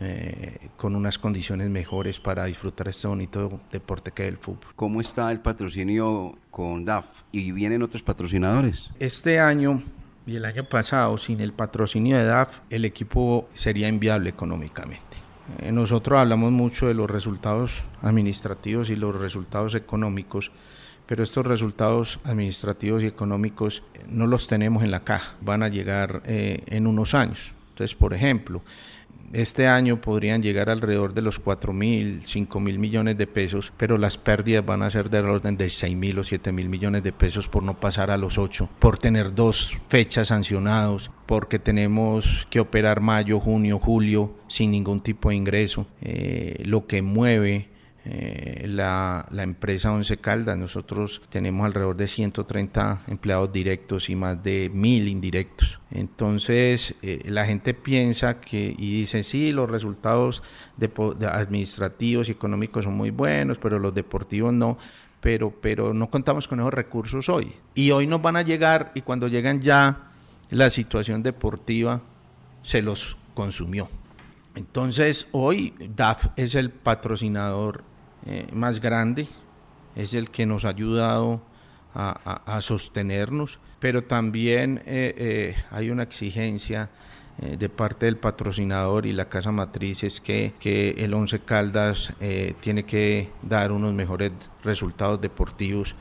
eh, 0.01 0.68
con 0.76 0.95
unas 0.95 1.18
condiciones 1.18 1.68
mejores 1.68 2.20
para 2.20 2.45
disfrutar 2.45 2.88
este 2.88 3.09
bonito 3.09 3.61
deporte 3.72 4.12
que 4.12 4.22
es 4.22 4.28
el 4.28 4.38
fútbol. 4.38 4.72
¿Cómo 4.76 5.01
está 5.01 5.32
el 5.32 5.41
patrocinio 5.41 6.38
con 6.51 6.84
DAF? 6.84 7.07
¿Y 7.32 7.51
vienen 7.53 7.82
otros 7.82 8.03
patrocinadores? 8.03 8.91
Este 9.01 9.41
año 9.41 9.82
y 10.26 10.36
el 10.36 10.45
año 10.45 10.64
pasado, 10.64 11.18
sin 11.18 11.41
el 11.41 11.53
patrocinio 11.53 12.16
de 12.16 12.24
DAF, 12.24 12.61
el 12.70 12.84
equipo 12.84 13.49
sería 13.55 13.88
inviable 13.88 14.30
económicamente. 14.30 15.16
Eh, 15.59 15.72
nosotros 15.72 16.20
hablamos 16.20 16.53
mucho 16.53 16.86
de 16.86 16.95
los 16.95 17.11
resultados 17.11 17.82
administrativos 18.03 18.91
y 18.91 18.97
los 18.97 19.16
resultados 19.16 19.74
económicos, 19.74 20.53
pero 21.07 21.24
estos 21.24 21.45
resultados 21.45 22.20
administrativos 22.24 23.03
y 23.03 23.07
económicos 23.07 23.82
no 24.09 24.28
los 24.28 24.47
tenemos 24.47 24.84
en 24.84 24.93
la 24.93 25.01
caja, 25.01 25.34
van 25.41 25.64
a 25.64 25.68
llegar 25.68 26.22
eh, 26.26 26.62
en 26.66 26.86
unos 26.86 27.14
años. 27.14 27.53
Entonces, 27.70 27.97
por 27.97 28.14
ejemplo, 28.14 28.62
este 29.33 29.68
año 29.68 30.01
podrían 30.01 30.43
llegar 30.43 30.70
alrededor 30.70 31.14
de 31.14 31.22
los 31.22 31.39
4 31.39 31.72
mil, 31.72 32.22
5 32.24 32.61
mil 32.61 32.78
millones 32.78 33.16
de 33.16 33.26
pesos, 33.26 33.72
pero 33.76 33.99
las 33.99 34.18
pérdidas 34.18 34.66
van 34.66 34.83
a 34.83 34.91
ser 34.91 35.11
del 35.11 35.26
orden 35.26 35.57
de 35.57 35.70
6 35.70 35.97
mil 35.97 36.18
o 36.18 36.24
7 36.24 36.53
mil 36.53 36.68
millones 36.68 37.03
de 37.03 37.12
pesos 37.12 37.49
por 37.49 37.62
no 37.62 37.78
pasar 37.78 38.11
a 38.11 38.16
los 38.16 38.39
8, 38.39 38.68
por 38.78 38.99
tener 38.99 39.35
dos 39.35 39.76
fechas 39.89 40.28
sancionados, 40.28 41.11
porque 41.26 41.59
tenemos 41.59 42.47
que 42.51 42.61
operar 42.61 43.01
mayo, 43.01 43.39
junio, 43.41 43.78
julio 43.78 44.35
sin 44.49 44.72
ningún 44.72 45.01
tipo 45.01 45.28
de 45.28 45.37
ingreso, 45.37 45.87
eh, 46.01 46.62
lo 46.64 46.87
que 46.87 47.03
mueve 47.03 47.68
eh, 48.07 48.64
la, 48.66 49.26
la, 49.30 49.42
empresa 49.42 49.92
Once 49.92 50.16
Caldas. 50.16 50.57
Nosotros 50.57 51.20
tenemos 51.28 51.66
alrededor 51.66 51.96
de 51.96 52.09
130 52.09 53.03
empleados 53.09 53.53
directos 53.53 54.09
y 54.09 54.16
más 54.16 54.42
de 54.42 54.70
mil 54.72 55.07
indirectos. 55.07 55.80
Entonces, 55.90 56.94
eh, 57.03 57.20
la 57.26 57.44
gente 57.44 57.74
piensa 57.74 58.40
que 58.40 58.74
y 58.76 59.01
dice, 59.01 59.22
sí, 59.22 59.53
los 59.53 59.68
resultados 59.68 60.42
administrativos 61.30 62.28
y 62.28 62.32
económicos 62.32 62.84
son 62.84 62.96
muy 62.96 63.11
buenos, 63.11 63.59
pero 63.59 63.78
los 63.78 63.94
deportivos 63.94 64.53
no. 64.53 64.78
Pero, 65.20 65.51
pero 65.51 65.92
no 65.92 66.09
contamos 66.09 66.48
con 66.48 66.61
esos 66.61 66.72
recursos 66.72 67.28
hoy. 67.28 67.53
Y 67.74 67.90
hoy 67.90 68.07
nos 68.07 68.22
van 68.22 68.36
a 68.36 68.42
llegar 68.42 68.92
y 68.94 69.03
cuando 69.03 69.28
llegan 69.28 69.61
ya 69.61 70.11
la 70.48 70.70
situación 70.70 71.22
deportiva 71.22 72.01
se 72.62 72.80
los 72.80 73.18
consumió. 73.34 73.90
Entonces, 74.55 75.26
hoy 75.32 75.74
DAF 75.94 76.28
es 76.36 76.55
el 76.55 76.70
patrocinador 76.70 77.89
eh, 78.27 78.49
más 78.53 78.81
grande, 78.81 79.27
es 79.97 80.14
el 80.14 80.31
que 80.31 80.47
nos 80.47 80.64
ha 80.64 80.71
ayudado 80.71 81.43
a, 81.95 82.61
sostenernos, 82.61 83.59
pero 83.81 84.05
también 84.05 84.83
eh, 84.87 85.14
eh, 85.16 85.57
hay 85.71 85.91
una 85.91 86.05
exigencia 86.05 86.89
de 87.39 87.68
parte 87.71 88.05
del 88.07 88.18
patrocinador 88.18 89.07
y 89.07 89.14
la 89.14 89.29
casa 89.29 89.51
matriz 89.51 90.05
es 90.05 90.21
que, 90.21 90.53
que 90.61 90.91
el 90.91 91.14
Once 91.14 91.41
Caldas 91.41 92.12
tiene 92.61 92.85
que 92.85 93.31
dar 93.41 93.73
unos 93.73 93.95
mejores 93.95 94.33
resultados 94.62 95.23
deportivos 95.23 95.95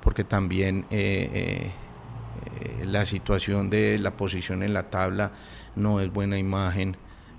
porque 0.00 0.24
también 0.24 0.86
la 2.82 3.04
situación 3.04 3.68
de 3.68 3.98
la 3.98 4.16
posición 4.16 4.62
en 4.62 4.72
la 4.72 4.88
tabla 4.88 5.32
no 5.74 6.00
es 6.00 6.10
buena 6.10 6.38
imagen 6.38 6.96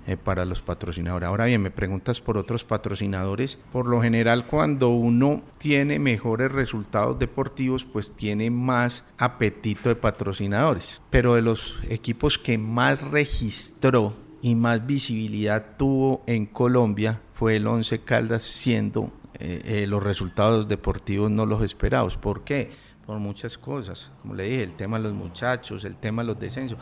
eh, 0.08 0.16
para 0.16 0.46
los 0.46 0.62
patrocinadores. 0.62 1.28
Ahora 1.28 1.44
bien, 1.44 1.60
me 1.60 1.70
preguntas 1.70 2.22
por 2.22 2.38
otros 2.38 2.64
patrocinadores. 2.64 3.58
Por 3.70 3.88
lo 3.88 4.00
general, 4.00 4.46
cuando 4.46 4.88
uno 4.88 5.42
tiene 5.58 5.98
mejores 5.98 6.50
resultados 6.50 7.18
deportivos, 7.18 7.84
pues 7.84 8.12
tiene 8.12 8.50
más 8.50 9.04
apetito 9.18 9.90
de 9.90 9.96
patrocinadores. 9.96 11.02
Pero 11.10 11.34
de 11.34 11.42
los 11.42 11.82
equipos 11.90 12.38
que 12.38 12.56
más 12.56 13.02
registró 13.02 14.14
y 14.40 14.54
más 14.54 14.86
visibilidad 14.86 15.76
tuvo 15.76 16.22
en 16.26 16.46
Colombia 16.46 17.20
fue 17.34 17.56
el 17.56 17.66
Once 17.66 17.98
Caldas, 18.00 18.44
siendo 18.44 19.12
eh, 19.34 19.60
eh, 19.62 19.86
los 19.86 20.02
resultados 20.02 20.68
deportivos 20.68 21.30
no 21.30 21.44
los 21.44 21.62
esperados. 21.62 22.16
¿Por 22.16 22.44
qué? 22.44 22.70
Por 23.04 23.18
muchas 23.18 23.58
cosas. 23.58 24.10
Como 24.22 24.34
le 24.34 24.44
dije, 24.44 24.62
el 24.62 24.74
tema 24.74 24.96
de 24.96 25.02
los 25.02 25.12
muchachos, 25.12 25.84
el 25.84 25.96
tema 25.96 26.22
de 26.22 26.28
los 26.28 26.40
descensos. 26.40 26.78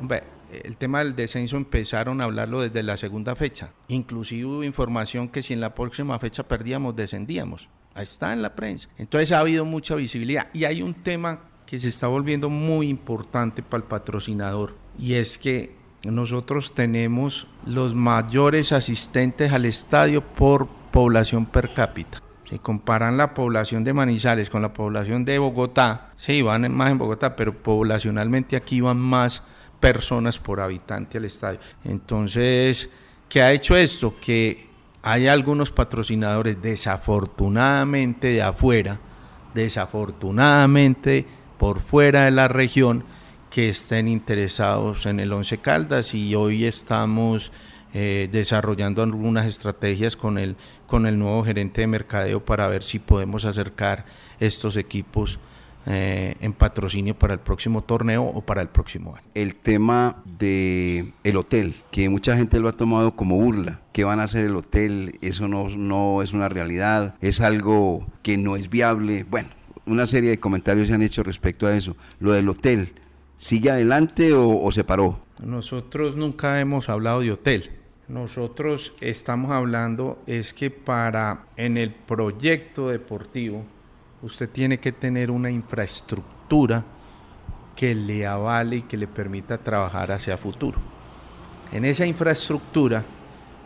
Hombre, 0.00 0.24
el 0.50 0.76
tema 0.76 0.98
del 1.00 1.16
descenso 1.16 1.56
empezaron 1.56 2.20
a 2.20 2.24
hablarlo 2.24 2.60
desde 2.60 2.82
la 2.82 2.96
segunda 2.96 3.34
fecha. 3.34 3.72
Inclusive 3.88 4.44
hubo 4.44 4.64
información 4.64 5.28
que 5.28 5.42
si 5.42 5.52
en 5.54 5.60
la 5.60 5.74
próxima 5.74 6.18
fecha 6.18 6.42
perdíamos, 6.42 6.96
descendíamos. 6.96 7.68
Ahí 7.94 8.04
está 8.04 8.32
en 8.32 8.42
la 8.42 8.54
prensa. 8.54 8.88
Entonces 8.98 9.32
ha 9.32 9.38
habido 9.38 9.64
mucha 9.64 9.94
visibilidad. 9.94 10.48
Y 10.52 10.64
hay 10.64 10.82
un 10.82 10.94
tema 10.94 11.40
que 11.66 11.78
se 11.78 11.88
está 11.88 12.06
volviendo 12.08 12.50
muy 12.50 12.88
importante 12.88 13.62
para 13.62 13.82
el 13.82 13.88
patrocinador. 13.88 14.74
Y 14.98 15.14
es 15.14 15.38
que 15.38 15.76
nosotros 16.04 16.74
tenemos 16.74 17.46
los 17.64 17.94
mayores 17.94 18.72
asistentes 18.72 19.52
al 19.52 19.64
estadio 19.64 20.22
por 20.22 20.68
población 20.90 21.46
per 21.46 21.72
cápita. 21.72 22.20
Si 22.48 22.58
comparan 22.58 23.16
la 23.16 23.32
población 23.32 23.84
de 23.84 23.94
Manizales 23.94 24.50
con 24.50 24.60
la 24.60 24.74
población 24.74 25.24
de 25.24 25.38
Bogotá, 25.38 26.12
sí, 26.16 26.42
van 26.42 26.70
más 26.72 26.90
en 26.90 26.98
Bogotá, 26.98 27.36
pero 27.36 27.54
poblacionalmente 27.54 28.54
aquí 28.54 28.80
van 28.80 28.98
más 28.98 29.42
personas 29.84 30.38
por 30.38 30.60
habitante 30.60 31.18
al 31.18 31.26
estadio. 31.26 31.60
Entonces, 31.84 32.88
¿qué 33.28 33.42
ha 33.42 33.52
hecho 33.52 33.76
esto? 33.76 34.14
Que 34.18 34.70
hay 35.02 35.28
algunos 35.28 35.70
patrocinadores 35.70 36.62
desafortunadamente 36.62 38.28
de 38.28 38.40
afuera, 38.40 38.98
desafortunadamente 39.52 41.26
por 41.58 41.80
fuera 41.80 42.24
de 42.24 42.30
la 42.30 42.48
región, 42.48 43.04
que 43.50 43.68
estén 43.68 44.08
interesados 44.08 45.04
en 45.04 45.20
el 45.20 45.30
Once 45.30 45.58
Caldas 45.58 46.14
y 46.14 46.34
hoy 46.34 46.64
estamos 46.64 47.52
eh, 47.92 48.30
desarrollando 48.32 49.02
algunas 49.02 49.44
estrategias 49.44 50.16
con 50.16 50.38
el, 50.38 50.56
con 50.86 51.04
el 51.06 51.18
nuevo 51.18 51.44
gerente 51.44 51.82
de 51.82 51.88
mercadeo 51.88 52.42
para 52.42 52.68
ver 52.68 52.82
si 52.82 53.00
podemos 53.00 53.44
acercar 53.44 54.06
estos 54.40 54.78
equipos 54.78 55.38
eh, 55.86 56.36
en 56.40 56.54
patrocinio 56.54 57.14
para 57.14 57.34
el 57.34 57.40
próximo 57.40 57.82
torneo 57.82 58.24
o 58.24 58.40
para 58.40 58.62
el 58.62 58.68
próximo 58.68 59.16
año. 59.16 59.26
El 59.34 59.54
tema 59.54 60.22
de 60.24 61.12
el 61.24 61.36
hotel, 61.36 61.74
que 61.90 62.08
mucha 62.08 62.36
gente 62.36 62.58
lo 62.58 62.68
ha 62.68 62.72
tomado 62.72 63.16
como 63.16 63.36
burla. 63.36 63.82
¿Qué 63.92 64.04
van 64.04 64.20
a 64.20 64.24
hacer 64.24 64.46
el 64.46 64.56
hotel? 64.56 65.18
Eso 65.20 65.46
no, 65.46 65.68
no 65.68 66.22
es 66.22 66.32
una 66.32 66.48
realidad, 66.48 67.16
es 67.20 67.40
algo 67.40 68.06
que 68.22 68.38
no 68.38 68.56
es 68.56 68.70
viable. 68.70 69.24
Bueno, 69.24 69.50
una 69.86 70.06
serie 70.06 70.30
de 70.30 70.40
comentarios 70.40 70.88
se 70.88 70.94
han 70.94 71.02
hecho 71.02 71.22
respecto 71.22 71.66
a 71.66 71.76
eso. 71.76 71.96
Lo 72.18 72.32
del 72.32 72.48
hotel, 72.48 72.94
¿sigue 73.36 73.70
adelante 73.70 74.32
o, 74.32 74.62
o 74.62 74.72
se 74.72 74.84
paró? 74.84 75.20
Nosotros 75.42 76.16
nunca 76.16 76.60
hemos 76.60 76.88
hablado 76.88 77.20
de 77.20 77.32
hotel. 77.32 77.70
Nosotros 78.08 78.94
estamos 79.00 79.50
hablando 79.50 80.22
es 80.26 80.52
que 80.52 80.70
para 80.70 81.46
en 81.56 81.76
el 81.76 81.90
proyecto 81.90 82.88
deportivo 82.88 83.64
usted 84.24 84.48
tiene 84.48 84.80
que 84.80 84.90
tener 84.90 85.30
una 85.30 85.50
infraestructura 85.50 86.82
que 87.76 87.94
le 87.94 88.26
avale 88.26 88.76
y 88.76 88.82
que 88.82 88.96
le 88.96 89.06
permita 89.06 89.58
trabajar 89.58 90.12
hacia 90.12 90.38
futuro. 90.38 90.78
En 91.72 91.84
esa 91.84 92.06
infraestructura 92.06 93.04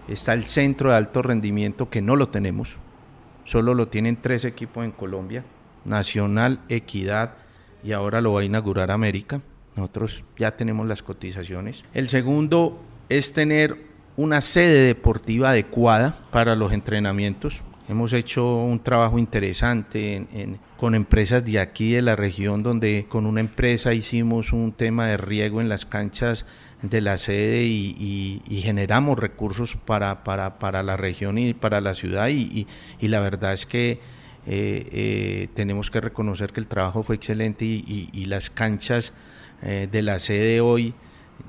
está 0.08 0.32
el 0.32 0.46
centro 0.46 0.90
de 0.90 0.96
alto 0.96 1.22
rendimiento 1.22 1.88
que 1.88 2.02
no 2.02 2.16
lo 2.16 2.28
tenemos, 2.28 2.76
solo 3.44 3.72
lo 3.72 3.86
tienen 3.86 4.16
tres 4.20 4.44
equipos 4.44 4.84
en 4.84 4.90
Colombia, 4.90 5.44
Nacional, 5.84 6.60
Equidad 6.68 7.34
y 7.84 7.92
ahora 7.92 8.20
lo 8.20 8.32
va 8.32 8.40
a 8.40 8.44
inaugurar 8.44 8.90
América. 8.90 9.40
Nosotros 9.76 10.24
ya 10.36 10.56
tenemos 10.56 10.88
las 10.88 11.04
cotizaciones. 11.04 11.84
El 11.94 12.08
segundo 12.08 12.80
es 13.08 13.32
tener 13.32 13.76
una 14.16 14.40
sede 14.40 14.82
deportiva 14.82 15.50
adecuada 15.50 16.16
para 16.32 16.56
los 16.56 16.72
entrenamientos. 16.72 17.62
Hemos 17.88 18.12
hecho 18.12 18.56
un 18.56 18.80
trabajo 18.80 19.18
interesante 19.18 20.26
con 20.76 20.94
empresas 20.94 21.42
de 21.42 21.58
aquí 21.58 21.92
de 21.92 22.02
la 22.02 22.16
región, 22.16 22.62
donde 22.62 23.06
con 23.08 23.24
una 23.24 23.40
empresa 23.40 23.94
hicimos 23.94 24.52
un 24.52 24.72
tema 24.72 25.06
de 25.06 25.16
riego 25.16 25.62
en 25.62 25.70
las 25.70 25.86
canchas 25.86 26.44
de 26.82 27.00
la 27.00 27.16
sede 27.16 27.62
y, 27.64 28.42
generamos 28.62 29.18
recursos 29.18 29.74
para, 29.74 30.22
para, 30.22 30.82
la 30.82 30.98
región 30.98 31.38
y 31.38 31.54
para 31.54 31.80
la 31.80 31.94
ciudad. 31.94 32.28
Y, 32.28 32.66
la 33.00 33.20
verdad 33.20 33.54
es 33.54 33.64
que 33.64 33.92
eh, 33.92 33.98
eh, 34.46 35.48
tenemos 35.54 35.90
que 35.90 36.02
reconocer 36.02 36.52
que 36.52 36.60
el 36.60 36.66
trabajo 36.66 37.02
fue 37.02 37.16
excelente 37.16 37.64
y, 37.64 38.24
las 38.26 38.50
canchas 38.50 39.14
eh, 39.62 39.88
de 39.90 40.02
la 40.02 40.18
sede 40.18 40.60
hoy 40.60 40.92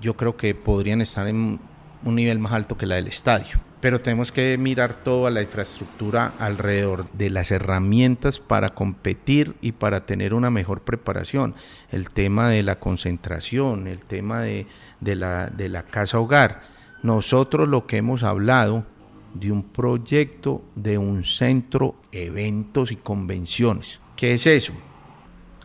yo 0.01 0.15
creo 0.15 0.37
que 0.37 0.55
podrían 0.55 1.01
estar 1.01 1.27
en 1.27 1.59
un 2.05 2.15
nivel 2.15 2.39
más 2.39 2.53
alto 2.53 2.77
que 2.77 2.85
la 2.85 2.95
del 2.95 3.07
estadio 3.07 3.59
pero 3.81 4.01
tenemos 4.01 4.31
que 4.31 4.57
mirar 4.57 4.95
toda 4.95 5.31
la 5.31 5.41
infraestructura 5.41 6.33
alrededor 6.39 7.09
de 7.11 7.29
las 7.29 7.51
herramientas 7.51 8.39
para 8.39 8.69
competir 8.69 9.55
y 9.61 9.71
para 9.71 10.05
tener 10.05 10.33
una 10.33 10.49
mejor 10.49 10.81
preparación. 10.81 11.55
El 11.91 12.09
tema 12.09 12.49
de 12.49 12.63
la 12.63 12.79
concentración, 12.79 13.87
el 13.87 13.99
tema 13.99 14.41
de, 14.41 14.65
la, 15.01 15.47
de 15.47 15.69
la 15.69 15.83
casa 15.83 16.19
hogar. 16.19 16.61
Nosotros 17.03 17.69
lo 17.69 17.87
que 17.87 17.97
hemos 17.97 18.23
hablado 18.23 18.85
de 19.33 19.51
un 19.51 19.63
proyecto 19.63 20.61
de 20.75 20.97
un 20.97 21.23
centro 21.23 21.95
eventos 22.11 22.91
y 22.91 22.97
convenciones. 22.97 24.01
¿Qué 24.17 24.33
es 24.33 24.45
eso? 24.45 24.73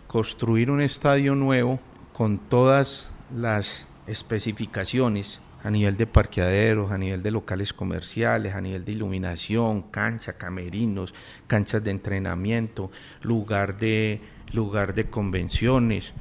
Construir 0.07 0.71
un 0.71 0.81
estadio 0.81 1.35
nuevo 1.35 1.81
con 2.13 2.39
todas 2.39 3.11
las 3.35 3.89
especificaciones 4.07 5.41
a 5.65 5.71
nivel 5.71 5.97
de 5.97 6.07
parqueaderos, 6.07 6.93
a 6.93 6.99
nivel 6.99 7.23
de 7.23 7.31
locales 7.31 7.73
comerciales, 7.73 8.55
a 8.55 8.61
nivel 8.61 8.85
de 8.85 8.93
iluminación, 8.93 9.83
cancha, 9.91 10.35
camerinos, 10.35 11.15
canchas 11.47 11.83
de 11.83 11.91
entrenamiento, 11.91 12.91
lugar 13.23 13.79
de, 13.79 14.21
lugar 14.53 14.95
de 14.95 15.07
convenciones, 15.07 16.13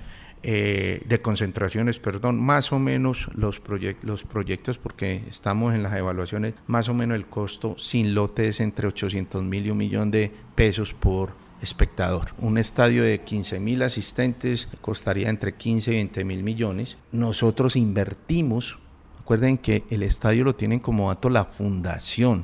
eh, 0.44 1.02
de 1.06 1.22
concentraciones, 1.22 2.00
perdón, 2.00 2.40
más 2.42 2.72
o 2.72 2.80
menos 2.80 3.28
los, 3.36 3.62
los 4.02 4.24
proyectos, 4.24 4.78
porque 4.78 5.24
estamos 5.30 5.74
en 5.74 5.84
las 5.84 5.94
evaluaciones, 5.94 6.54
más 6.68 6.88
o 6.88 6.94
menos 6.94 7.16
el 7.16 7.26
costo 7.26 7.76
sin 7.78 8.16
lote 8.16 8.48
es 8.48 8.62
entre 8.62 8.88
800 8.88 9.44
mil 9.44 9.66
y 9.66 9.72
un 9.72 9.78
millón 9.78 10.10
de 10.10 10.32
pesos 10.56 10.94
por 10.94 11.32
espectador. 11.62 12.34
Un 12.40 12.58
estadio 12.58 13.04
de 13.04 13.22
15 13.22 13.60
mil 13.60 13.82
asistentes 13.82 14.70
costaría 14.82 15.30
entre 15.30 15.56
15 15.56 15.92
y 15.92 15.96
20 15.96 16.26
mil 16.26 16.44
millones. 16.44 16.98
Nosotros 17.12 17.76
invertimos, 17.76 18.80
recuerden 19.24 19.58
que 19.58 19.86
el 19.90 20.04
estadio 20.04 20.44
lo 20.44 20.54
tienen 20.54 20.80
como 20.80 21.08
dato 21.08 21.30
la 21.30 21.46
fundación, 21.46 22.44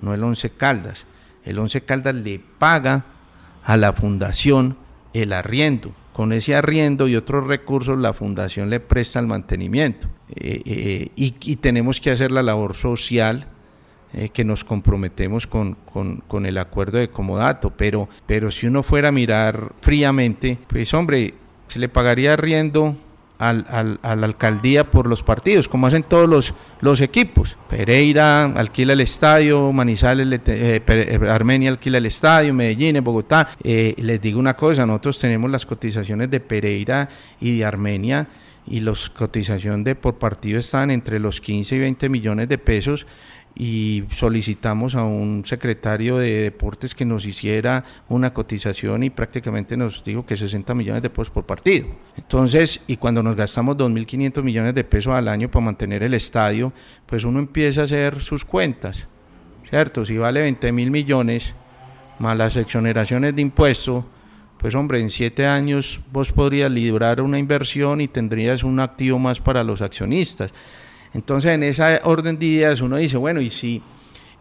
no 0.00 0.14
el 0.14 0.22
Once 0.22 0.48
Caldas. 0.50 1.04
El 1.44 1.58
Once 1.58 1.80
Caldas 1.80 2.14
le 2.14 2.38
paga 2.38 3.04
a 3.64 3.76
la 3.76 3.92
fundación 3.92 4.76
el 5.12 5.32
arriendo. 5.32 5.92
Con 6.12 6.32
ese 6.32 6.54
arriendo 6.54 7.08
y 7.08 7.16
otros 7.16 7.48
recursos 7.48 7.98
la 7.98 8.12
fundación 8.12 8.70
le 8.70 8.78
presta 8.78 9.18
el 9.18 9.26
mantenimiento. 9.26 10.06
Eh, 10.28 10.62
eh, 10.64 11.08
y, 11.16 11.56
tenemos 11.56 12.00
que 12.00 12.12
hacer 12.12 12.30
la 12.30 12.44
labor 12.44 12.76
social 12.76 13.48
eh, 14.12 14.28
que 14.28 14.44
nos 14.44 14.62
comprometemos 14.62 15.48
con, 15.48 15.76
con, 16.28 16.46
el 16.46 16.58
acuerdo 16.58 16.98
de 16.98 17.10
comodato, 17.10 17.70
pero, 17.76 18.08
pero 18.26 18.52
si 18.52 18.68
uno 18.68 18.84
fuera 18.84 19.08
a 19.08 19.12
mirar 19.12 19.72
fríamente, 19.80 20.58
pues 20.68 20.94
hombre, 20.94 21.34
se 21.66 21.80
le 21.80 21.88
pagaría 21.88 22.36
riendo 22.36 22.94
al, 23.40 23.66
al, 23.70 23.98
a 24.02 24.14
la 24.14 24.26
alcaldía 24.26 24.90
por 24.90 25.08
los 25.08 25.22
partidos, 25.22 25.66
como 25.66 25.86
hacen 25.86 26.04
todos 26.04 26.28
los, 26.28 26.54
los 26.80 27.00
equipos. 27.00 27.56
Pereira 27.68 28.44
alquila 28.44 28.92
el 28.92 29.00
estadio, 29.00 29.72
Manizales, 29.72 30.40
eh, 30.46 30.82
eh, 30.86 31.20
Armenia 31.28 31.70
alquila 31.70 31.98
el 31.98 32.06
estadio, 32.06 32.54
Medellín, 32.54 33.02
Bogotá. 33.02 33.48
les 33.64 34.20
digo 34.20 34.38
una 34.38 34.54
cosa, 34.54 34.84
nosotros 34.84 35.18
tenemos 35.18 35.50
las 35.50 35.64
cotizaciones 35.64 36.30
de 36.30 36.38
Pereira 36.40 37.08
y 37.40 37.58
de 37.58 37.64
Armenia 37.64 38.28
y 38.66 38.80
las 38.80 39.08
cotizaciones 39.08 39.84
de 39.84 39.94
por 39.94 40.18
partido 40.18 40.58
están 40.58 40.90
entre 40.90 41.18
los 41.18 41.40
15 41.40 41.76
y 41.76 41.78
20 41.78 42.08
millones 42.08 42.48
de 42.48 42.58
pesos 42.58 43.06
y 43.54 44.04
solicitamos 44.14 44.94
a 44.94 45.04
un 45.04 45.44
secretario 45.44 46.18
de 46.18 46.42
deportes 46.42 46.94
que 46.94 47.04
nos 47.04 47.26
hiciera 47.26 47.84
una 48.08 48.32
cotización 48.32 49.02
y 49.02 49.10
prácticamente 49.10 49.76
nos 49.76 50.02
dijo 50.04 50.24
que 50.24 50.36
60 50.36 50.74
millones 50.74 51.02
de 51.02 51.10
pesos 51.10 51.30
por 51.30 51.44
partido. 51.44 51.88
Entonces, 52.16 52.80
y 52.86 52.96
cuando 52.96 53.22
nos 53.22 53.36
gastamos 53.36 53.76
2.500 53.76 54.42
millones 54.42 54.74
de 54.74 54.84
pesos 54.84 55.14
al 55.14 55.28
año 55.28 55.50
para 55.50 55.64
mantener 55.64 56.02
el 56.02 56.14
estadio, 56.14 56.72
pues 57.06 57.24
uno 57.24 57.38
empieza 57.38 57.82
a 57.82 57.84
hacer 57.84 58.20
sus 58.20 58.44
cuentas, 58.44 59.08
¿cierto? 59.68 60.04
Si 60.04 60.16
vale 60.16 60.40
20 60.42 60.72
mil 60.72 60.90
millones 60.90 61.54
más 62.18 62.36
las 62.36 62.56
exoneraciones 62.56 63.34
de 63.34 63.42
impuestos, 63.42 64.04
pues 64.58 64.74
hombre, 64.74 65.00
en 65.00 65.08
siete 65.08 65.46
años 65.46 66.00
vos 66.12 66.32
podrías 66.32 66.70
librar 66.70 67.22
una 67.22 67.38
inversión 67.38 68.02
y 68.02 68.08
tendrías 68.08 68.62
un 68.62 68.78
activo 68.78 69.18
más 69.18 69.40
para 69.40 69.64
los 69.64 69.80
accionistas. 69.80 70.52
Entonces, 71.12 71.52
en 71.52 71.62
esa 71.62 72.00
orden 72.04 72.38
de 72.38 72.46
ideas 72.46 72.80
uno 72.80 72.96
dice, 72.96 73.16
bueno, 73.16 73.40
y 73.40 73.50
si, 73.50 73.82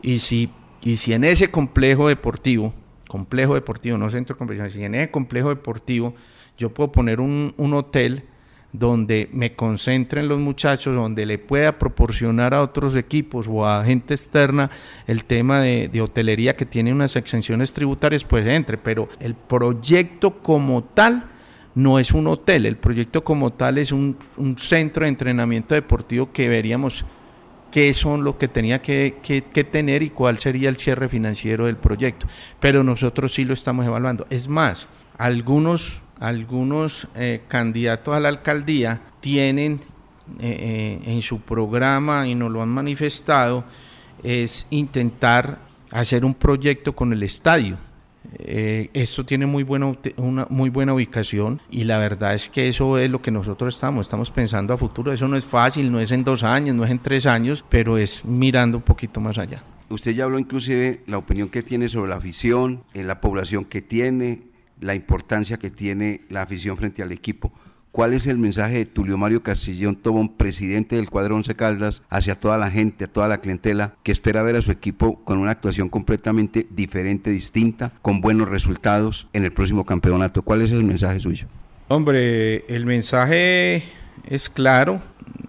y 0.01 0.19
si, 0.19 0.49
y 0.83 0.97
si 0.97 1.13
en 1.13 1.23
ese 1.23 1.49
complejo 1.49 2.07
deportivo, 2.07 2.73
complejo 3.07 3.55
deportivo, 3.55 3.97
no 3.97 4.09
centro 4.11 4.37
competición, 4.37 4.69
si 4.69 4.83
en 4.83 4.95
ese 4.95 5.11
complejo 5.11 5.49
deportivo 5.49 6.13
yo 6.57 6.69
puedo 6.69 6.91
poner 6.91 7.19
un, 7.19 7.53
hotel 7.73 8.23
donde 8.71 9.29
me 9.31 9.55
concentren 9.55 10.27
los 10.27 10.39
muchachos, 10.39 10.93
donde 10.93 11.25
le 11.25 11.39
pueda 11.39 11.79
proporcionar 11.79 12.53
a 12.53 12.61
otros 12.61 12.95
equipos 12.95 13.47
o 13.49 13.65
a 13.65 13.83
gente 13.83 14.13
externa 14.13 14.69
el 15.07 15.23
tema 15.23 15.61
de, 15.61 15.87
de, 15.87 16.01
hotelería 16.01 16.55
que 16.55 16.67
tiene 16.67 16.93
unas 16.93 17.15
exenciones 17.15 17.73
tributarias, 17.73 18.23
pues 18.23 18.45
entre, 18.45 18.77
pero 18.77 19.09
el 19.19 19.33
proyecto 19.33 20.39
como 20.39 20.83
tal 20.83 21.28
no 21.75 21.99
es 21.99 22.11
un 22.11 22.27
hotel, 22.27 22.65
el 22.65 22.77
proyecto 22.77 23.23
como 23.23 23.51
tal 23.51 23.77
es 23.77 23.91
un, 23.91 24.17
centro 24.57 25.03
de 25.03 25.09
entrenamiento 25.09 25.75
deportivo 25.75 26.31
que 26.31 26.49
veríamos 26.49 27.05
qué 27.71 27.93
son 27.93 28.23
lo 28.23 28.37
que 28.37 28.47
tenía 28.47 28.81
que, 28.81 29.13
tener 29.71 30.01
y 30.01 30.09
cuál 30.09 30.39
sería 30.39 30.69
el 30.69 30.77
cierre 30.77 31.07
financiero 31.07 31.67
del 31.67 31.77
proyecto. 31.77 32.27
Pero 32.59 32.83
nosotros 32.83 33.33
sí 33.33 33.45
lo 33.45 33.53
estamos 33.53 33.85
evaluando. 33.85 34.25
Es 34.29 34.47
más, 34.47 34.87
algunos, 35.17 36.01
algunos 36.19 37.07
eh, 37.15 37.41
candidatos 37.47 38.15
a 38.15 38.19
la 38.19 38.29
alcaldía 38.29 39.01
tienen 39.19 39.79
eh, 40.39 40.99
eh, 41.05 41.11
en 41.11 41.21
su 41.21 41.41
programa 41.41 42.27
y 42.27 42.33
nos 42.33 42.51
lo 42.51 42.61
han 42.61 42.69
manifestado, 42.69 43.63
es 44.23 44.65
intentar 44.71 45.59
hacer 45.91 46.25
un 46.25 46.33
proyecto 46.33 46.93
con 46.93 47.13
el 47.13 47.23
estadio 47.23 47.77
eh, 48.37 48.89
esto 48.93 49.25
tiene 49.25 49.45
muy 49.45 49.63
buena, 49.63 49.93
una 50.17 50.45
muy 50.49 50.69
buena 50.69 50.93
ubicación 50.93 51.61
y 51.69 51.83
la 51.83 51.97
verdad 51.97 52.35
es 52.35 52.49
que 52.49 52.67
eso 52.67 52.97
es 52.97 53.09
lo 53.09 53.21
que 53.21 53.31
nosotros 53.31 53.73
estamos, 53.73 54.05
estamos 54.05 54.31
pensando 54.31 54.73
a 54.73 54.77
futuro. 54.77 55.11
Eso 55.11 55.27
no 55.27 55.35
es 55.35 55.45
fácil, 55.45 55.91
no 55.91 55.99
es 55.99 56.11
en 56.11 56.23
dos 56.23 56.43
años, 56.43 56.75
no 56.75 56.85
es 56.85 56.91
en 56.91 56.99
tres 56.99 57.25
años, 57.25 57.63
pero 57.69 57.97
es 57.97 58.23
mirando 58.25 58.77
un 58.77 58.83
poquito 58.83 59.19
más 59.19 59.37
allá. 59.37 59.63
Usted 59.89 60.11
ya 60.11 60.25
habló 60.25 60.37
inclusive 60.37 61.01
la 61.07 61.17
opinión 61.17 61.49
que 61.49 61.63
tiene 61.63 61.89
sobre 61.89 62.09
la 62.09 62.17
afición, 62.17 62.83
en 62.93 63.07
la 63.07 63.19
población 63.21 63.65
que 63.65 63.81
tiene, 63.81 64.43
la 64.79 64.95
importancia 64.95 65.57
que 65.57 65.71
tiene 65.71 66.21
la 66.29 66.43
afición 66.43 66.77
frente 66.77 67.01
al 67.01 67.11
equipo. 67.11 67.51
¿Cuál 67.91 68.13
es 68.13 68.27
el 68.27 68.37
mensaje 68.37 68.77
de 68.77 68.85
Tulio 68.85 69.17
Mario 69.17 69.41
Castillón 69.41 69.95
Tobón, 69.95 70.29
presidente 70.37 70.95
del 70.95 71.09
cuadro 71.09 71.35
Once 71.35 71.55
Caldas, 71.55 72.03
hacia 72.09 72.37
toda 72.37 72.59
la 72.59 72.69
gente, 72.69 73.05
a 73.05 73.07
toda 73.07 73.27
la 73.27 73.41
clientela 73.41 73.95
que 74.03 74.11
espera 74.11 74.43
ver 74.43 74.57
a 74.57 74.61
su 74.61 74.69
equipo 74.69 75.23
con 75.23 75.39
una 75.39 75.51
actuación 75.51 75.89
completamente 75.89 76.67
diferente, 76.69 77.31
distinta, 77.31 77.91
con 78.03 78.21
buenos 78.21 78.47
resultados 78.47 79.27
en 79.33 79.43
el 79.43 79.51
próximo 79.51 79.85
campeonato? 79.85 80.43
¿Cuál 80.43 80.61
es 80.61 80.71
el 80.71 80.83
mensaje 80.83 81.19
suyo? 81.19 81.47
Hombre, 81.87 82.63
el 82.67 82.85
mensaje 82.85 83.81
es 84.27 84.51
claro. 84.51 85.01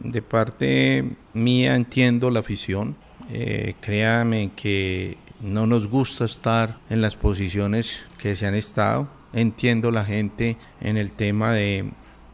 De 0.03 0.23
parte 0.23 1.05
mía 1.35 1.77
entiendo 1.77 2.31
la 2.31 2.41
afición. 2.41 2.97
Eh, 3.31 3.75
créame 3.83 4.53
que 4.57 5.19
no 5.43 5.67
nos 5.67 5.89
gusta 5.89 6.25
estar 6.25 6.79
en 6.89 7.03
las 7.03 7.17
posiciones 7.17 8.07
que 8.17 8.35
se 8.35 8.47
han 8.47 8.55
estado. 8.55 9.09
Entiendo 9.35 9.91
la 9.91 10.07
gente 10.07 10.57
en 10.81 10.97
el 10.97 11.11
tema 11.11 11.53
de 11.53 11.91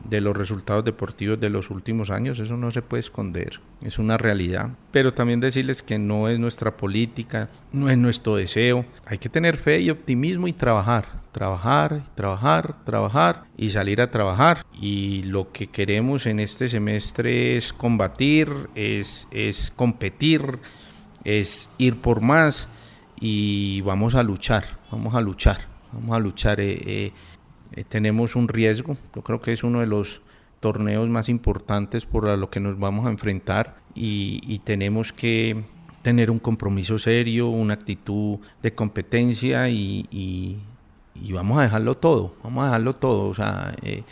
de 0.08 0.20
los 0.20 0.36
resultados 0.36 0.84
deportivos 0.84 1.40
de 1.40 1.50
los 1.50 1.70
últimos 1.70 2.10
años, 2.10 2.38
eso 2.38 2.56
no 2.56 2.70
se 2.70 2.82
puede 2.82 3.00
esconder, 3.00 3.60
es 3.80 3.98
una 3.98 4.16
realidad. 4.16 4.70
Pero 4.90 5.12
también 5.12 5.40
decirles 5.40 5.82
que 5.82 5.98
no 5.98 6.28
es 6.28 6.38
nuestra 6.38 6.76
política, 6.76 7.50
no 7.72 7.90
es 7.90 7.98
nuestro 7.98 8.36
deseo. 8.36 8.84
Hay 9.04 9.18
que 9.18 9.28
tener 9.28 9.56
fe 9.56 9.80
y 9.80 9.90
optimismo 9.90 10.48
y 10.48 10.52
trabajar, 10.52 11.06
trabajar, 11.32 12.02
trabajar, 12.14 12.84
trabajar 12.84 13.44
y 13.56 13.70
salir 13.70 14.00
a 14.00 14.10
trabajar. 14.10 14.64
Y 14.80 15.24
lo 15.24 15.52
que 15.52 15.68
queremos 15.68 16.26
en 16.26 16.40
este 16.40 16.68
semestre 16.68 17.56
es 17.56 17.72
combatir, 17.72 18.48
es, 18.74 19.26
es 19.30 19.72
competir, 19.74 20.58
es 21.24 21.70
ir 21.78 21.96
por 21.96 22.20
más 22.20 22.68
y 23.20 23.80
vamos 23.80 24.14
a 24.14 24.22
luchar, 24.22 24.64
vamos 24.90 25.14
a 25.14 25.20
luchar, 25.20 25.58
vamos 25.92 26.16
a 26.16 26.20
luchar. 26.20 26.60
Eh, 26.60 26.80
eh, 26.86 27.12
eh, 27.76 27.84
tenemos 27.84 28.34
un 28.34 28.48
riesgo, 28.48 28.96
yo 29.14 29.22
creo 29.22 29.40
que 29.40 29.52
es 29.52 29.62
uno 29.62 29.80
de 29.80 29.86
los 29.86 30.20
torneos 30.60 31.08
más 31.08 31.28
importantes 31.28 32.06
por 32.06 32.26
lo 32.26 32.50
que 32.50 32.58
nos 32.58 32.78
vamos 32.78 33.06
a 33.06 33.10
enfrentar 33.10 33.76
y, 33.94 34.60
tenemos 34.64 35.12
que 35.12 35.62
tener 36.02 36.30
un 36.30 36.38
compromiso 36.38 36.98
serio, 36.98 37.48
una 37.48 37.74
actitud 37.74 38.38
de 38.62 38.74
competencia 38.74 39.68
y, 39.68 40.58
vamos 41.30 41.58
a 41.58 41.62
dejarlo 41.62 41.96
todo, 41.96 42.34
vamos 42.42 42.62
a 42.62 42.66
dejarlo 42.66 42.96
todo. 42.96 43.30
O 43.30 43.34
eh, 43.82 44.02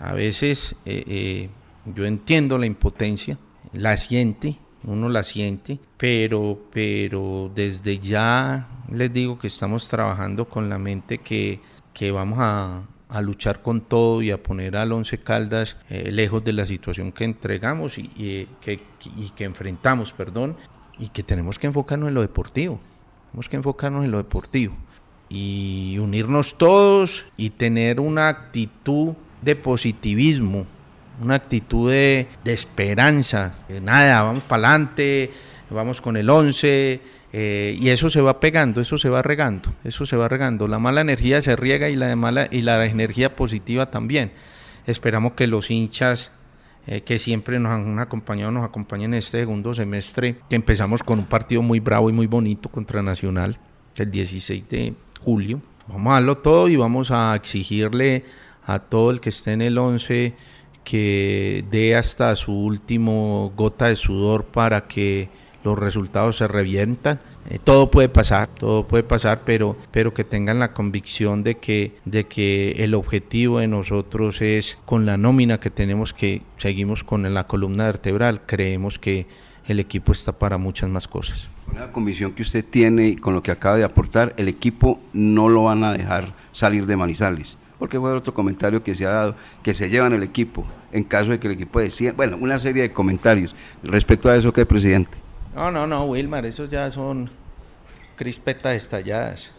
a 0.00 0.12
veces 0.14 0.74
eh, 0.86 1.50
yo 1.94 2.06
entiendo 2.06 2.58
la 2.58 2.66
impotencia, 2.66 3.38
la 3.72 3.96
siente, 3.96 4.56
uno 4.84 5.08
la 5.08 5.22
siente, 5.22 5.78
pero, 5.96 6.58
pero 6.72 7.50
desde 7.54 7.98
ya 7.98 8.68
les 8.90 9.12
digo 9.12 9.38
que 9.38 9.46
estamos 9.46 9.88
trabajando 9.88 10.48
con 10.48 10.68
la 10.68 10.78
mente 10.78 11.18
que, 11.18 11.60
que 11.92 12.10
vamos 12.10 12.38
a, 12.40 12.82
a 13.12 13.20
luchar 13.20 13.60
con 13.60 13.82
todo 13.82 14.22
y 14.22 14.30
a 14.30 14.42
poner 14.42 14.74
al 14.76 14.90
Once 14.90 15.18
Caldas 15.18 15.76
eh, 15.90 16.10
lejos 16.10 16.42
de 16.42 16.54
la 16.54 16.64
situación 16.64 17.12
que 17.12 17.24
entregamos 17.24 17.98
y, 17.98 18.48
que, 18.60 18.80
y, 19.16 19.30
que, 19.36 19.44
enfrentamos, 19.44 20.12
perdón, 20.12 20.56
y 20.98 21.08
que 21.08 21.22
tenemos 21.22 21.58
que 21.58 21.66
enfocarnos 21.66 22.08
en 22.08 22.14
lo 22.14 22.22
deportivo. 22.22 22.80
Tenemos 23.30 23.48
que 23.50 23.56
enfocarnos 23.56 24.04
en 24.04 24.10
lo 24.12 24.16
deportivo 24.16 24.74
y 25.28 25.98
unirnos 25.98 26.56
todos 26.56 27.24
y 27.36 27.50
tener 27.50 28.00
una 28.00 28.28
actitud 28.28 29.14
de 29.42 29.56
positivismo, 29.56 30.64
una 31.20 31.34
actitud 31.34 31.90
de, 31.90 32.28
de 32.44 32.52
esperanza. 32.54 33.56
Nada, 33.82 34.22
vamos 34.22 34.42
para 34.44 34.68
adelante, 34.68 35.30
vamos 35.68 36.00
con 36.00 36.16
el 36.16 36.30
11 36.30 37.00
eh, 37.32 37.76
y 37.80 37.88
eso 37.88 38.10
se 38.10 38.20
va 38.20 38.40
pegando, 38.40 38.80
eso 38.80 38.98
se 38.98 39.08
va 39.08 39.22
regando, 39.22 39.72
eso 39.84 40.04
se 40.04 40.16
va 40.16 40.28
regando. 40.28 40.68
La 40.68 40.78
mala 40.78 41.00
energía 41.00 41.40
se 41.40 41.56
riega 41.56 41.88
y 41.88 41.96
la, 41.96 42.14
mala, 42.14 42.46
y 42.50 42.62
la 42.62 42.84
energía 42.84 43.34
positiva 43.34 43.90
también. 43.90 44.32
Esperamos 44.86 45.32
que 45.32 45.46
los 45.46 45.70
hinchas 45.70 46.30
eh, 46.86 47.02
que 47.02 47.18
siempre 47.18 47.58
nos 47.58 47.72
han 47.72 47.98
acompañado, 48.00 48.50
nos 48.50 48.64
acompañen 48.64 49.14
en 49.14 49.18
este 49.18 49.38
segundo 49.38 49.72
semestre, 49.72 50.36
que 50.50 50.56
empezamos 50.56 51.02
con 51.02 51.20
un 51.20 51.26
partido 51.26 51.62
muy 51.62 51.80
bravo 51.80 52.10
y 52.10 52.12
muy 52.12 52.26
bonito 52.26 52.68
contra 52.68 53.02
Nacional, 53.02 53.56
el 53.96 54.10
16 54.10 54.68
de 54.68 54.94
julio. 55.20 55.60
Vamos 55.88 56.10
a 56.10 56.14
darlo 56.14 56.38
todo 56.38 56.68
y 56.68 56.76
vamos 56.76 57.10
a 57.10 57.34
exigirle 57.34 58.24
a 58.66 58.78
todo 58.78 59.10
el 59.10 59.20
que 59.20 59.30
esté 59.30 59.52
en 59.52 59.62
el 59.62 59.78
11 59.78 60.34
que 60.84 61.64
dé 61.70 61.94
hasta 61.94 62.34
su 62.36 62.52
último 62.52 63.52
gota 63.56 63.86
de 63.86 63.96
sudor 63.96 64.46
para 64.46 64.86
que 64.86 65.28
los 65.64 65.78
resultados 65.78 66.36
se 66.36 66.48
revientan. 66.48 67.20
Eh, 67.50 67.58
todo 67.62 67.90
puede 67.90 68.08
pasar, 68.08 68.48
todo 68.48 68.86
puede 68.86 69.02
pasar, 69.02 69.42
pero, 69.44 69.76
pero 69.90 70.14
que 70.14 70.24
tengan 70.24 70.58
la 70.58 70.72
convicción 70.72 71.42
de 71.42 71.56
que, 71.56 71.96
de 72.04 72.24
que 72.24 72.72
el 72.78 72.94
objetivo 72.94 73.58
de 73.58 73.68
nosotros 73.68 74.40
es 74.40 74.78
con 74.84 75.06
la 75.06 75.16
nómina 75.16 75.58
que 75.58 75.70
tenemos 75.70 76.14
que 76.14 76.42
seguimos 76.56 77.04
con 77.04 77.32
la 77.32 77.46
columna 77.46 77.86
vertebral, 77.86 78.42
creemos 78.46 78.98
que 78.98 79.26
el 79.66 79.80
equipo 79.80 80.12
está 80.12 80.32
para 80.32 80.58
muchas 80.58 80.88
más 80.90 81.08
cosas. 81.08 81.48
Con 81.66 81.78
la 81.78 81.92
convicción 81.92 82.32
que 82.32 82.42
usted 82.42 82.64
tiene 82.64 83.08
y 83.08 83.16
con 83.16 83.34
lo 83.34 83.42
que 83.42 83.50
acaba 83.50 83.76
de 83.76 83.84
aportar, 83.84 84.34
el 84.36 84.48
equipo 84.48 85.00
no 85.12 85.48
lo 85.48 85.64
van 85.64 85.84
a 85.84 85.92
dejar 85.92 86.34
salir 86.52 86.86
de 86.86 86.96
Manizales. 86.96 87.56
Porque 87.78 87.98
fue 87.98 88.12
otro 88.12 88.32
comentario 88.34 88.84
que 88.84 88.94
se 88.94 89.06
ha 89.06 89.10
dado, 89.10 89.36
que 89.62 89.74
se 89.74 89.88
llevan 89.88 90.12
el 90.12 90.22
equipo 90.22 90.66
en 90.92 91.04
caso 91.04 91.30
de 91.30 91.40
que 91.40 91.48
el 91.48 91.54
equipo 91.54 91.80
decida, 91.80 92.12
bueno, 92.12 92.36
una 92.40 92.58
serie 92.58 92.82
de 92.82 92.92
comentarios 92.92 93.56
respecto 93.82 94.30
a 94.30 94.36
eso 94.36 94.52
que 94.52 94.66
presidente. 94.66 95.21
No, 95.54 95.70
no, 95.70 95.86
no, 95.86 96.06
Wilmar, 96.06 96.46
esos 96.46 96.70
ya 96.70 96.90
son 96.90 97.30
crispetas 98.16 98.74
estalladas. 98.74 99.50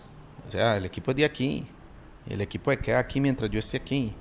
O 0.47 0.51
sea, 0.51 0.77
el 0.77 0.85
equipo 0.85 1.11
es 1.11 1.17
de 1.17 1.25
aquí. 1.25 1.67
El 2.27 2.41
equipo 2.41 2.71
queda 2.71 2.97
aquí 2.97 3.21
mientras 3.21 3.51
yo 3.51 3.59
esté 3.59 3.77
aquí. 3.77 4.11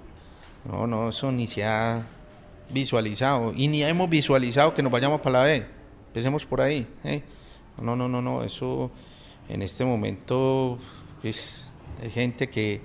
No, 0.65 0.87
no, 0.87 1.09
eso 1.09 1.33
ni 1.33 1.47
se 1.47 1.65
ha 1.65 2.03
visualizado. 2.71 3.53
Y 3.57 3.69
ni 3.69 3.83
hemos 3.83 4.11
visualizado 4.11 4.75
que 4.75 4.83
nos 4.83 4.93
vayamos 4.93 5.23
para 5.23 5.39
la 5.41 5.45
B. 5.45 5.67
Empecemos 6.09 6.45
por 6.45 6.61
ahí. 6.61 6.87
¿eh? 7.05 7.23
No, 7.81 7.97
no, 7.97 8.07
no, 8.07 8.21
no. 8.21 8.43
Eso 8.43 8.91
en 9.49 9.63
este 9.63 9.85
momento 9.85 10.79
es 11.23 11.67
hay 12.03 12.11
gente 12.11 12.51
que, 12.51 12.83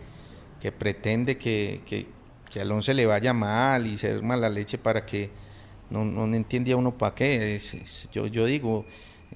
que 0.62 0.72
pretende 0.72 1.38
que, 1.38 1.82
que, 1.86 2.08
que 2.50 2.62
al 2.62 2.72
once 2.72 2.94
le 2.94 3.06
vaya 3.06 3.34
mal 3.34 3.86
y 3.86 3.98
ser 3.98 4.22
mala 4.24 4.48
leche 4.50 4.78
para 4.78 5.06
que 5.06 5.30
no, 5.90 6.06
no 6.06 6.36
entendía 6.36 6.76
uno 6.76 6.98
para 6.98 7.16
qué. 7.16 7.62
yo, 8.12 8.28
yo 8.28 8.46
digo, 8.46 8.86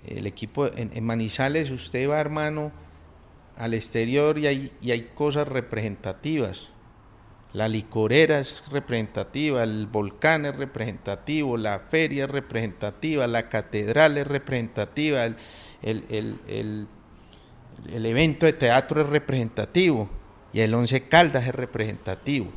el 0.05 0.27
equipo 0.27 0.67
en, 0.67 1.03
Manizales, 1.03 1.71
usted 1.71 2.09
va, 2.09 2.19
hermano, 2.19 2.71
al 3.57 3.73
exterior 3.73 4.37
y 4.37 4.47
hay, 4.47 4.71
y 4.81 4.91
hay 4.91 5.11
cosas 5.13 5.47
representativas. 5.47 6.69
La 7.53 7.67
licorera 7.67 8.39
es 8.39 8.69
representativa, 8.69 9.63
el 9.63 9.85
volcán 9.87 10.45
es 10.45 10.55
representativo, 10.55 11.57
la 11.57 11.79
feria 11.79 12.23
es 12.23 12.29
representativa, 12.29 13.27
la 13.27 13.49
catedral 13.49 14.17
es 14.17 14.25
representativa, 14.25 15.25
el, 15.25 15.35
el, 15.81 16.39
el, 16.47 16.87
el 17.91 18.05
evento 18.05 18.45
de 18.45 18.53
teatro 18.53 19.01
es 19.01 19.07
representativo 19.07 20.09
y 20.53 20.61
el 20.61 20.73
Once 20.73 21.07
Caldas 21.07 21.45
es 21.45 21.53
representativo. 21.53 22.47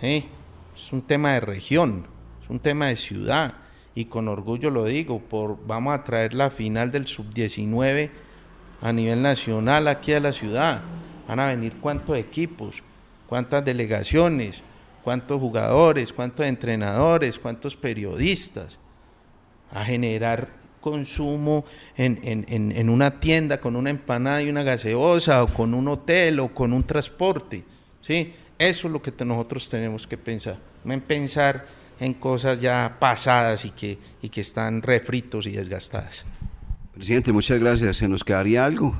Es 0.00 0.92
un 0.92 1.02
tema 1.02 1.32
de 1.32 1.40
región 1.40 2.06
es 2.42 2.50
un 2.50 2.60
tema 2.60 2.86
de 2.86 2.96
ciudad 2.96 3.54
y 3.94 4.06
con 4.06 4.28
orgullo 4.28 4.70
lo 4.70 4.84
digo, 4.84 5.20
por, 5.20 5.58
vamos 5.66 5.94
a 5.94 6.02
traer 6.02 6.34
la 6.34 6.50
final 6.50 6.90
del 6.90 7.06
sub-19 7.06 8.10
a 8.80 8.92
nivel 8.92 9.22
nacional 9.22 9.86
aquí 9.88 10.12
a 10.12 10.20
la 10.20 10.32
ciudad. 10.32 10.82
Van 11.28 11.38
a 11.38 11.46
venir 11.48 11.74
cuántos 11.80 12.16
equipos, 12.16 12.82
cuántas 13.28 13.64
delegaciones, 13.64 14.62
cuántos 15.04 15.40
jugadores, 15.40 16.12
cuántos 16.12 16.46
entrenadores, 16.46 17.38
cuántos 17.38 17.76
periodistas, 17.76 18.78
a 19.70 19.84
generar 19.84 20.48
consumo 20.80 21.64
en, 21.96 22.18
en, 22.24 22.72
en, 22.72 22.90
una 22.90 23.20
tienda 23.20 23.60
con 23.60 23.76
una 23.76 23.90
empanada 23.90 24.42
y 24.42 24.50
una 24.50 24.62
gaseosa, 24.62 25.42
o 25.44 25.46
con 25.46 25.74
un 25.74 25.88
hotel, 25.88 26.40
o 26.40 26.52
con 26.52 26.72
un 26.72 26.82
transporte. 26.82 27.64
¿sí? 28.02 28.34
Eso 28.58 28.88
es 28.88 28.92
lo 28.92 29.00
que 29.00 29.12
nosotros 29.24 29.68
tenemos 29.68 30.06
que 30.06 30.18
pensar. 30.18 30.58
No 30.84 30.92
en 30.92 31.00
pensar 31.00 31.64
en 32.00 32.14
cosas 32.14 32.60
ya 32.60 32.96
pasadas 32.98 33.64
y 33.64 33.70
que, 33.70 33.98
y 34.20 34.28
que 34.28 34.40
están 34.40 34.82
refritos 34.82 35.46
y 35.46 35.52
desgastadas. 35.52 36.24
Presidente, 36.94 37.32
muchas 37.32 37.58
gracias. 37.58 37.96
¿Se 37.96 38.08
nos 38.08 38.24
quedaría 38.24 38.64
algo? 38.64 38.94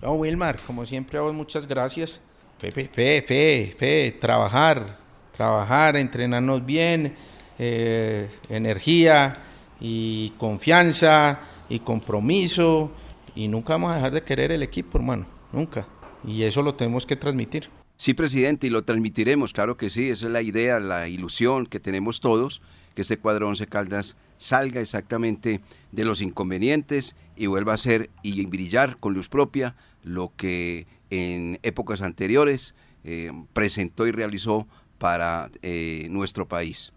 No, 0.00 0.14
Wilmar, 0.14 0.60
como 0.66 0.84
siempre, 0.84 1.18
a 1.18 1.22
vos 1.22 1.34
muchas 1.34 1.66
gracias. 1.66 2.20
Fe, 2.58 2.70
fe, 2.70 2.88
fe, 3.22 3.74
fe, 3.76 4.18
trabajar, 4.20 4.98
trabajar, 5.32 5.96
entrenarnos 5.96 6.64
bien, 6.64 7.14
eh, 7.58 8.28
energía 8.48 9.32
y 9.80 10.30
confianza 10.38 11.40
y 11.68 11.80
compromiso 11.80 12.92
y 13.34 13.48
nunca 13.48 13.74
vamos 13.74 13.92
a 13.92 13.96
dejar 13.96 14.12
de 14.12 14.22
querer 14.22 14.52
el 14.52 14.62
equipo, 14.62 14.98
hermano, 14.98 15.26
nunca. 15.52 15.86
Y 16.24 16.42
eso 16.42 16.62
lo 16.62 16.74
tenemos 16.74 17.06
que 17.06 17.16
transmitir. 17.16 17.68
Sí, 17.96 18.14
presidente, 18.14 18.66
y 18.66 18.70
lo 18.70 18.82
transmitiremos, 18.84 19.52
claro 19.52 19.76
que 19.76 19.90
sí, 19.90 20.08
esa 20.08 20.26
es 20.26 20.32
la 20.32 20.42
idea, 20.42 20.80
la 20.80 21.08
ilusión 21.08 21.66
que 21.66 21.78
tenemos 21.78 22.20
todos, 22.20 22.60
que 22.94 23.02
este 23.02 23.16
cuadro 23.16 23.48
Once 23.48 23.66
Caldas 23.66 24.16
salga 24.38 24.80
exactamente 24.80 25.60
de 25.92 26.04
los 26.04 26.20
inconvenientes 26.20 27.14
y 27.36 27.46
vuelva 27.46 27.74
a 27.74 27.78
ser 27.78 28.10
y 28.22 28.44
brillar 28.46 28.98
con 28.98 29.14
luz 29.14 29.28
propia 29.28 29.76
lo 30.02 30.32
que 30.36 30.86
en 31.10 31.60
épocas 31.62 32.02
anteriores 32.02 32.74
eh, 33.04 33.30
presentó 33.52 34.06
y 34.06 34.10
realizó 34.10 34.66
para 34.98 35.50
eh, 35.62 36.08
nuestro 36.10 36.48
país. 36.48 36.92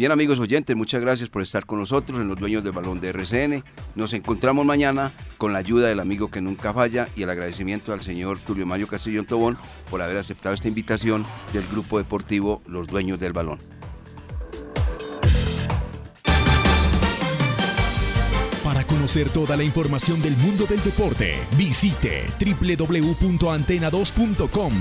Bien 0.00 0.12
amigos 0.12 0.38
oyentes, 0.38 0.74
muchas 0.74 1.02
gracias 1.02 1.28
por 1.28 1.42
estar 1.42 1.66
con 1.66 1.78
nosotros 1.78 2.22
en 2.22 2.28
los 2.28 2.40
dueños 2.40 2.64
del 2.64 2.72
balón 2.72 3.02
de 3.02 3.10
RCN. 3.10 3.62
Nos 3.96 4.14
encontramos 4.14 4.64
mañana 4.64 5.12
con 5.36 5.52
la 5.52 5.58
ayuda 5.58 5.88
del 5.88 6.00
amigo 6.00 6.30
que 6.30 6.40
nunca 6.40 6.72
falla 6.72 7.06
y 7.14 7.24
el 7.24 7.28
agradecimiento 7.28 7.92
al 7.92 8.00
señor 8.00 8.38
Tulio 8.38 8.64
Mario 8.64 8.88
Castillo 8.88 9.22
Tobón 9.24 9.58
por 9.90 10.00
haber 10.00 10.16
aceptado 10.16 10.54
esta 10.54 10.68
invitación 10.68 11.26
del 11.52 11.66
grupo 11.66 11.98
deportivo 11.98 12.62
Los 12.66 12.86
Dueños 12.86 13.20
del 13.20 13.34
Balón. 13.34 13.58
Para 18.64 18.86
conocer 18.86 19.28
toda 19.28 19.54
la 19.54 19.64
información 19.64 20.22
del 20.22 20.34
mundo 20.38 20.64
del 20.64 20.82
deporte, 20.82 21.34
visite 21.58 22.24
www.antena2.com. 22.40 24.72